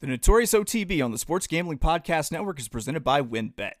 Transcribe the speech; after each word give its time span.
The 0.00 0.06
Notorious 0.06 0.54
OTB 0.54 1.04
on 1.04 1.12
the 1.12 1.18
Sports 1.18 1.46
Gambling 1.46 1.76
Podcast 1.76 2.32
Network 2.32 2.58
is 2.58 2.68
presented 2.68 3.04
by 3.04 3.20
WynnBET. 3.20 3.72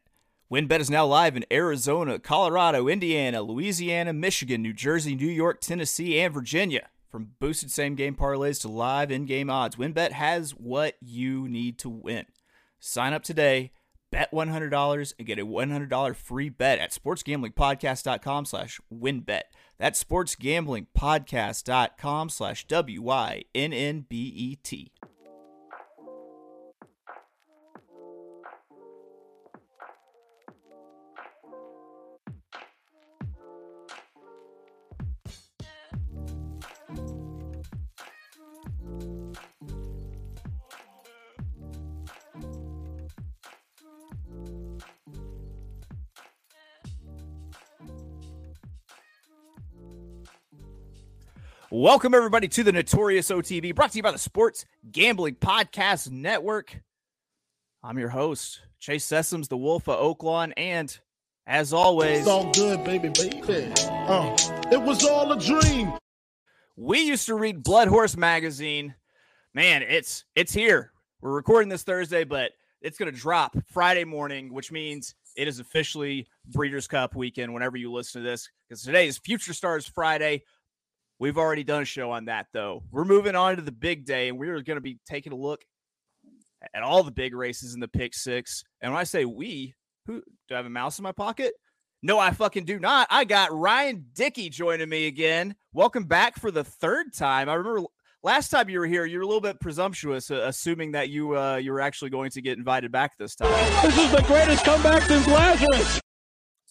WynnBET 0.52 0.80
is 0.80 0.90
now 0.90 1.06
live 1.06 1.34
in 1.34 1.46
Arizona, 1.50 2.18
Colorado, 2.18 2.88
Indiana, 2.88 3.40
Louisiana, 3.40 4.12
Michigan, 4.12 4.60
New 4.60 4.74
Jersey, 4.74 5.14
New 5.14 5.26
York, 5.26 5.62
Tennessee, 5.62 6.20
and 6.20 6.34
Virginia. 6.34 6.90
From 7.08 7.30
boosted 7.38 7.70
same 7.70 7.94
game 7.94 8.16
parlays 8.16 8.60
to 8.60 8.68
live 8.68 9.10
in 9.10 9.24
game 9.24 9.48
odds, 9.48 9.76
WynnBET 9.76 10.12
has 10.12 10.50
what 10.50 10.96
you 11.00 11.48
need 11.48 11.78
to 11.78 11.88
win. 11.88 12.26
Sign 12.78 13.14
up 13.14 13.22
today, 13.22 13.70
bet 14.12 14.30
$100, 14.30 15.14
and 15.18 15.26
get 15.26 15.38
a 15.38 15.46
$100 15.46 16.16
free 16.16 16.50
bet 16.50 16.78
at 16.78 16.90
sportsgamblingpodcast.com 16.90 18.44
slash 18.44 18.78
wynnbet. 18.92 19.44
That's 19.78 20.04
sportsgamblingpodcast.com 20.04 22.28
slash 22.28 22.66
W-Y-N-N-B-E-T. 22.66 23.32
Welcome, 51.72 52.14
everybody, 52.14 52.48
to 52.48 52.64
the 52.64 52.72
Notorious 52.72 53.30
OTB, 53.30 53.74
brought 53.76 53.92
to 53.92 53.96
you 53.98 54.02
by 54.02 54.10
the 54.10 54.18
Sports 54.18 54.64
Gambling 54.90 55.36
Podcast 55.36 56.10
Network. 56.10 56.80
I'm 57.84 57.96
your 57.96 58.08
host, 58.08 58.60
Chase 58.80 59.06
Sessoms, 59.06 59.48
the 59.48 59.56
Wolf 59.56 59.88
of 59.88 59.98
Oaklawn, 60.00 60.52
and 60.56 60.98
as 61.46 61.72
always, 61.72 62.20
It's 62.20 62.28
all 62.28 62.50
good, 62.52 62.82
baby, 62.82 63.08
baby. 63.10 63.72
Uh, 63.88 64.36
it 64.72 64.82
was 64.82 65.04
all 65.06 65.30
a 65.30 65.38
dream. 65.38 65.92
we 66.76 67.02
used 67.02 67.26
to 67.26 67.36
read 67.36 67.62
Blood 67.62 67.86
Horse 67.86 68.16
magazine. 68.16 68.94
Man, 69.54 69.82
it's 69.82 70.24
it's 70.34 70.52
here. 70.52 70.92
We're 71.20 71.30
recording 71.30 71.68
this 71.68 71.84
Thursday, 71.84 72.24
but 72.24 72.50
it's 72.82 72.98
going 72.98 73.12
to 73.12 73.18
drop 73.18 73.56
Friday 73.68 74.04
morning, 74.04 74.52
which 74.52 74.72
means 74.72 75.14
it 75.36 75.46
is 75.46 75.60
officially 75.60 76.26
Breeders' 76.46 76.88
Cup 76.88 77.14
weekend 77.14 77.54
whenever 77.54 77.76
you 77.76 77.92
listen 77.92 78.22
to 78.22 78.28
this, 78.28 78.48
because 78.68 78.82
today 78.82 79.06
is 79.06 79.18
Future 79.18 79.52
Stars 79.52 79.86
Friday. 79.86 80.42
We've 81.20 81.36
already 81.36 81.64
done 81.64 81.82
a 81.82 81.84
show 81.84 82.10
on 82.12 82.24
that, 82.24 82.46
though. 82.54 82.82
We're 82.90 83.04
moving 83.04 83.36
on 83.36 83.56
to 83.56 83.62
the 83.62 83.70
big 83.70 84.06
day, 84.06 84.30
and 84.30 84.38
we're 84.38 84.62
going 84.62 84.78
to 84.78 84.80
be 84.80 84.98
taking 85.06 85.34
a 85.34 85.36
look 85.36 85.62
at 86.72 86.82
all 86.82 87.02
the 87.02 87.10
big 87.10 87.34
races 87.34 87.74
in 87.74 87.80
the 87.80 87.88
pick 87.88 88.14
six. 88.14 88.64
And 88.80 88.90
when 88.90 88.98
I 88.98 89.04
say 89.04 89.26
we, 89.26 89.74
who 90.06 90.22
do 90.48 90.54
I 90.54 90.56
have 90.56 90.64
a 90.64 90.70
mouse 90.70 90.98
in 90.98 91.02
my 91.02 91.12
pocket? 91.12 91.52
No, 92.02 92.18
I 92.18 92.30
fucking 92.30 92.64
do 92.64 92.78
not. 92.78 93.06
I 93.10 93.24
got 93.24 93.52
Ryan 93.52 94.06
Dickey 94.14 94.48
joining 94.48 94.88
me 94.88 95.08
again. 95.08 95.54
Welcome 95.74 96.04
back 96.04 96.38
for 96.38 96.50
the 96.50 96.64
third 96.64 97.12
time. 97.12 97.50
I 97.50 97.54
remember 97.54 97.82
last 98.22 98.48
time 98.48 98.70
you 98.70 98.78
were 98.78 98.86
here, 98.86 99.04
you 99.04 99.18
were 99.18 99.24
a 99.24 99.26
little 99.26 99.42
bit 99.42 99.60
presumptuous, 99.60 100.30
uh, 100.30 100.44
assuming 100.46 100.92
that 100.92 101.10
you 101.10 101.36
uh, 101.36 101.56
you 101.56 101.70
were 101.72 101.82
actually 101.82 102.08
going 102.08 102.30
to 102.30 102.40
get 102.40 102.56
invited 102.56 102.92
back 102.92 103.18
this 103.18 103.34
time. 103.34 103.50
This 103.82 103.98
is 103.98 104.10
the 104.10 104.22
greatest 104.22 104.64
comeback 104.64 105.02
since 105.02 105.26
Lazarus. 105.26 106.00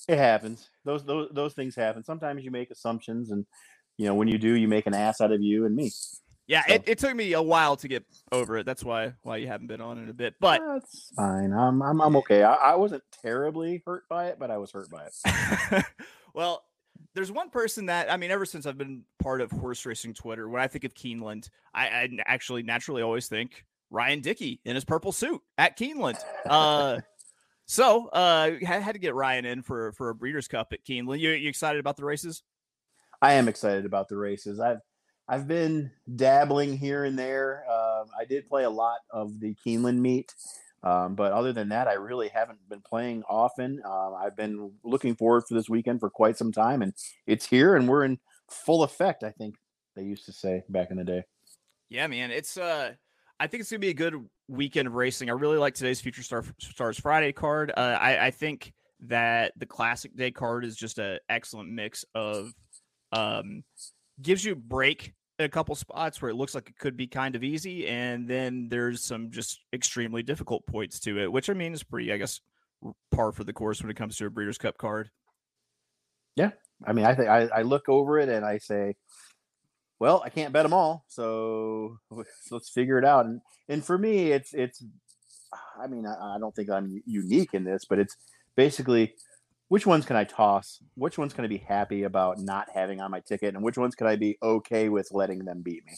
It 0.07 0.18
happens. 0.18 0.72
Those 0.85 1.06
those 1.06 1.29
those 1.34 1.53
things 1.53 1.75
happen. 1.75 2.03
Sometimes 2.03 2.44
you 2.44 2.50
make 2.50 2.72
assumptions, 2.72 3.29
and 3.29 3.46
you 3.99 4.05
know 4.05 4.15
when 4.15 4.29
you 4.29 4.37
do, 4.37 4.55
you 4.55 4.69
make 4.69 4.87
an 4.87 4.93
ass 4.93 5.19
out 5.19 5.33
of 5.33 5.41
you 5.41 5.65
and 5.65 5.75
me. 5.75 5.91
Yeah, 6.47 6.63
So- 6.65 6.73
it, 6.75 6.83
it 6.87 6.97
took 6.99 7.13
me 7.13 7.33
a 7.33 7.41
while 7.41 7.75
to 7.75 7.87
get 7.89 8.05
over 8.31 8.57
it. 8.57 8.65
That's 8.65 8.83
why 8.83 9.13
why 9.23 9.37
you 9.37 9.47
haven't 9.47 9.67
been 9.67 9.81
on 9.81 9.97
in 9.97 10.09
a 10.09 10.13
bit. 10.13 10.35
But 10.39 10.61
That's 10.65 11.11
fine. 11.17 11.51
I'm 11.51 11.83
I'm 11.83 12.01
I'm 12.01 12.15
okay. 12.15 12.41
I, 12.41 12.53
I 12.53 12.75
wasn't 12.75 13.03
terribly 13.21 13.83
hurt 13.85 14.07
by 14.07 14.27
it, 14.27 14.39
but 14.39 14.49
I 14.49 14.57
was 14.57 14.71
hurt 14.71 14.89
by 14.89 15.05
it. 15.05 15.85
well, 16.33 16.63
there's 17.13 17.29
one 17.29 17.49
person 17.49 17.87
that 17.87 18.09
I 18.09 18.15
mean, 18.15 18.31
ever 18.31 18.45
since 18.45 18.65
I've 18.65 18.77
been 18.77 19.03
part 19.21 19.41
of 19.41 19.51
horse 19.51 19.85
racing 19.85 20.13
Twitter, 20.13 20.47
when 20.47 20.61
I 20.61 20.67
think 20.67 20.85
of 20.85 20.93
Keeneland, 20.93 21.49
I, 21.73 21.87
I 21.87 22.09
actually 22.25 22.63
naturally 22.63 23.01
always 23.01 23.27
think 23.27 23.66
Ryan 23.89 24.21
Dickey 24.21 24.61
in 24.63 24.75
his 24.75 24.85
purple 24.85 25.11
suit 25.11 25.41
at 25.57 25.77
Keeneland. 25.77 26.17
Uh, 26.49 27.01
so 27.66 28.07
uh, 28.07 28.51
had, 28.63 28.81
had 28.81 28.93
to 28.93 28.99
get 28.99 29.13
Ryan 29.13 29.43
in 29.43 29.61
for 29.61 29.91
for 29.91 30.07
a 30.07 30.16
Breeders' 30.16 30.47
Cup 30.47 30.71
at 30.71 30.85
Keeneland. 30.85 31.19
You, 31.19 31.31
you 31.31 31.49
excited 31.49 31.81
about 31.81 31.97
the 31.97 32.05
races? 32.05 32.43
I 33.22 33.34
am 33.34 33.47
excited 33.47 33.85
about 33.85 34.09
the 34.09 34.18
races. 34.18 34.59
I've 34.59 34.80
I've 35.28 35.47
been 35.47 35.91
dabbling 36.16 36.78
here 36.78 37.03
and 37.03 37.18
there. 37.18 37.63
Um, 37.69 38.07
I 38.19 38.25
did 38.25 38.50
play 38.50 38.63
a 38.63 38.69
lot 38.69 38.97
of 39.12 39.40
the 39.40 39.56
Keeneland 39.63 39.97
meet, 39.97 40.34
um, 40.81 41.16
but 41.16 41.31
other 41.31 41.53
than 41.53 41.69
that, 41.69 41.88
I 41.88 41.94
really 41.94 42.29
haven't 42.29 42.58
been 42.68 42.81
playing 42.81 43.24
often. 43.29 43.81
Um, 43.85 44.16
I've 44.19 44.35
been 44.35 44.72
looking 44.84 45.16
forward 45.16 45.44
for 45.47 45.53
this 45.53 45.69
weekend 45.69 46.00
for 46.00 46.09
quite 46.09 46.38
some 46.38 46.52
time, 46.52 46.81
and 46.81 46.94
it's 47.28 47.46
here, 47.46 47.75
and 47.75 47.88
we're 47.88 48.06
in 48.06 48.18
full 48.50 48.84
effect. 48.84 49.24
I 49.24 49.31
think 49.31 49.56
they 49.96 50.03
used 50.03 50.25
to 50.25 50.34
say 50.34 50.63
back 50.69 50.90
in 50.90 50.97
the 50.97 51.03
day. 51.03 51.24
Yeah, 51.90 52.08
man. 52.08 52.31
It's 52.31 52.58
uh 52.58 52.94
I 53.40 53.47
think 53.47 53.62
it's 53.62 53.69
gonna 53.69 53.79
be 53.79 53.90
a 53.90 53.94
good 53.94 54.16
weekend 54.47 54.88
of 54.88 54.96
racing. 54.96 55.29
I 55.29 55.34
really 55.34 55.58
like 55.58 55.75
today's 55.75 56.02
Future 56.02 56.24
Star 56.24 56.44
Stars 56.59 57.00
Friday 57.00 57.31
card. 57.31 57.72
Uh, 57.75 57.97
I, 58.00 58.28
I 58.28 58.31
think 58.31 58.74
that 59.02 59.53
the 59.58 59.66
Classic 59.66 60.16
Day 60.16 60.31
card 60.31 60.66
is 60.66 60.75
just 60.75 61.00
an 61.00 61.19
excellent 61.29 61.69
mix 61.69 62.03
of 62.16 62.53
um 63.12 63.64
gives 64.22 64.44
you 64.44 64.53
a 64.53 64.56
break 64.56 65.14
in 65.40 65.46
a 65.46 65.50
couple 65.50 65.74
spots 65.74 66.22
where 66.22 66.30
it 66.30 66.36
looks 66.36 66.53
like 66.53 66.70
it 66.70 66.78
could 66.78 66.97
be 66.97 67.08
kind 67.08 67.36
of 67.36 67.44
easy, 67.44 67.88
and 67.88 68.28
then 68.28 68.68
there's 68.70 69.02
some 69.02 69.31
just 69.31 69.59
extremely 69.74 70.22
difficult 70.22 70.66
points 70.68 71.00
to 71.00 71.20
it, 71.20 71.31
which 71.31 71.50
I 71.50 71.53
mean 71.53 71.74
is 71.74 71.84
pretty, 71.84 72.12
I 72.12 72.18
guess, 72.18 72.42
par 73.12 73.31
for 73.31 73.46
the 73.46 73.53
course 73.53 73.81
when 73.81 73.90
it 73.90 73.96
comes 73.96 74.18
to 74.18 74.25
a 74.25 74.30
Breeders' 74.30 74.58
Cup 74.58 74.78
card. 74.78 75.09
Yeah, 76.36 76.52
I 76.86 76.94
mean, 76.94 77.06
I 77.06 77.16
think 77.16 77.30
I, 77.30 77.47
I 77.47 77.62
look 77.62 77.88
over 77.88 78.20
it 78.20 78.30
and 78.30 78.46
I 78.46 78.58
say, 78.58 78.96
well, 80.00 80.22
I 80.24 80.30
can't 80.30 80.53
bet 80.53 80.64
them 80.64 80.74
all, 80.74 81.06
so 81.08 81.97
let's 82.52 82.70
figure 82.70 82.97
it 82.97 83.06
out. 83.06 83.26
And 83.26 83.41
and 83.70 83.84
for 83.84 83.97
me, 83.97 84.31
it's 84.31 84.53
it's. 84.53 84.84
I 85.81 85.88
mean, 85.88 86.06
I, 86.06 86.36
I 86.36 86.38
don't 86.40 86.56
think 86.56 86.70
I'm 86.70 87.02
unique 87.06 87.53
in 87.53 87.64
this, 87.64 87.86
but 87.90 87.97
it's 87.97 88.16
basically 88.56 89.16
which 89.69 89.85
ones 89.85 90.06
can 90.06 90.16
I 90.16 90.24
toss? 90.25 90.80
Which 90.96 91.18
ones 91.18 91.34
can 91.34 91.46
I 91.46 91.47
be 91.47 91.57
happy 91.57 92.03
about 92.03 92.40
not 92.40 92.68
having 92.74 93.00
on 93.00 93.12
my 93.12 93.22
ticket, 93.22 93.56
and 93.56 93.63
which 93.63 93.78
ones 93.78 93.96
can 93.96 94.07
I 94.07 94.16
be 94.16 94.38
okay 94.41 94.90
with 94.90 95.12
letting 95.12 95.46
them 95.46 95.62
beat 95.62 95.85
me? 95.85 95.94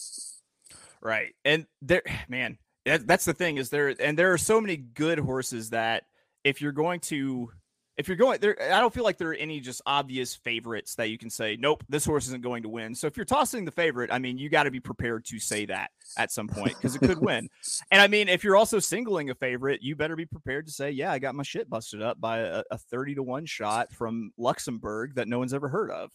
Right. 1.02 1.34
And 1.44 1.66
there, 1.82 2.04
man, 2.30 2.58
that, 2.86 3.08
that's 3.08 3.26
the 3.26 3.34
thing 3.34 3.58
is 3.58 3.70
there, 3.70 3.96
and 4.00 4.18
there 4.18 4.34
are 4.34 4.38
so 4.38 4.62
many 4.62 4.78
good 4.78 5.20
horses 5.20 5.72
that 5.72 6.04
if 6.44 6.62
you're 6.62 6.72
going 6.72 7.00
to, 7.00 7.52
if 7.98 8.08
you're 8.08 8.18
going 8.18 8.40
there, 8.40 8.58
I 8.62 8.80
don't 8.80 8.94
feel 8.94 9.04
like 9.04 9.18
there 9.18 9.30
are 9.30 9.36
any 9.36 9.60
just 9.60 9.82
obvious 9.86 10.36
favorites 10.36 10.96
that 10.96 11.10
you 11.10 11.18
can 11.18 11.30
say, 11.30 11.58
nope, 11.60 11.84
this 11.90 12.06
horse 12.06 12.28
isn't 12.28 12.42
going 12.42 12.64
to 12.64 12.70
win. 12.70 12.96
So 12.96 13.08
if 13.08 13.18
you're 13.18 13.26
tossing 13.26 13.66
the 13.66 13.72
favorite, 13.72 14.12
I 14.12 14.20
mean, 14.20 14.38
you 14.38 14.50
got 14.50 14.64
to 14.64 14.72
be 14.72 14.80
prepared 14.80 15.26
to 15.26 15.40
say 15.40 15.66
that 15.66 15.92
at 16.18 16.32
some 16.32 16.48
point 16.48 16.76
because 16.78 16.96
it 16.96 17.00
could 17.00 17.20
win. 17.20 17.50
And 17.92 18.02
I 18.02 18.08
mean, 18.08 18.30
if 18.30 18.44
you're 18.44 18.56
also 18.56 18.80
singling 18.80 19.30
a 19.30 19.36
favorite, 19.36 19.82
you 19.82 19.96
better 19.96 20.16
be 20.16 20.26
prepared 20.26 20.66
to 20.68 20.72
say, 20.72 20.92
yeah, 20.92 21.12
I 21.12 21.20
got 21.20 21.36
my 21.36 21.44
shit 21.44 21.70
busted 21.70 22.02
up 22.02 22.20
by 22.22 22.40
a, 22.40 22.64
a 22.72 22.78
30 22.78 23.16
to 23.16 23.24
1 23.24 23.46
shot 23.46 23.92
from 23.92 24.32
Luxembourg 24.38 25.16
that 25.16 25.28
no 25.28 25.40
one's 25.40 25.54
ever 25.54 25.68
heard 25.68 25.92
of. 25.92 26.12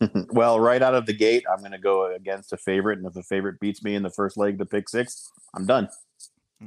well, 0.32 0.58
right 0.58 0.82
out 0.82 0.94
of 0.94 1.06
the 1.06 1.12
gate, 1.12 1.44
I'm 1.50 1.60
going 1.60 1.72
to 1.72 1.78
go 1.78 2.12
against 2.12 2.52
a 2.52 2.56
favorite, 2.56 2.98
and 2.98 3.06
if 3.06 3.14
the 3.14 3.22
favorite 3.22 3.60
beats 3.60 3.82
me 3.82 3.94
in 3.94 4.02
the 4.02 4.10
first 4.10 4.36
leg, 4.36 4.58
the 4.58 4.66
pick 4.66 4.88
six, 4.88 5.30
I'm 5.54 5.66
done. 5.66 5.88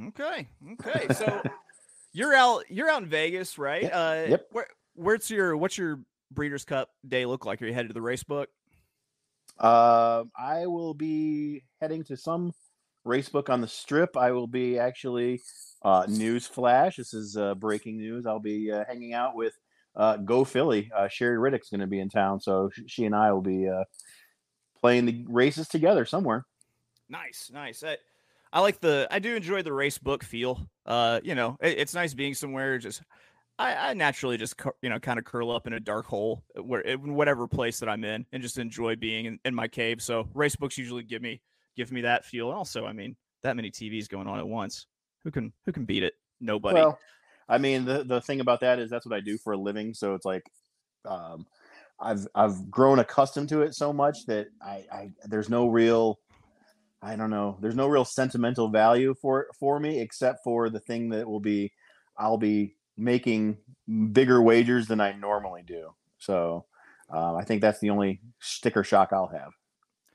Okay. 0.08 0.48
Okay. 0.72 1.14
So 1.14 1.42
you're 2.12 2.34
out 2.34 2.64
you're 2.70 2.90
out 2.90 3.02
in 3.02 3.08
Vegas, 3.08 3.58
right? 3.58 3.82
Yep, 3.82 3.92
Uh 3.94 4.24
yep. 4.28 4.46
where 4.52 4.66
where's 4.94 5.30
your 5.30 5.56
what's 5.56 5.78
your 5.78 6.00
Breeders' 6.32 6.64
Cup 6.64 6.90
day 7.06 7.26
look 7.26 7.44
like? 7.46 7.60
Are 7.62 7.66
you 7.66 7.74
headed 7.74 7.88
to 7.90 7.94
the 7.94 8.02
race 8.02 8.22
book? 8.22 8.48
Um, 9.58 10.30
I 10.38 10.66
will 10.66 10.94
be 10.94 11.64
heading 11.80 12.04
to 12.04 12.16
some 12.16 12.52
race 13.04 13.28
book 13.28 13.50
on 13.50 13.60
the 13.60 13.68
strip. 13.68 14.16
I 14.16 14.30
will 14.32 14.46
be 14.46 14.78
actually 14.78 15.42
uh, 15.82 16.06
news 16.08 16.46
flash. 16.46 16.96
This 16.96 17.12
is 17.12 17.36
uh, 17.36 17.54
breaking 17.56 17.98
news. 17.98 18.26
I'll 18.26 18.38
be 18.38 18.70
uh, 18.72 18.84
hanging 18.86 19.12
out 19.12 19.34
with 19.34 19.54
uh, 19.96 20.16
Go 20.16 20.44
Philly. 20.44 20.90
Uh, 20.96 21.08
Sherry 21.08 21.36
Riddick's 21.36 21.68
going 21.68 21.80
to 21.80 21.86
be 21.86 22.00
in 22.00 22.08
town, 22.08 22.40
so 22.40 22.70
sh- 22.72 22.80
she 22.86 23.04
and 23.04 23.14
I 23.14 23.32
will 23.32 23.42
be 23.42 23.68
uh, 23.68 23.84
playing 24.80 25.04
the 25.06 25.24
races 25.28 25.68
together 25.68 26.04
somewhere. 26.06 26.46
Nice, 27.08 27.50
nice. 27.52 27.82
I, 28.52 28.60
like 28.60 28.80
the 28.80 29.06
I 29.10 29.18
do 29.18 29.34
enjoy 29.34 29.62
the 29.62 29.72
race 29.72 29.98
book 29.98 30.24
feel. 30.24 30.66
Uh, 30.86 31.20
you 31.22 31.34
know, 31.34 31.56
it, 31.60 31.78
it's 31.78 31.94
nice 31.94 32.14
being 32.14 32.34
somewhere 32.34 32.78
just 32.78 33.02
I, 33.60 33.90
I 33.90 33.94
naturally 33.94 34.38
just 34.38 34.54
you 34.82 34.88
know 34.88 34.98
kind 34.98 35.18
of 35.18 35.24
curl 35.24 35.50
up 35.50 35.66
in 35.66 35.74
a 35.74 35.80
dark 35.80 36.06
hole 36.06 36.42
where 36.54 36.80
in 36.80 37.14
whatever 37.14 37.46
place 37.46 37.78
that 37.80 37.88
I'm 37.88 38.04
in 38.04 38.24
and 38.32 38.42
just 38.42 38.58
enjoy 38.58 38.96
being 38.96 39.26
in, 39.26 39.38
in 39.44 39.54
my 39.54 39.68
cave. 39.68 40.00
So 40.02 40.28
race 40.34 40.56
books 40.56 40.78
usually 40.78 41.02
give 41.02 41.20
me 41.20 41.42
give 41.76 41.92
me 41.92 42.00
that 42.02 42.24
feel. 42.24 42.50
Also, 42.50 42.86
I 42.86 42.92
mean, 42.92 43.16
that 43.42 43.56
many 43.56 43.70
TVs 43.70 44.08
going 44.08 44.26
on 44.26 44.38
at 44.38 44.48
once, 44.48 44.86
who 45.24 45.30
can 45.30 45.52
who 45.66 45.72
can 45.72 45.84
beat 45.84 46.02
it? 46.02 46.14
Nobody. 46.40 46.74
Well, 46.74 46.98
I 47.48 47.58
mean, 47.58 47.84
the 47.84 48.02
the 48.04 48.20
thing 48.22 48.40
about 48.40 48.60
that 48.60 48.78
is 48.78 48.90
that's 48.90 49.04
what 49.04 49.14
I 49.14 49.20
do 49.20 49.36
for 49.36 49.52
a 49.52 49.58
living. 49.58 49.92
So 49.92 50.14
it's 50.14 50.24
like, 50.24 50.42
um, 51.04 51.46
I've 52.00 52.26
I've 52.34 52.70
grown 52.70 52.98
accustomed 52.98 53.50
to 53.50 53.60
it 53.60 53.74
so 53.74 53.92
much 53.92 54.24
that 54.26 54.48
I, 54.62 54.86
I 54.90 55.10
there's 55.26 55.50
no 55.50 55.68
real 55.68 56.18
I 57.02 57.16
don't 57.16 57.30
know. 57.30 57.56
There's 57.60 57.76
no 57.76 57.86
real 57.86 58.04
sentimental 58.04 58.68
value 58.68 59.14
for 59.20 59.46
for 59.58 59.80
me 59.80 60.00
except 60.00 60.40
for 60.44 60.68
the 60.68 60.80
thing 60.80 61.08
that 61.10 61.26
will 61.28 61.40
be 61.40 61.72
I'll 62.18 62.38
be 62.38 62.76
making 62.96 63.56
bigger 64.12 64.42
wagers 64.42 64.86
than 64.86 65.00
I 65.00 65.12
normally 65.12 65.62
do. 65.66 65.94
So 66.18 66.66
um, 67.08 67.36
I 67.36 67.44
think 67.44 67.62
that's 67.62 67.80
the 67.80 67.90
only 67.90 68.20
sticker 68.40 68.84
shock 68.84 69.12
I'll 69.12 69.28
have. 69.28 69.52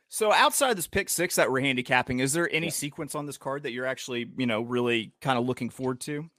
So 0.07 0.31
outside 0.31 0.77
this 0.77 0.87
pick 0.87 1.09
six 1.09 1.35
that 1.35 1.51
we're 1.51 1.61
handicapping, 1.61 2.19
is 2.19 2.31
there 2.31 2.49
any 2.53 2.67
yeah. 2.67 2.71
sequence 2.71 3.15
on 3.15 3.25
this 3.25 3.37
card 3.37 3.63
that 3.63 3.71
you're 3.71 3.87
actually, 3.87 4.29
you 4.37 4.45
know, 4.45 4.61
really 4.61 5.11
kind 5.19 5.37
of 5.37 5.45
looking 5.45 5.69
forward 5.69 5.99
to? 6.01 6.29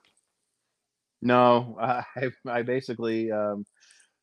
No, 1.20 1.76
I, 1.80 2.04
I 2.48 2.62
basically, 2.62 3.30
um, 3.32 3.66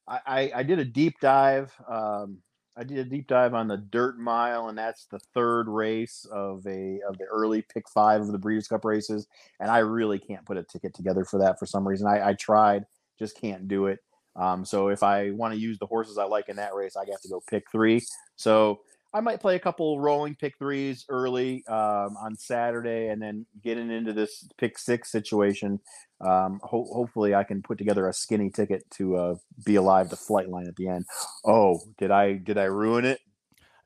I, 0.07 0.51
I 0.55 0.63
did 0.63 0.79
a 0.79 0.85
deep 0.85 1.13
dive. 1.21 1.73
Um, 1.87 2.39
I 2.75 2.83
did 2.83 2.97
a 2.97 3.03
deep 3.03 3.27
dive 3.27 3.53
on 3.53 3.67
the 3.67 3.77
dirt 3.77 4.17
mile, 4.17 4.67
and 4.67 4.77
that's 4.77 5.05
the 5.05 5.19
third 5.19 5.67
race 5.67 6.25
of 6.31 6.65
a 6.65 6.99
of 7.07 7.17
the 7.17 7.25
early 7.25 7.61
pick 7.61 7.87
five 7.87 8.21
of 8.21 8.31
the 8.31 8.37
Breeders' 8.37 8.67
Cup 8.67 8.83
races. 8.83 9.27
And 9.59 9.69
I 9.69 9.79
really 9.79 10.17
can't 10.17 10.45
put 10.45 10.57
a 10.57 10.63
ticket 10.63 10.93
together 10.93 11.23
for 11.23 11.39
that 11.39 11.59
for 11.59 11.65
some 11.65 11.87
reason. 11.87 12.07
I, 12.07 12.29
I 12.29 12.33
tried, 12.33 12.85
just 13.19 13.39
can't 13.39 13.67
do 13.67 13.85
it. 13.87 13.99
Um, 14.35 14.65
so 14.65 14.87
if 14.87 15.03
I 15.03 15.29
want 15.31 15.53
to 15.53 15.59
use 15.59 15.77
the 15.77 15.85
horses 15.85 16.17
I 16.17 16.23
like 16.23 16.49
in 16.49 16.55
that 16.55 16.73
race, 16.73 16.95
I 16.95 17.05
have 17.11 17.21
to 17.21 17.29
go 17.29 17.43
pick 17.47 17.69
three. 17.71 18.01
So 18.35 18.81
I 19.13 19.21
might 19.21 19.39
play 19.39 19.56
a 19.56 19.60
couple 19.60 20.00
rolling 20.00 20.36
pick 20.36 20.57
threes 20.57 21.06
early 21.07 21.63
um, 21.68 22.18
on 22.18 22.36
Saturday, 22.36 23.10
and 23.10 23.21
then 23.21 23.45
getting 23.62 23.92
into 23.92 24.12
this 24.13 24.48
pick 24.57 24.77
six 24.77 25.12
situation. 25.12 25.80
Um, 26.19 26.60
ho- 26.63 26.89
hopefully, 26.92 27.36
I 27.36 27.44
can 27.44 27.62
put 27.62 27.77
together 27.77 28.07
a 28.07 28.13
skinny 28.13 28.50
ticket 28.50 28.89
to 28.95 29.15
uh, 29.15 29.36
be 29.65 29.75
alive 29.75 30.10
to 30.10 30.15
Flightline 30.15 30.68
at 30.68 30.75
the 30.75 30.88
end. 30.88 31.06
Oh, 31.45 31.81
did 31.98 32.12
I 32.12 32.33
did 32.33 32.57
I 32.57 32.65
ruin 32.65 33.06
it? 33.06 33.19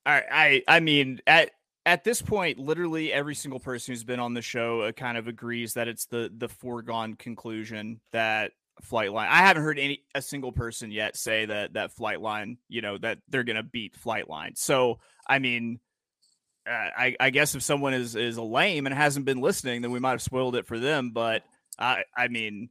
I 0.05 0.23
I, 0.31 0.63
I 0.67 0.79
mean 0.79 1.19
at 1.27 1.51
at 1.85 2.03
this 2.03 2.21
point, 2.21 2.59
literally 2.59 3.13
every 3.13 3.35
single 3.35 3.59
person 3.59 3.93
who's 3.93 4.03
been 4.03 4.19
on 4.19 4.33
the 4.33 4.41
show 4.41 4.81
uh, 4.81 4.91
kind 4.91 5.17
of 5.17 5.27
agrees 5.27 5.73
that 5.73 5.87
it's 5.87 6.05
the 6.05 6.31
the 6.35 6.49
foregone 6.49 7.15
conclusion 7.15 7.99
that 8.11 8.51
Flightline. 8.83 9.27
I 9.27 9.37
haven't 9.37 9.63
heard 9.63 9.79
any 9.79 10.03
a 10.13 10.21
single 10.21 10.51
person 10.51 10.91
yet 10.91 11.17
say 11.17 11.45
that 11.45 11.73
that 11.73 11.95
Flightline, 11.95 12.57
you 12.69 12.81
know, 12.81 12.97
that 12.99 13.19
they're 13.27 13.43
gonna 13.43 13.63
beat 13.63 13.95
Flightline. 13.97 14.57
So 14.57 14.99
I 15.27 15.39
mean, 15.39 15.79
uh, 16.67 16.71
I, 16.71 17.15
I 17.19 17.29
guess 17.29 17.55
if 17.55 17.63
someone 17.63 17.93
is 17.93 18.15
is 18.15 18.37
a 18.37 18.43
lame 18.43 18.85
and 18.85 18.95
hasn't 18.95 19.25
been 19.25 19.41
listening, 19.41 19.81
then 19.81 19.91
we 19.91 19.99
might 19.99 20.11
have 20.11 20.21
spoiled 20.21 20.55
it 20.55 20.67
for 20.67 20.79
them. 20.79 21.11
But 21.11 21.43
I 21.79 22.03
I 22.15 22.27
mean, 22.27 22.69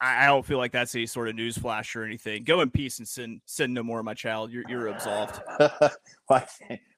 I, 0.00 0.24
I 0.24 0.26
don't 0.26 0.44
feel 0.44 0.58
like 0.58 0.72
that's 0.72 0.94
any 0.94 1.06
sort 1.06 1.28
of 1.28 1.34
news 1.34 1.56
flash 1.58 1.96
or 1.96 2.04
anything. 2.04 2.44
Go 2.44 2.60
in 2.60 2.70
peace 2.70 2.98
and 2.98 3.08
sin 3.08 3.40
sin 3.46 3.74
no 3.74 3.82
more, 3.82 4.02
my 4.02 4.14
child. 4.14 4.52
You're 4.52 4.64
you're 4.68 4.88
absolved. 4.88 5.40
why, 6.26 6.46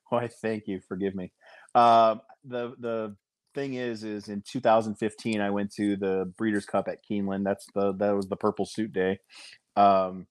why? 0.08 0.28
Thank 0.28 0.66
you. 0.66 0.80
Forgive 0.88 1.14
me. 1.14 1.32
Um, 1.74 2.20
the 2.44 2.74
the 2.78 3.16
thing 3.54 3.74
is, 3.74 4.04
is 4.04 4.28
in 4.28 4.42
2015, 4.46 5.40
I 5.40 5.50
went 5.50 5.72
to 5.74 5.96
the 5.96 6.32
Breeders' 6.36 6.66
Cup 6.66 6.88
at 6.88 6.98
Keeneland. 7.08 7.44
That's 7.44 7.66
the 7.74 7.92
that 7.94 8.14
was 8.14 8.28
the 8.28 8.36
purple 8.36 8.66
suit 8.66 8.92
day. 8.92 9.18
Um, 9.76 10.26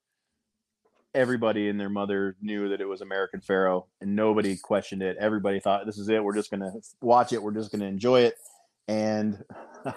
everybody 1.20 1.68
and 1.68 1.78
their 1.78 1.90
mother 1.90 2.38
knew 2.42 2.70
that 2.70 2.80
it 2.80 2.88
was 2.88 3.02
American 3.02 3.42
Pharoah, 3.42 3.84
and 4.00 4.16
nobody 4.16 4.56
questioned 4.56 5.04
it. 5.04 5.18
Everybody 5.20 5.60
thought 5.60 5.86
this 5.86 5.98
is 5.98 6.08
it. 6.08 6.24
We're 6.24 6.36
just 6.36 6.50
gonna 6.50 6.72
watch 7.02 7.34
it. 7.34 7.44
We're 7.44 7.54
just 7.54 7.72
gonna 7.72 7.86
enjoy 7.86 8.22
it. 8.22 8.36
And 8.88 9.44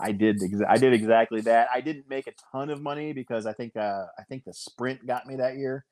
I 0.00 0.12
did. 0.12 0.40
Exa- 0.40 0.68
I 0.68 0.78
did 0.78 0.92
exactly 0.92 1.40
that. 1.42 1.68
I 1.74 1.80
didn't 1.80 2.08
make 2.08 2.28
a 2.28 2.32
ton 2.52 2.70
of 2.70 2.80
money 2.80 3.12
because 3.12 3.46
I 3.46 3.52
think 3.52 3.76
uh, 3.76 4.06
I 4.16 4.22
think 4.28 4.44
the 4.44 4.54
sprint 4.54 5.04
got 5.04 5.26
me 5.26 5.36
that 5.36 5.56
year. 5.56 5.84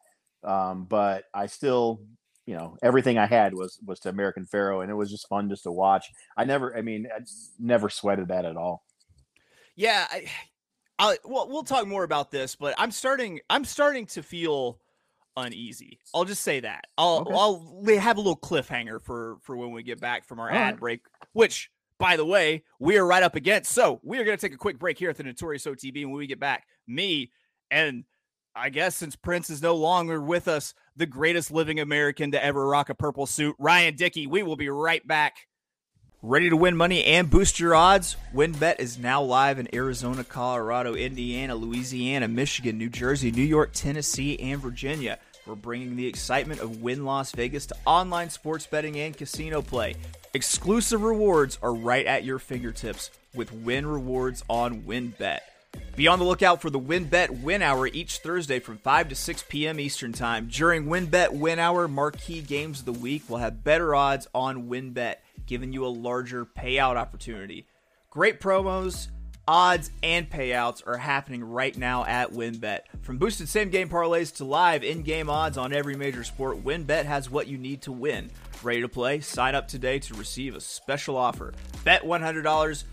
Um, 0.44 0.84
but 0.84 1.24
I 1.34 1.46
still 1.46 2.00
you 2.46 2.54
know 2.54 2.78
everything 2.80 3.18
I 3.18 3.26
had 3.26 3.54
was 3.54 3.78
was 3.84 3.98
to 4.00 4.08
American 4.10 4.46
Pharoah, 4.46 4.82
and 4.82 4.90
it 4.90 4.94
was 4.94 5.10
just 5.10 5.28
fun 5.28 5.48
just 5.48 5.64
to 5.64 5.72
watch. 5.72 6.06
I 6.36 6.44
never, 6.44 6.76
I 6.76 6.82
mean, 6.82 7.08
I 7.14 7.20
never 7.58 7.90
sweated 7.90 8.28
that 8.28 8.44
at 8.44 8.56
all. 8.56 8.84
Yeah, 9.74 10.06
I, 10.10 10.26
I 10.98 11.18
well, 11.24 11.48
we'll 11.48 11.62
talk 11.62 11.86
more 11.86 12.04
about 12.04 12.30
this, 12.30 12.56
but 12.56 12.74
I'm 12.78 12.90
starting, 12.90 13.40
I'm 13.48 13.64
starting 13.64 14.06
to 14.06 14.22
feel 14.22 14.80
uneasy. 15.36 15.98
I'll 16.14 16.24
just 16.24 16.42
say 16.42 16.60
that. 16.60 16.86
I'll 16.96 17.18
okay. 17.20 17.32
I'll 17.34 18.00
have 18.00 18.16
a 18.16 18.20
little 18.20 18.36
cliffhanger 18.36 19.00
for 19.00 19.36
for 19.42 19.56
when 19.56 19.72
we 19.72 19.82
get 19.82 20.00
back 20.00 20.26
from 20.26 20.40
our 20.40 20.50
all 20.50 20.56
ad 20.56 20.74
right. 20.74 20.80
break, 20.80 21.00
which 21.32 21.70
by 21.98 22.16
the 22.16 22.24
way, 22.24 22.62
we 22.78 22.96
are 22.96 23.06
right 23.06 23.22
up 23.22 23.34
against. 23.34 23.72
So 23.72 24.00
we 24.02 24.18
are 24.18 24.24
going 24.24 24.36
to 24.36 24.40
take 24.40 24.54
a 24.54 24.58
quick 24.58 24.78
break 24.78 24.98
here 24.98 25.10
at 25.10 25.16
the 25.16 25.24
Notorious 25.24 25.64
OTB. 25.64 26.02
And 26.02 26.10
when 26.10 26.18
we 26.18 26.26
get 26.26 26.40
back, 26.40 26.64
me 26.86 27.32
and 27.70 28.04
I 28.54 28.70
guess 28.70 28.96
since 28.96 29.16
Prince 29.16 29.50
is 29.50 29.62
no 29.62 29.74
longer 29.76 30.20
with 30.20 30.48
us, 30.48 30.74
the 30.96 31.06
greatest 31.06 31.50
living 31.50 31.80
American 31.80 32.32
to 32.32 32.44
ever 32.44 32.66
rock 32.66 32.88
a 32.88 32.94
purple 32.94 33.26
suit, 33.26 33.54
Ryan 33.58 33.94
Dickey. 33.94 34.26
We 34.26 34.42
will 34.42 34.56
be 34.56 34.68
right 34.68 35.06
back. 35.06 35.47
Ready 36.20 36.50
to 36.50 36.56
win 36.56 36.76
money 36.76 37.04
and 37.04 37.30
boost 37.30 37.60
your 37.60 37.76
odds? 37.76 38.16
WynnBET 38.34 38.80
is 38.80 38.98
now 38.98 39.22
live 39.22 39.60
in 39.60 39.72
Arizona, 39.72 40.24
Colorado, 40.24 40.94
Indiana, 40.94 41.54
Louisiana, 41.54 42.26
Michigan, 42.26 42.76
New 42.76 42.88
Jersey, 42.88 43.30
New 43.30 43.40
York, 43.40 43.70
Tennessee, 43.72 44.36
and 44.40 44.60
Virginia. 44.60 45.20
We're 45.46 45.54
bringing 45.54 45.94
the 45.94 46.08
excitement 46.08 46.60
of 46.60 46.82
Wynn 46.82 47.04
Las 47.04 47.30
Vegas 47.30 47.66
to 47.66 47.76
online 47.86 48.30
sports 48.30 48.66
betting 48.66 48.96
and 48.96 49.16
casino 49.16 49.62
play. 49.62 49.94
Exclusive 50.34 51.02
rewards 51.02 51.56
are 51.62 51.72
right 51.72 52.04
at 52.04 52.24
your 52.24 52.40
fingertips 52.40 53.12
with 53.32 53.52
Wynn 53.52 53.86
Rewards 53.86 54.42
on 54.48 54.82
WynnBET. 54.82 55.38
Be 55.94 56.08
on 56.08 56.18
the 56.18 56.24
lookout 56.24 56.60
for 56.60 56.70
the 56.70 56.80
WynnBET 56.80 57.42
Win 57.42 57.62
Hour 57.62 57.86
each 57.86 58.18
Thursday 58.18 58.58
from 58.58 58.78
5 58.78 59.10
to 59.10 59.14
6 59.14 59.44
p.m. 59.48 59.78
Eastern 59.78 60.12
Time. 60.12 60.48
During 60.50 60.86
WynnBET 60.86 61.32
Win 61.32 61.60
Hour, 61.60 61.86
marquee 61.86 62.40
games 62.40 62.80
of 62.80 62.86
the 62.86 62.92
week 62.92 63.28
will 63.28 63.38
have 63.38 63.62
better 63.62 63.94
odds 63.94 64.26
on 64.34 64.68
WynnBET, 64.68 65.16
giving 65.48 65.72
you 65.72 65.84
a 65.84 65.88
larger 65.88 66.44
payout 66.44 66.96
opportunity. 66.96 67.66
Great 68.10 68.40
promos, 68.40 69.08
odds, 69.48 69.90
and 70.02 70.30
payouts 70.30 70.86
are 70.86 70.98
happening 70.98 71.42
right 71.42 71.76
now 71.76 72.04
at 72.04 72.30
WynnBET. 72.30 72.80
From 73.02 73.18
boosted 73.18 73.48
same 73.48 73.70
game 73.70 73.88
parlays 73.88 74.36
to 74.36 74.44
live 74.44 74.84
in 74.84 75.02
game 75.02 75.28
odds 75.28 75.58
on 75.58 75.72
every 75.72 75.96
major 75.96 76.22
sport, 76.22 76.62
WynnBET 76.62 77.06
has 77.06 77.28
what 77.28 77.48
you 77.48 77.58
need 77.58 77.82
to 77.82 77.92
win. 77.92 78.30
Ready 78.62 78.82
to 78.82 78.88
play? 78.88 79.20
Sign 79.20 79.54
up 79.54 79.66
today 79.66 79.98
to 80.00 80.14
receive 80.14 80.54
a 80.54 80.60
special 80.60 81.16
offer. 81.16 81.54
Bet 81.84 82.02
$100 82.02 82.84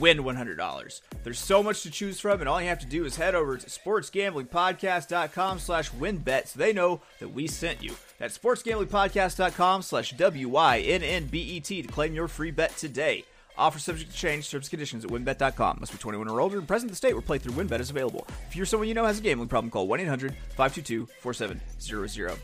win 0.00 0.18
$100. 0.18 1.00
There's 1.24 1.38
so 1.38 1.62
much 1.62 1.82
to 1.82 1.90
choose 1.90 2.20
from, 2.20 2.40
and 2.40 2.48
all 2.48 2.60
you 2.60 2.68
have 2.68 2.80
to 2.80 2.86
do 2.86 3.04
is 3.04 3.16
head 3.16 3.34
over 3.34 3.56
to 3.56 3.66
sportsgamblingpodcast.com 3.66 5.58
slash 5.58 5.90
wynnbet 5.90 6.48
so 6.48 6.58
they 6.58 6.72
know 6.72 7.00
that 7.20 7.28
we 7.28 7.46
sent 7.46 7.82
you. 7.82 7.94
That's 8.18 8.38
sportsgamblingpodcast.com 8.38 9.82
slash 9.82 10.12
W-Y-N-N-B-E-T 10.12 11.82
to 11.82 11.88
claim 11.88 12.14
your 12.14 12.28
free 12.28 12.50
bet 12.50 12.74
today. 12.76 13.24
Offer 13.58 13.78
subject 13.78 14.10
to 14.10 14.16
change, 14.16 14.50
terms 14.50 14.68
conditions 14.68 15.04
at 15.04 15.10
wynnbet.com. 15.10 15.78
Must 15.80 15.92
be 15.92 15.98
21 15.98 16.28
or 16.28 16.40
older 16.40 16.58
and 16.58 16.68
present 16.68 16.88
in 16.88 16.92
the 16.92 16.96
state 16.96 17.14
where 17.14 17.22
playthrough 17.22 17.52
WynnBET 17.52 17.80
is 17.80 17.90
available. 17.90 18.26
If 18.48 18.56
you're 18.56 18.66
someone 18.66 18.88
you 18.88 18.94
know 18.94 19.06
has 19.06 19.18
a 19.18 19.22
gambling 19.22 19.48
problem, 19.48 19.70
call 19.70 19.88
1-800-522-4700. 19.88 22.38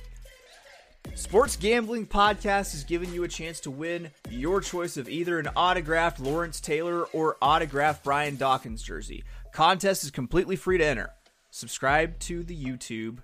Sports 1.14 1.56
Gambling 1.56 2.06
Podcast 2.06 2.74
is 2.74 2.84
giving 2.84 3.12
you 3.12 3.24
a 3.24 3.28
chance 3.28 3.60
to 3.60 3.70
win 3.70 4.10
your 4.30 4.62
choice 4.62 4.96
of 4.96 5.08
either 5.08 5.38
an 5.38 5.48
autographed 5.48 6.20
Lawrence 6.20 6.60
Taylor 6.60 7.04
or 7.06 7.36
autographed 7.42 8.04
Brian 8.04 8.36
Dawkins 8.36 8.82
jersey. 8.82 9.24
Contest 9.52 10.04
is 10.04 10.10
completely 10.10 10.56
free 10.56 10.78
to 10.78 10.84
enter. 10.84 11.10
Subscribe 11.50 12.18
to 12.20 12.42
the 12.42 12.56
YouTube, 12.56 13.18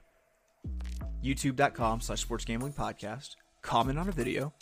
youtube.com 1.22 2.00
slash 2.00 2.20
sports 2.20 2.44
gambling 2.44 2.72
podcast. 2.72 3.36
Comment 3.62 3.98
on 3.98 4.08
a 4.08 4.12
video. 4.12 4.52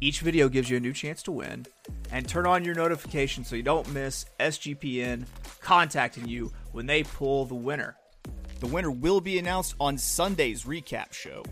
Each 0.00 0.20
video 0.20 0.48
gives 0.48 0.68
you 0.70 0.76
a 0.76 0.80
new 0.80 0.92
chance 0.92 1.22
to 1.24 1.32
win. 1.32 1.66
And 2.10 2.28
turn 2.28 2.46
on 2.46 2.64
your 2.64 2.74
notifications 2.74 3.48
so 3.48 3.56
you 3.56 3.62
don't 3.62 3.88
miss 3.92 4.26
SGPN 4.40 5.24
contacting 5.60 6.28
you 6.28 6.52
when 6.72 6.86
they 6.86 7.02
pull 7.02 7.44
the 7.44 7.54
winner. 7.54 7.96
The 8.60 8.66
winner 8.66 8.90
will 8.90 9.20
be 9.20 9.38
announced 9.38 9.74
on 9.80 9.98
Sunday's 9.98 10.64
recap 10.64 11.12
show. 11.12 11.42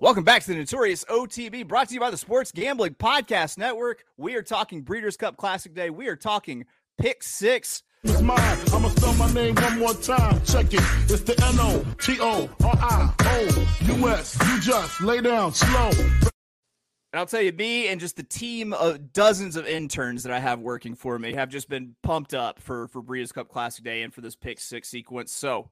Welcome 0.00 0.24
back 0.24 0.42
to 0.42 0.48
the 0.48 0.56
Notorious 0.56 1.04
OTB, 1.04 1.66
brought 1.68 1.88
to 1.88 1.94
you 1.94 2.00
by 2.00 2.10
the 2.10 2.16
Sports 2.16 2.50
Gambling 2.50 2.96
Podcast 2.96 3.56
Network. 3.56 4.04
We 4.16 4.34
are 4.34 4.42
talking 4.42 4.82
Breeders' 4.82 5.16
Cup 5.16 5.36
Classic 5.36 5.72
Day. 5.72 5.90
We 5.90 6.08
are 6.08 6.16
talking 6.16 6.66
Pick 6.98 7.22
Six. 7.22 7.84
It's 8.04 8.20
mine. 8.20 8.58
I'ma 8.72 8.88
spell 8.90 9.14
my 9.14 9.32
name 9.32 9.54
one 9.54 9.78
more 9.78 9.94
time. 9.94 10.42
Check 10.44 10.66
it. 10.74 10.82
It's 11.10 11.22
the 11.22 11.34
N 11.46 11.56
O 11.58 11.84
T 12.00 12.18
O 12.20 12.48
R 12.64 12.76
I 12.78 13.14
O 13.20 13.66
U 13.96 14.08
S. 14.08 14.38
You 14.46 14.60
just 14.60 15.00
lay 15.00 15.20
down 15.20 15.54
slow. 15.54 15.90
And 15.90 17.20
I'll 17.20 17.26
tell 17.26 17.40
you, 17.40 17.52
me 17.52 17.88
and 17.88 18.00
just 18.00 18.16
the 18.16 18.22
team 18.22 18.72
of 18.72 19.12
dozens 19.12 19.56
of 19.56 19.66
interns 19.66 20.24
that 20.24 20.32
I 20.32 20.40
have 20.40 20.60
working 20.60 20.94
for 20.96 21.18
me 21.18 21.32
have 21.34 21.48
just 21.48 21.68
been 21.68 21.94
pumped 22.02 22.34
up 22.34 22.60
for 22.60 22.88
for 22.88 23.00
Breeders' 23.00 23.32
Cup 23.32 23.48
Classic 23.48 23.84
Day 23.84 24.02
and 24.02 24.12
for 24.12 24.20
this 24.20 24.36
pick 24.36 24.60
six 24.60 24.88
sequence. 24.88 25.32
So 25.32 25.70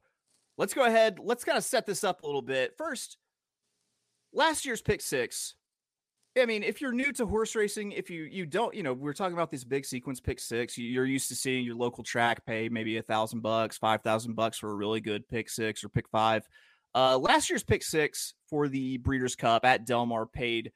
let's 0.57 0.73
go 0.73 0.85
ahead. 0.85 1.19
Let's 1.21 1.43
kind 1.43 1.57
of 1.57 1.63
set 1.63 1.85
this 1.85 2.03
up 2.03 2.23
a 2.23 2.25
little 2.25 2.41
bit. 2.41 2.75
First, 2.77 3.17
last 4.33 4.65
year's 4.65 4.81
pick 4.81 5.01
six. 5.01 5.55
I 6.39 6.47
mean, 6.47 6.63
if 6.63 6.81
you're 6.81 6.91
new 6.91 7.11
to 7.13 7.27
horse 7.27 7.55
racing, 7.55 7.91
if 7.91 8.09
you 8.09 8.23
you 8.23 8.45
don't, 8.45 8.73
you 8.73 8.81
know, 8.81 8.93
we're 8.93 9.13
talking 9.13 9.33
about 9.33 9.51
this 9.51 9.63
big 9.63 9.85
sequence 9.85 10.19
pick 10.19 10.39
six. 10.39 10.77
You're 10.77 11.05
used 11.05 11.29
to 11.29 11.35
seeing 11.35 11.63
your 11.63 11.75
local 11.75 12.03
track 12.03 12.45
pay 12.45 12.69
maybe 12.69 12.97
a 12.97 13.03
thousand 13.03 13.41
bucks, 13.41 13.77
five 13.77 14.01
thousand 14.01 14.35
bucks 14.35 14.57
for 14.57 14.71
a 14.71 14.75
really 14.75 14.99
good 14.99 15.27
pick 15.27 15.49
six 15.49 15.83
or 15.83 15.89
pick 15.89 16.09
five. 16.09 16.47
Uh, 16.95 17.17
last 17.17 17.49
year's 17.49 17.63
pick 17.63 17.83
six 17.83 18.33
for 18.49 18.67
the 18.67 18.97
Breeders' 18.97 19.35
Cup 19.35 19.65
at 19.65 19.85
Del 19.85 20.05
Mar 20.05 20.25
paid 20.25 20.71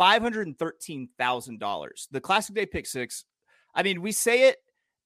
$513,000. 0.00 1.88
The 2.10 2.20
Classic 2.20 2.54
Day 2.54 2.66
pick 2.66 2.86
six, 2.86 3.24
I 3.74 3.82
mean, 3.82 4.02
we 4.02 4.12
say 4.12 4.48
it, 4.48 4.58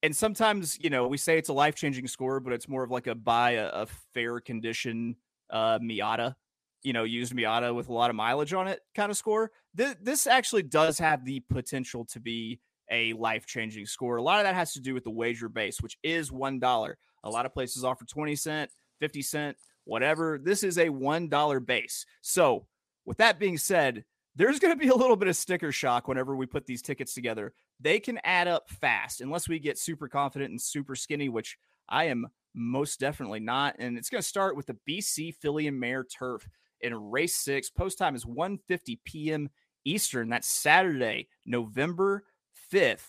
and 0.02 0.16
sometimes, 0.16 0.76
you 0.80 0.90
know, 0.90 1.06
we 1.06 1.18
say 1.18 1.38
it's 1.38 1.48
a 1.48 1.54
life 1.54 1.76
changing 1.76 2.08
score, 2.08 2.40
but 2.40 2.52
it's 2.52 2.68
more 2.68 2.82
of 2.82 2.90
like 2.90 3.06
a 3.06 3.14
buy 3.14 3.52
a, 3.52 3.68
a 3.68 3.86
fair 4.14 4.40
condition 4.40 5.14
uh, 5.50 5.78
Miata, 5.78 6.34
you 6.82 6.92
know, 6.92 7.04
used 7.04 7.34
Miata 7.34 7.74
with 7.74 7.88
a 7.88 7.92
lot 7.92 8.10
of 8.10 8.16
mileage 8.16 8.52
on 8.52 8.68
it 8.68 8.80
kind 8.94 9.10
of 9.10 9.16
score. 9.16 9.50
This, 9.74 9.96
this 10.00 10.26
actually 10.26 10.62
does 10.62 10.98
have 10.98 11.24
the 11.24 11.40
potential 11.50 12.04
to 12.06 12.20
be 12.20 12.60
a 12.90 13.12
life 13.14 13.46
changing 13.46 13.86
score. 13.86 14.16
A 14.16 14.22
lot 14.22 14.38
of 14.38 14.44
that 14.44 14.54
has 14.54 14.72
to 14.74 14.80
do 14.80 14.94
with 14.94 15.04
the 15.04 15.10
wager 15.10 15.48
base, 15.48 15.80
which 15.80 15.98
is 16.02 16.30
$1. 16.30 16.94
A 17.24 17.30
lot 17.30 17.46
of 17.46 17.52
places 17.52 17.84
offer 17.84 18.04
20 18.04 18.36
cent, 18.36 18.70
50 19.00 19.22
cent, 19.22 19.56
whatever. 19.84 20.38
This 20.38 20.62
is 20.62 20.78
a 20.78 20.88
$1 20.88 21.66
base. 21.66 22.06
So, 22.20 22.66
with 23.04 23.18
that 23.18 23.38
being 23.38 23.58
said, 23.58 24.04
there's 24.34 24.58
going 24.58 24.72
to 24.72 24.78
be 24.78 24.88
a 24.88 24.94
little 24.94 25.16
bit 25.16 25.28
of 25.28 25.36
sticker 25.36 25.72
shock 25.72 26.08
whenever 26.08 26.36
we 26.36 26.44
put 26.46 26.66
these 26.66 26.82
tickets 26.82 27.14
together. 27.14 27.52
They 27.80 27.98
can 28.00 28.18
add 28.22 28.48
up 28.48 28.68
fast 28.68 29.20
unless 29.20 29.48
we 29.48 29.58
get 29.58 29.78
super 29.78 30.08
confident 30.08 30.50
and 30.50 30.60
super 30.60 30.94
skinny, 30.94 31.28
which 31.28 31.56
I 31.88 32.04
am 32.04 32.26
most 32.54 33.00
definitely 33.00 33.40
not. 33.40 33.76
And 33.78 33.96
it's 33.96 34.10
going 34.10 34.22
to 34.22 34.28
start 34.28 34.56
with 34.56 34.66
the 34.66 34.76
BC 34.88 35.34
Filly 35.36 35.68
and 35.68 35.78
Mare 35.78 36.04
Turf 36.04 36.46
in 36.86 37.10
race 37.10 37.36
six. 37.36 37.70
Post 37.70 37.98
time 37.98 38.14
is 38.14 38.24
1:50 38.24 38.98
p.m. 39.04 39.50
Eastern. 39.84 40.28
That's 40.28 40.48
Saturday, 40.48 41.28
November 41.44 42.24
5th. 42.72 43.06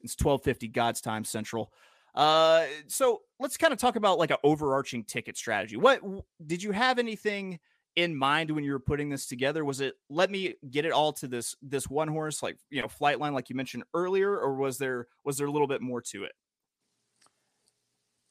It's 0.00 0.16
12:50 0.16 0.72
God's 0.72 1.00
time 1.00 1.24
Central. 1.24 1.72
Uh, 2.14 2.64
so 2.86 3.22
let's 3.38 3.56
kind 3.56 3.72
of 3.72 3.78
talk 3.78 3.96
about 3.96 4.18
like 4.18 4.30
an 4.30 4.38
overarching 4.42 5.04
ticket 5.04 5.36
strategy. 5.36 5.76
What 5.76 6.00
did 6.46 6.62
you 6.62 6.72
have 6.72 6.98
anything? 6.98 7.58
in 7.98 8.14
mind 8.14 8.48
when 8.52 8.62
you 8.62 8.70
were 8.70 8.78
putting 8.78 9.08
this 9.08 9.26
together? 9.26 9.64
Was 9.64 9.80
it 9.80 9.96
let 10.08 10.30
me 10.30 10.54
get 10.70 10.84
it 10.84 10.92
all 10.92 11.12
to 11.14 11.26
this 11.26 11.56
this 11.62 11.90
one 11.90 12.06
horse, 12.06 12.44
like 12.44 12.56
you 12.70 12.80
know, 12.80 12.86
Flightline, 12.86 13.32
like 13.32 13.50
you 13.50 13.56
mentioned 13.56 13.82
earlier, 13.92 14.38
or 14.38 14.54
was 14.54 14.78
there 14.78 15.08
was 15.24 15.36
there 15.36 15.48
a 15.48 15.50
little 15.50 15.66
bit 15.66 15.82
more 15.82 16.00
to 16.02 16.22
it? 16.22 16.32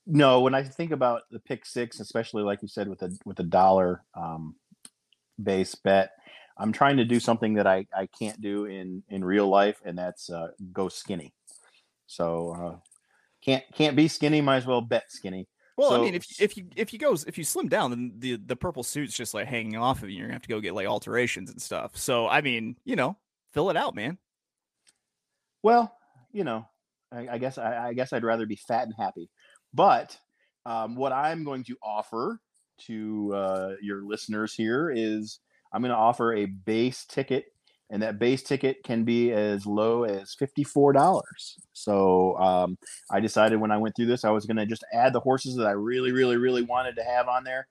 No, 0.05 0.39
when 0.39 0.55
I 0.55 0.63
think 0.63 0.91
about 0.91 1.23
the 1.31 1.39
pick 1.39 1.65
six, 1.65 1.99
especially 1.99 2.43
like 2.43 2.61
you 2.61 2.69
said 2.69 2.87
with 2.87 3.01
a 3.01 3.11
with 3.25 3.41
a 3.41 3.43
dollar 3.43 4.03
um, 4.13 4.55
base 5.41 5.75
bet, 5.75 6.11
I'm 6.57 6.71
trying 6.71 6.97
to 6.97 7.05
do 7.05 7.19
something 7.19 7.55
that 7.55 7.67
I, 7.67 7.85
I 7.95 8.07
can't 8.07 8.39
do 8.41 8.65
in 8.65 9.03
in 9.09 9.23
real 9.23 9.47
life, 9.47 9.81
and 9.85 9.97
that's 9.97 10.29
uh, 10.29 10.49
go 10.73 10.89
skinny. 10.89 11.33
So 12.07 12.55
uh, 12.59 12.87
can't 13.43 13.63
can't 13.73 13.95
be 13.95 14.07
skinny. 14.07 14.41
Might 14.41 14.57
as 14.57 14.65
well 14.65 14.81
bet 14.81 15.11
skinny. 15.11 15.47
Well, 15.77 15.91
so, 15.91 15.97
I 15.97 16.01
mean, 16.01 16.15
if 16.15 16.41
if 16.41 16.57
you 16.57 16.65
if 16.75 16.91
you 16.91 16.99
goes 16.99 17.25
if 17.25 17.37
you 17.37 17.43
slim 17.43 17.67
down, 17.67 17.91
then 17.91 18.13
the 18.17 18.37
the 18.37 18.55
purple 18.55 18.83
suit's 18.83 19.15
just 19.15 19.33
like 19.33 19.47
hanging 19.47 19.77
off 19.77 20.01
of 20.01 20.09
you. 20.09 20.17
You're 20.17 20.27
gonna 20.27 20.33
have 20.33 20.41
to 20.41 20.49
go 20.49 20.59
get 20.59 20.73
like 20.73 20.87
alterations 20.87 21.51
and 21.51 21.61
stuff. 21.61 21.95
So 21.95 22.27
I 22.27 22.41
mean, 22.41 22.75
you 22.83 22.95
know, 22.95 23.17
fill 23.53 23.69
it 23.69 23.77
out, 23.77 23.93
man. 23.93 24.17
Well, 25.61 25.95
you 26.31 26.43
know, 26.43 26.67
I, 27.11 27.27
I 27.33 27.37
guess 27.37 27.57
I, 27.57 27.89
I, 27.89 27.93
guess 27.93 28.13
I'd 28.13 28.23
rather 28.23 28.45
be 28.45 28.55
fat 28.55 28.83
and 28.83 28.93
happy. 28.97 29.29
But 29.73 30.17
um, 30.65 30.95
what 30.95 31.11
I'm 31.11 31.43
going 31.43 31.63
to 31.65 31.77
offer 31.81 32.39
to 32.85 33.33
uh, 33.35 33.71
your 33.81 34.03
listeners 34.03 34.53
here 34.53 34.91
is 34.93 35.39
I'm 35.71 35.81
going 35.81 35.91
to 35.91 35.97
offer 35.97 36.33
a 36.33 36.45
base 36.45 37.05
ticket 37.05 37.51
and 37.89 38.01
that 38.03 38.19
base 38.19 38.43
ticket 38.43 38.83
can 38.83 39.03
be 39.03 39.31
as 39.31 39.65
low 39.65 40.03
as 40.03 40.35
$54. 40.35 41.21
So 41.73 42.37
um, 42.37 42.77
I 43.09 43.19
decided 43.19 43.59
when 43.59 43.71
I 43.71 43.77
went 43.77 43.95
through 43.95 44.07
this, 44.07 44.25
I 44.25 44.31
was 44.31 44.45
going 44.45 44.57
to 44.57 44.65
just 44.65 44.85
add 44.93 45.13
the 45.13 45.21
horses 45.21 45.55
that 45.55 45.67
I 45.67 45.71
really, 45.71 46.11
really, 46.11 46.37
really 46.37 46.63
wanted 46.63 46.97
to 46.97 47.03
have 47.03 47.29
on 47.29 47.43
there. 47.43 47.67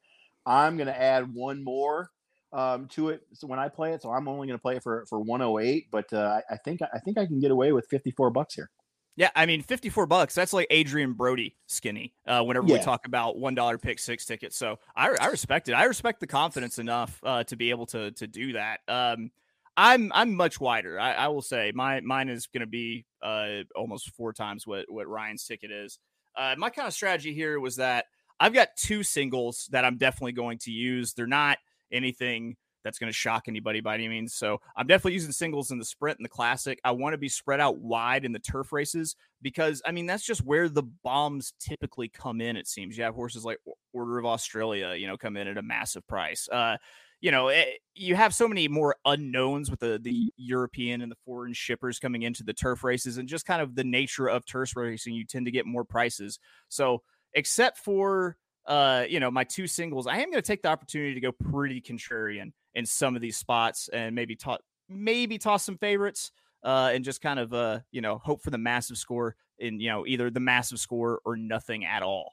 I'm 0.46 0.76
going 0.76 0.86
to 0.86 0.98
add 0.98 1.34
one 1.34 1.62
more 1.62 2.10
um, 2.52 2.86
to 2.88 3.10
it 3.10 3.22
so 3.34 3.46
when 3.46 3.58
I 3.58 3.68
play 3.68 3.92
it. 3.92 4.02
So 4.02 4.10
I'm 4.10 4.28
only 4.28 4.46
going 4.46 4.58
to 4.58 4.62
play 4.62 4.76
it 4.76 4.82
for, 4.82 5.04
for 5.08 5.18
108, 5.20 5.88
but 5.90 6.10
uh, 6.12 6.40
I 6.50 6.56
think 6.56 6.80
I 6.82 6.98
think 7.00 7.18
I 7.18 7.26
can 7.26 7.40
get 7.40 7.50
away 7.50 7.72
with 7.72 7.86
54 7.88 8.30
bucks 8.30 8.54
here. 8.54 8.70
Yeah, 9.16 9.30
I 9.34 9.46
mean, 9.46 9.62
54 9.62 10.06
bucks. 10.06 10.34
That's 10.34 10.52
like 10.52 10.66
Adrien 10.70 11.14
Brody 11.14 11.56
skinny 11.66 12.12
uh, 12.26 12.42
whenever 12.42 12.66
yeah. 12.66 12.74
we 12.74 12.80
talk 12.80 13.06
about 13.06 13.36
$1 13.36 13.82
pick 13.82 13.98
six 13.98 14.26
tickets. 14.26 14.56
So 14.56 14.78
I, 14.94 15.08
I 15.18 15.28
respect 15.28 15.70
it. 15.70 15.72
I 15.72 15.84
respect 15.84 16.20
the 16.20 16.26
confidence 16.26 16.78
enough 16.78 17.18
uh, 17.24 17.42
to 17.44 17.56
be 17.56 17.70
able 17.70 17.86
to 17.86 18.10
to 18.12 18.26
do 18.26 18.52
that. 18.52 18.80
Um, 18.86 19.30
I'm 19.76 20.12
I'm 20.14 20.34
much 20.34 20.60
wider. 20.60 20.98
I, 21.00 21.12
I 21.12 21.28
will 21.28 21.42
say 21.42 21.72
my 21.74 22.00
mine 22.00 22.28
is 22.28 22.46
going 22.46 22.60
to 22.60 22.66
be 22.66 23.06
uh, 23.22 23.62
almost 23.74 24.10
four 24.10 24.32
times 24.32 24.66
what 24.66 24.84
what 24.88 25.08
Ryan's 25.08 25.44
ticket 25.44 25.70
is. 25.70 25.98
Uh, 26.36 26.54
my 26.58 26.68
kind 26.68 26.86
of 26.86 26.94
strategy 26.94 27.32
here 27.32 27.58
was 27.58 27.76
that 27.76 28.06
I've 28.38 28.52
got 28.54 28.68
two 28.76 29.02
singles 29.02 29.68
that 29.72 29.84
I'm 29.84 29.96
definitely 29.96 30.32
going 30.32 30.58
to 30.58 30.70
use. 30.70 31.14
They're 31.14 31.26
not 31.26 31.58
anything 31.90 32.56
that's 32.86 33.00
going 33.00 33.10
to 33.10 33.16
shock 33.16 33.48
anybody 33.48 33.80
by 33.80 33.94
any 33.94 34.06
means. 34.06 34.32
So 34.34 34.60
I'm 34.76 34.86
definitely 34.86 35.14
using 35.14 35.32
singles 35.32 35.72
in 35.72 35.78
the 35.78 35.84
sprint 35.84 36.18
and 36.18 36.24
the 36.24 36.30
classic. 36.30 36.80
I 36.84 36.92
want 36.92 37.14
to 37.14 37.18
be 37.18 37.28
spread 37.28 37.58
out 37.58 37.78
wide 37.78 38.24
in 38.24 38.30
the 38.30 38.38
turf 38.38 38.72
races 38.72 39.16
because 39.42 39.82
I 39.84 39.90
mean 39.90 40.06
that's 40.06 40.24
just 40.24 40.44
where 40.44 40.68
the 40.68 40.84
bombs 40.84 41.52
typically 41.58 42.08
come 42.08 42.40
in. 42.40 42.56
It 42.56 42.68
seems 42.68 42.96
you 42.96 43.02
have 43.02 43.16
horses 43.16 43.44
like 43.44 43.58
Order 43.92 44.18
of 44.18 44.26
Australia, 44.26 44.94
you 44.94 45.08
know, 45.08 45.16
come 45.16 45.36
in 45.36 45.48
at 45.48 45.58
a 45.58 45.62
massive 45.62 46.06
price. 46.06 46.48
Uh, 46.48 46.76
you 47.20 47.32
know, 47.32 47.48
it, 47.48 47.56
eh, 47.56 47.72
you 47.94 48.14
have 48.14 48.32
so 48.32 48.46
many 48.46 48.68
more 48.68 48.94
unknowns 49.04 49.68
with 49.68 49.80
the 49.80 49.98
the 50.00 50.32
European 50.36 51.00
and 51.00 51.10
the 51.10 51.16
foreign 51.24 51.54
shippers 51.54 51.98
coming 51.98 52.22
into 52.22 52.44
the 52.44 52.52
turf 52.52 52.84
races, 52.84 53.18
and 53.18 53.28
just 53.28 53.46
kind 53.46 53.60
of 53.60 53.74
the 53.74 53.84
nature 53.84 54.28
of 54.28 54.46
turf 54.46 54.76
racing, 54.76 55.14
you 55.14 55.24
tend 55.24 55.46
to 55.46 55.52
get 55.52 55.66
more 55.66 55.84
prices. 55.84 56.38
So, 56.68 57.02
except 57.34 57.78
for 57.78 58.36
uh, 58.66 59.04
you 59.08 59.20
know, 59.20 59.30
my 59.30 59.44
two 59.44 59.66
singles, 59.66 60.06
I 60.06 60.18
am 60.18 60.30
going 60.30 60.42
to 60.42 60.42
take 60.42 60.62
the 60.62 60.68
opportunity 60.68 61.14
to 61.14 61.20
go 61.20 61.32
pretty 61.32 61.80
contrarian 61.80 62.52
in 62.74 62.86
some 62.86 63.14
of 63.14 63.22
these 63.22 63.36
spots 63.36 63.88
and 63.92 64.14
maybe 64.14 64.36
toss 64.36 64.58
maybe 64.88 65.38
toss 65.38 65.64
some 65.64 65.78
favorites. 65.78 66.30
Uh, 66.64 66.90
and 66.92 67.04
just 67.04 67.20
kind 67.20 67.38
of 67.38 67.52
uh, 67.52 67.78
you 67.92 68.00
know, 68.00 68.18
hope 68.18 68.42
for 68.42 68.50
the 68.50 68.58
massive 68.58 68.96
score 68.96 69.36
in 69.58 69.78
you 69.78 69.88
know 69.88 70.04
either 70.04 70.30
the 70.30 70.40
massive 70.40 70.80
score 70.80 71.20
or 71.24 71.36
nothing 71.36 71.84
at 71.84 72.02
all. 72.02 72.32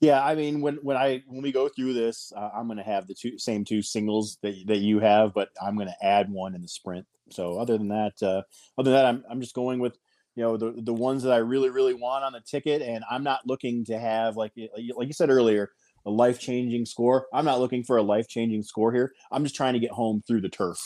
Yeah, 0.00 0.24
I 0.24 0.34
mean, 0.34 0.62
when 0.62 0.76
when 0.76 0.96
I 0.96 1.22
when 1.26 1.42
we 1.42 1.52
go 1.52 1.68
through 1.68 1.92
this, 1.92 2.32
uh, 2.34 2.50
I'm 2.54 2.66
going 2.66 2.78
to 2.78 2.84
have 2.84 3.06
the 3.06 3.14
two 3.14 3.38
same 3.38 3.64
two 3.64 3.82
singles 3.82 4.38
that 4.42 4.54
that 4.66 4.78
you 4.78 4.98
have, 5.00 5.34
but 5.34 5.50
I'm 5.62 5.76
going 5.76 5.88
to 5.88 6.06
add 6.06 6.30
one 6.30 6.54
in 6.54 6.62
the 6.62 6.68
sprint. 6.68 7.06
So 7.30 7.58
other 7.58 7.76
than 7.76 7.88
that, 7.88 8.14
uh, 8.22 8.42
other 8.78 8.90
than 8.90 8.92
that, 8.94 9.06
I'm 9.06 9.24
I'm 9.30 9.40
just 9.40 9.54
going 9.54 9.78
with 9.78 9.98
you 10.40 10.46
know 10.46 10.56
the 10.56 10.72
the 10.80 10.94
ones 10.94 11.22
that 11.24 11.34
I 11.34 11.36
really 11.36 11.68
really 11.68 11.92
want 11.92 12.24
on 12.24 12.32
the 12.32 12.40
ticket, 12.40 12.80
and 12.80 13.04
I'm 13.10 13.22
not 13.22 13.46
looking 13.46 13.84
to 13.84 13.98
have 13.98 14.38
like 14.38 14.52
like 14.96 15.06
you 15.06 15.12
said 15.12 15.28
earlier 15.28 15.70
a 16.06 16.10
life 16.10 16.40
changing 16.40 16.86
score. 16.86 17.26
I'm 17.30 17.44
not 17.44 17.60
looking 17.60 17.84
for 17.84 17.98
a 17.98 18.02
life 18.02 18.26
changing 18.26 18.62
score 18.62 18.90
here. 18.90 19.12
I'm 19.30 19.42
just 19.42 19.54
trying 19.54 19.74
to 19.74 19.78
get 19.78 19.90
home 19.90 20.22
through 20.26 20.40
the 20.40 20.48
turf. 20.48 20.78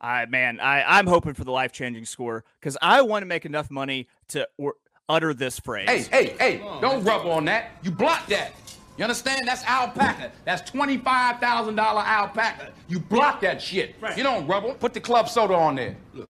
I 0.00 0.24
man, 0.24 0.60
I 0.60 0.82
I'm 0.82 1.06
hoping 1.06 1.34
for 1.34 1.44
the 1.44 1.50
life 1.52 1.72
changing 1.72 2.06
score 2.06 2.42
because 2.58 2.78
I 2.80 3.02
want 3.02 3.20
to 3.20 3.26
make 3.26 3.44
enough 3.44 3.70
money 3.70 4.08
to 4.28 4.48
or 4.56 4.76
utter 5.10 5.34
this 5.34 5.58
phrase. 5.58 5.86
Hey, 5.86 6.28
hey, 6.30 6.36
hey, 6.38 6.58
don't 6.80 7.04
rub 7.04 7.26
on 7.26 7.44
that. 7.44 7.72
You 7.82 7.90
block 7.90 8.26
that. 8.28 8.54
You 8.96 9.04
understand? 9.04 9.42
That's 9.44 9.64
alpaca. 9.64 10.32
That's 10.46 10.70
$25,000 10.70 11.76
alpaca. 11.78 12.72
You 12.88 13.00
block 13.00 13.40
that 13.40 13.60
shit. 13.60 13.96
Right. 14.00 14.16
You 14.16 14.22
don't 14.22 14.46
rubble. 14.46 14.72
Put 14.74 14.94
the 14.94 15.00
club 15.00 15.28
soda 15.28 15.54
on 15.54 15.74
there. 15.74 15.96
Look. 16.14 16.30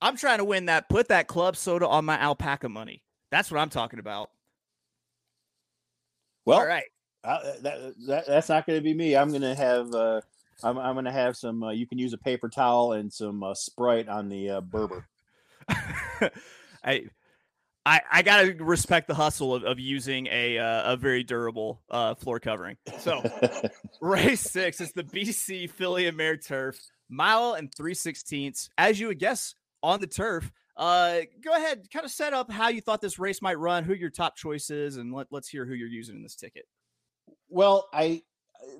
I'm 0.00 0.16
trying 0.16 0.38
to 0.38 0.44
win 0.44 0.66
that. 0.66 0.88
Put 0.88 1.08
that 1.08 1.26
club 1.26 1.56
soda 1.56 1.86
on 1.86 2.04
my 2.04 2.18
alpaca 2.18 2.68
money. 2.68 3.02
That's 3.30 3.50
what 3.50 3.60
I'm 3.60 3.70
talking 3.70 3.98
about. 3.98 4.30
Well, 6.44 6.58
all 6.58 6.66
right. 6.66 6.84
Uh, 7.24 7.40
that, 7.62 7.94
that, 8.06 8.26
that's 8.26 8.48
not 8.48 8.66
going 8.66 8.78
to 8.78 8.82
be 8.82 8.94
me. 8.94 9.16
I'm 9.16 9.30
going 9.30 9.42
to 9.42 9.54
have 9.54 9.92
uh, 9.92 10.20
I'm, 10.62 10.78
I'm 10.78 10.94
going 10.94 11.04
to 11.04 11.12
have 11.12 11.36
some. 11.36 11.62
Uh, 11.62 11.70
you 11.70 11.86
can 11.86 11.98
use 11.98 12.12
a 12.12 12.18
paper 12.18 12.48
towel 12.48 12.92
and 12.92 13.12
some 13.12 13.42
uh, 13.42 13.54
Sprite 13.54 14.08
on 14.08 14.28
the 14.28 14.50
uh, 14.50 14.60
Berber. 14.60 15.06
I 16.84 17.04
I, 17.88 18.02
I 18.12 18.22
gotta 18.22 18.54
respect 18.62 19.08
the 19.08 19.14
hustle 19.14 19.54
of, 19.54 19.64
of 19.64 19.78
using 19.78 20.26
a 20.30 20.58
uh, 20.58 20.92
a 20.92 20.96
very 20.96 21.22
durable 21.22 21.80
uh, 21.90 22.14
floor 22.14 22.38
covering. 22.38 22.76
So 22.98 23.22
race 24.00 24.42
six 24.42 24.80
is 24.80 24.92
the 24.92 25.04
BC 25.04 25.70
and 26.06 26.16
Mare 26.16 26.36
Turf, 26.36 26.78
mile 27.08 27.54
and 27.54 27.74
three 27.74 27.94
sixteenths. 27.94 28.68
As 28.76 29.00
you 29.00 29.06
would 29.06 29.18
guess 29.18 29.54
on 29.82 30.00
the 30.00 30.06
turf. 30.06 30.50
Uh, 30.76 31.20
go 31.42 31.52
ahead, 31.52 31.88
kind 31.92 32.04
of 32.04 32.10
set 32.10 32.32
up 32.32 32.50
how 32.50 32.68
you 32.68 32.80
thought 32.80 33.00
this 33.00 33.18
race 33.18 33.42
might 33.42 33.58
run, 33.58 33.82
who 33.82 33.94
your 33.94 34.10
top 34.10 34.36
choice 34.36 34.70
is, 34.70 34.96
and 34.96 35.12
let, 35.12 35.26
let's 35.32 35.48
hear 35.48 35.66
who 35.66 35.74
you're 35.74 35.88
using 35.88 36.14
in 36.16 36.22
this 36.22 36.36
ticket. 36.36 36.66
Well, 37.48 37.88
I 37.92 38.22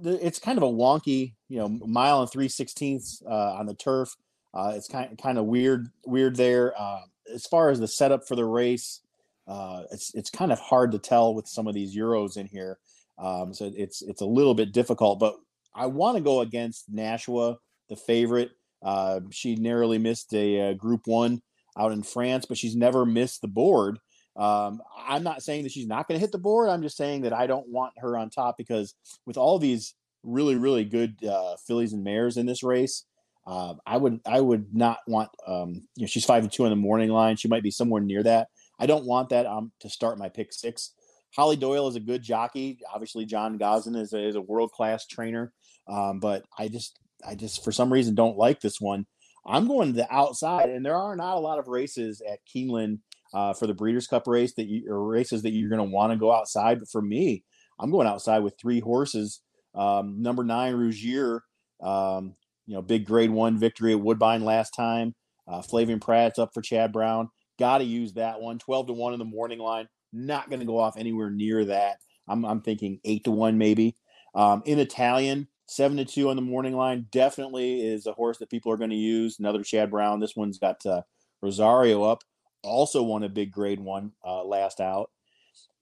it's 0.05 0.39
kind 0.39 0.59
of 0.59 0.65
a 0.65 0.69
wonky, 0.69 1.35
you 1.49 1.59
know, 1.59 1.69
mile 1.69 2.21
and 2.21 2.31
three 2.31 2.49
sixteenths 2.49 3.23
uh, 3.27 3.55
on 3.55 3.67
the 3.67 3.75
turf. 3.75 4.17
Uh, 4.55 4.73
it's 4.77 4.89
kind 4.89 5.17
kind 5.19 5.39
of 5.39 5.47
weird, 5.47 5.89
weird 6.07 6.37
there. 6.37 6.73
Uh, 6.79 7.01
as 7.35 7.47
far 7.47 7.71
as 7.71 7.81
the 7.81 7.89
setup 7.89 8.27
for 8.27 8.37
the 8.37 8.45
race, 8.45 9.01
uh, 9.47 9.83
it's 9.91 10.15
it's 10.15 10.31
kind 10.31 10.53
of 10.53 10.59
hard 10.59 10.93
to 10.93 10.99
tell 10.99 11.35
with 11.35 11.49
some 11.49 11.67
of 11.67 11.75
these 11.75 11.97
euros 11.97 12.37
in 12.37 12.47
here. 12.47 12.79
Um, 13.19 13.53
so 13.53 13.71
it's 13.75 14.03
it's 14.03 14.21
a 14.21 14.27
little 14.27 14.55
bit 14.55 14.73
difficult. 14.73 15.19
But 15.19 15.37
I 15.75 15.87
want 15.87 16.17
to 16.17 16.23
go 16.23 16.41
against 16.41 16.93
Nashwa, 16.93 17.57
the 17.89 17.97
favorite. 17.97 18.51
Uh, 18.83 19.21
she 19.31 19.57
narrowly 19.57 19.99
missed 19.99 20.33
a, 20.35 20.71
a, 20.71 20.75
Group 20.75 21.03
One 21.07 21.41
out 21.77 21.93
in 21.93 22.03
France, 22.03 22.47
but 22.47 22.59
she's 22.59 22.77
never 22.77 23.05
missed 23.05 23.41
the 23.41 23.49
board. 23.49 23.99
Um, 24.37 24.81
I'm 24.97 25.25
not 25.25 25.43
saying 25.43 25.65
that 25.65 25.73
she's 25.73 25.89
not 25.89 26.07
going 26.07 26.19
to 26.19 26.21
hit 26.21 26.31
the 26.31 26.39
board. 26.39 26.69
I'm 26.69 26.83
just 26.83 26.97
saying 26.97 27.23
that 27.23 27.33
I 27.33 27.49
don't 27.49 27.69
want 27.69 27.95
her 27.99 28.17
on 28.17 28.31
top 28.31 28.57
because 28.57 28.95
with 29.27 29.37
all 29.37 29.59
these 29.59 29.95
really 30.23 30.57
really 30.57 30.85
good 30.85 31.17
uh, 31.25 31.57
fillies 31.67 31.93
and 31.93 32.05
mares 32.05 32.37
in 32.37 32.47
this 32.47 32.63
race, 32.63 33.05
uh, 33.47 33.75
I 33.85 33.97
would 33.97 34.21
I 34.27 34.41
would 34.41 34.75
not 34.75 34.99
want 35.09 35.31
um, 35.47 35.89
you 35.97 36.03
know 36.03 36.07
she's 36.07 36.25
five 36.25 36.45
and 36.45 36.53
two 36.53 36.65
on 36.65 36.71
the 36.71 36.77
morning 36.77 37.11
line. 37.11 37.37
She 37.37 37.49
might 37.49 37.65
be 37.65 37.73
somewhere 37.73 38.03
near 38.03 38.23
that. 38.23 38.49
I 38.79 38.87
don't 38.87 39.07
want 39.07 39.31
that 39.31 39.47
um, 39.47 39.73
to 39.81 39.91
start 39.91 40.19
my 40.19 40.29
pick 40.29 40.53
six. 40.53 40.93
Hollie 41.37 41.57
Doyle 41.57 41.89
is 41.89 41.97
a 41.97 42.01
good 42.01 42.23
jockey. 42.23 42.79
Obviously, 42.93 43.27
John 43.27 43.59
Gosden 43.59 43.97
is 43.97 44.13
a, 44.13 44.19
is 44.19 44.37
a 44.37 44.41
world 44.41 44.71
class 44.71 45.07
trainer. 45.07 45.53
Um, 45.89 46.21
but 46.21 46.45
I 46.59 46.69
just 46.69 46.99
I 47.27 47.35
just 47.35 47.65
for 47.65 47.73
some 47.73 47.93
reason 47.93 48.15
don't 48.15 48.39
like 48.39 48.61
this 48.61 48.81
one. 48.81 49.07
I'm 49.47 49.67
going 49.67 49.89
to 49.89 49.97
the 49.97 50.15
outside, 50.15 50.69
and 50.69 50.85
there 50.85 50.97
are 50.97 51.17
not 51.17 51.37
a 51.37 51.41
lot 51.41 51.59
of 51.59 51.69
races 51.69 52.21
at 52.29 52.41
Keeneland 52.55 52.99
uh, 53.33 53.55
for 53.55 53.67
the 53.67 53.75
Breeders' 53.75 54.07
Cup 54.07 54.27
race 54.27 54.55
that 54.55 54.67
you 54.67 54.85
or 54.91 55.07
races 55.07 55.43
that 55.43 55.53
you're 55.53 55.71
going 55.71 55.79
to 55.79 55.95
want 55.95 56.13
to 56.13 56.19
go 56.19 56.33
outside. 56.33 56.79
But 56.79 56.91
for 56.91 57.03
me, 57.03 57.45
I'm 57.79 57.91
going 57.91 58.07
outside 58.07 58.41
with 58.41 58.55
three 58.61 58.81
horses. 58.81 59.41
Um, 59.75 60.21
number 60.21 60.45
nine, 60.45 60.75
Rougir, 60.75 61.41
um, 61.83 62.35
you 62.67 62.75
know, 62.75 62.83
big 62.83 63.07
Grade 63.07 63.31
One 63.31 63.59
victory 63.59 63.93
at 63.93 64.01
Woodbine 64.01 64.45
last 64.45 64.71
time. 64.71 65.15
Uh, 65.47 65.63
Flavien 65.63 66.01
Prat's 66.01 66.39
up 66.39 66.51
for 66.53 66.61
Chad 66.61 66.93
Brown. 66.93 67.31
Got 67.59 67.79
to 67.79 67.85
use 67.85 68.13
that 68.15 68.41
one. 68.41 68.59
12 68.59 68.89
to 68.89 68.93
one 68.93 69.15
in 69.15 69.19
the 69.19 69.25
morning 69.25 69.59
line. 69.59 69.89
Not 70.13 70.51
going 70.51 70.61
to 70.61 70.67
go 70.67 70.79
off 70.79 70.97
anywhere 70.97 71.31
near 71.31 71.65
that. 71.67 71.97
I'm, 72.29 72.45
I'm 72.45 72.61
thinking 72.61 73.01
eight 73.05 73.25
to 73.25 73.31
one 73.31 73.57
maybe. 73.59 73.97
Um, 74.35 74.63
in 74.67 74.79
Italian, 74.79 75.49
seven 75.69 75.99
to 75.99 76.05
two 76.05 76.31
on 76.31 76.37
the 76.37 76.43
morning 76.43 76.75
line 76.75 77.07
definitely 77.13 77.87
is 77.87 78.07
a 78.07 78.13
horse 78.13 78.39
that 78.39 78.51
people 78.51 78.73
are 78.73 78.77
going 78.77 78.91
to 78.91 78.97
use. 78.97 79.39
Another 79.39 79.63
Chad 79.63 79.91
Brown. 79.91 80.19
This 80.19 80.35
one's 80.35 80.59
got 80.59 80.85
uh, 80.85 81.03
Rosario 81.43 82.03
up. 82.03 82.25
Also 82.63 83.03
won 83.03 83.23
a 83.23 83.29
big 83.29 83.53
grade 83.53 83.79
one 83.79 84.13
uh, 84.27 84.43
last 84.45 84.81
out. 84.81 85.11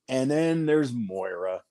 And 0.09 0.31
then 0.31 0.67
there's 0.67 0.93
Moira. 0.93 1.63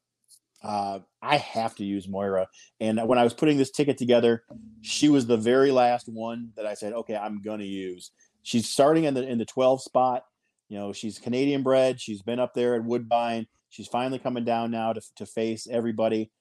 Uh, 0.64 1.00
I 1.22 1.38
have 1.38 1.76
to 1.76 1.86
use 1.86 2.08
Moira. 2.08 2.48
And 2.80 3.00
when 3.08 3.20
I 3.20 3.24
was 3.24 3.34
putting 3.34 3.58
this 3.58 3.70
ticket 3.70 3.98
together, 3.98 4.44
she 4.82 5.10
was 5.10 5.28
the 5.28 5.38
very 5.38 5.72
last 5.72 6.08
one 6.08 6.52
that 6.56 6.66
I 6.66 6.74
said, 6.74 6.94
okay, 6.94 7.16
I'm 7.16 7.42
going 7.42 7.60
to 7.60 7.68
use. 7.68 8.12
She's 8.42 8.68
starting 8.68 9.04
in 9.04 9.14
the 9.14 9.28
in 9.28 9.38
the 9.38 9.46
12 9.46 9.82
spot. 9.82 10.24
You 10.70 10.80
know, 10.80 10.94
she's 10.94 11.20
Canadian 11.20 11.64
bred. 11.64 12.02
She's 12.02 12.22
been 12.22 12.40
up 12.40 12.54
there 12.54 12.76
at 12.76 12.84
Woodbine. 12.84 13.48
She's 13.70 13.88
finally 13.88 14.20
coming 14.20 14.46
down 14.46 14.72
now 14.72 14.94
to, 14.94 15.02
to 15.18 15.26
face 15.26 15.68
everybody. 15.70 16.32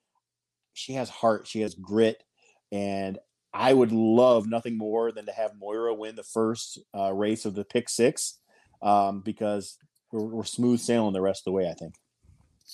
She 0.75 0.93
has 0.95 1.09
heart. 1.09 1.47
She 1.47 1.63
has 1.63 1.75
grit. 1.75 2.23
And 2.71 3.19
I 3.53 3.73
would 3.73 3.93
love 3.93 4.47
nothing 4.47 4.77
more 4.77 5.13
than 5.13 5.27
to 5.27 5.33
have 5.33 5.53
Moira 5.59 5.95
win 5.95 6.17
the 6.17 6.25
first 6.25 6.81
uh, 6.97 7.13
race 7.13 7.45
of 7.47 7.55
the 7.55 7.65
pick 7.65 7.89
six 7.89 8.39
um, 8.83 9.21
because 9.21 9.79
we're, 10.13 10.25
we're 10.25 10.45
smooth 10.45 10.81
sailing 10.81 11.13
the 11.13 11.21
rest 11.21 11.43
of 11.43 11.45
the 11.47 11.53
way, 11.53 11.69
I 11.71 11.75
think. 11.75 11.95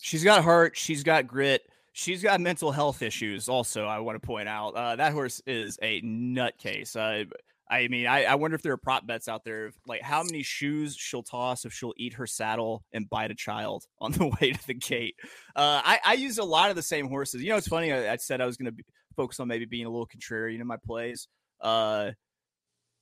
She's 0.00 0.24
got 0.24 0.42
heart. 0.42 0.76
She's 0.76 1.02
got 1.02 1.26
grit. 1.26 1.62
She's 1.92 2.22
got 2.22 2.40
mental 2.40 2.72
health 2.72 3.02
issues. 3.02 3.48
Also, 3.48 3.84
I 3.84 3.98
want 3.98 4.20
to 4.20 4.26
point 4.26 4.48
out 4.48 4.74
uh, 4.74 4.96
that 4.96 5.12
horse 5.12 5.42
is 5.46 5.78
a 5.82 6.00
nutcase. 6.02 6.96
Uh, 6.96 7.26
I 7.70 7.86
mean, 7.86 8.06
I, 8.06 8.24
I, 8.24 8.34
wonder 8.34 8.56
if 8.56 8.62
there 8.62 8.72
are 8.72 8.76
prop 8.76 9.06
bets 9.06 9.28
out 9.28 9.44
there, 9.44 9.70
like 9.86 10.02
how 10.02 10.24
many 10.24 10.42
shoes 10.42 10.96
she'll 10.98 11.22
toss 11.22 11.64
if 11.64 11.72
she'll 11.72 11.94
eat 11.96 12.14
her 12.14 12.26
saddle 12.26 12.82
and 12.92 13.08
bite 13.08 13.30
a 13.30 13.34
child 13.34 13.84
on 14.00 14.10
the 14.12 14.26
way 14.26 14.50
to 14.50 14.66
the 14.66 14.74
gate. 14.74 15.14
Uh, 15.54 15.80
I, 15.84 16.00
I 16.04 16.12
use 16.14 16.38
a 16.38 16.44
lot 16.44 16.70
of 16.70 16.76
the 16.76 16.82
same 16.82 17.08
horses. 17.08 17.42
You 17.42 17.50
know, 17.50 17.56
it's 17.56 17.68
funny. 17.68 17.92
I, 17.92 18.12
I 18.12 18.16
said 18.16 18.40
I 18.40 18.46
was 18.46 18.56
going 18.56 18.74
to 18.74 18.82
focus 19.16 19.38
on 19.38 19.46
maybe 19.46 19.66
being 19.66 19.86
a 19.86 19.90
little 19.90 20.08
contrarian 20.08 20.60
in 20.60 20.66
my 20.66 20.78
plays. 20.84 21.28
Uh, 21.60 22.10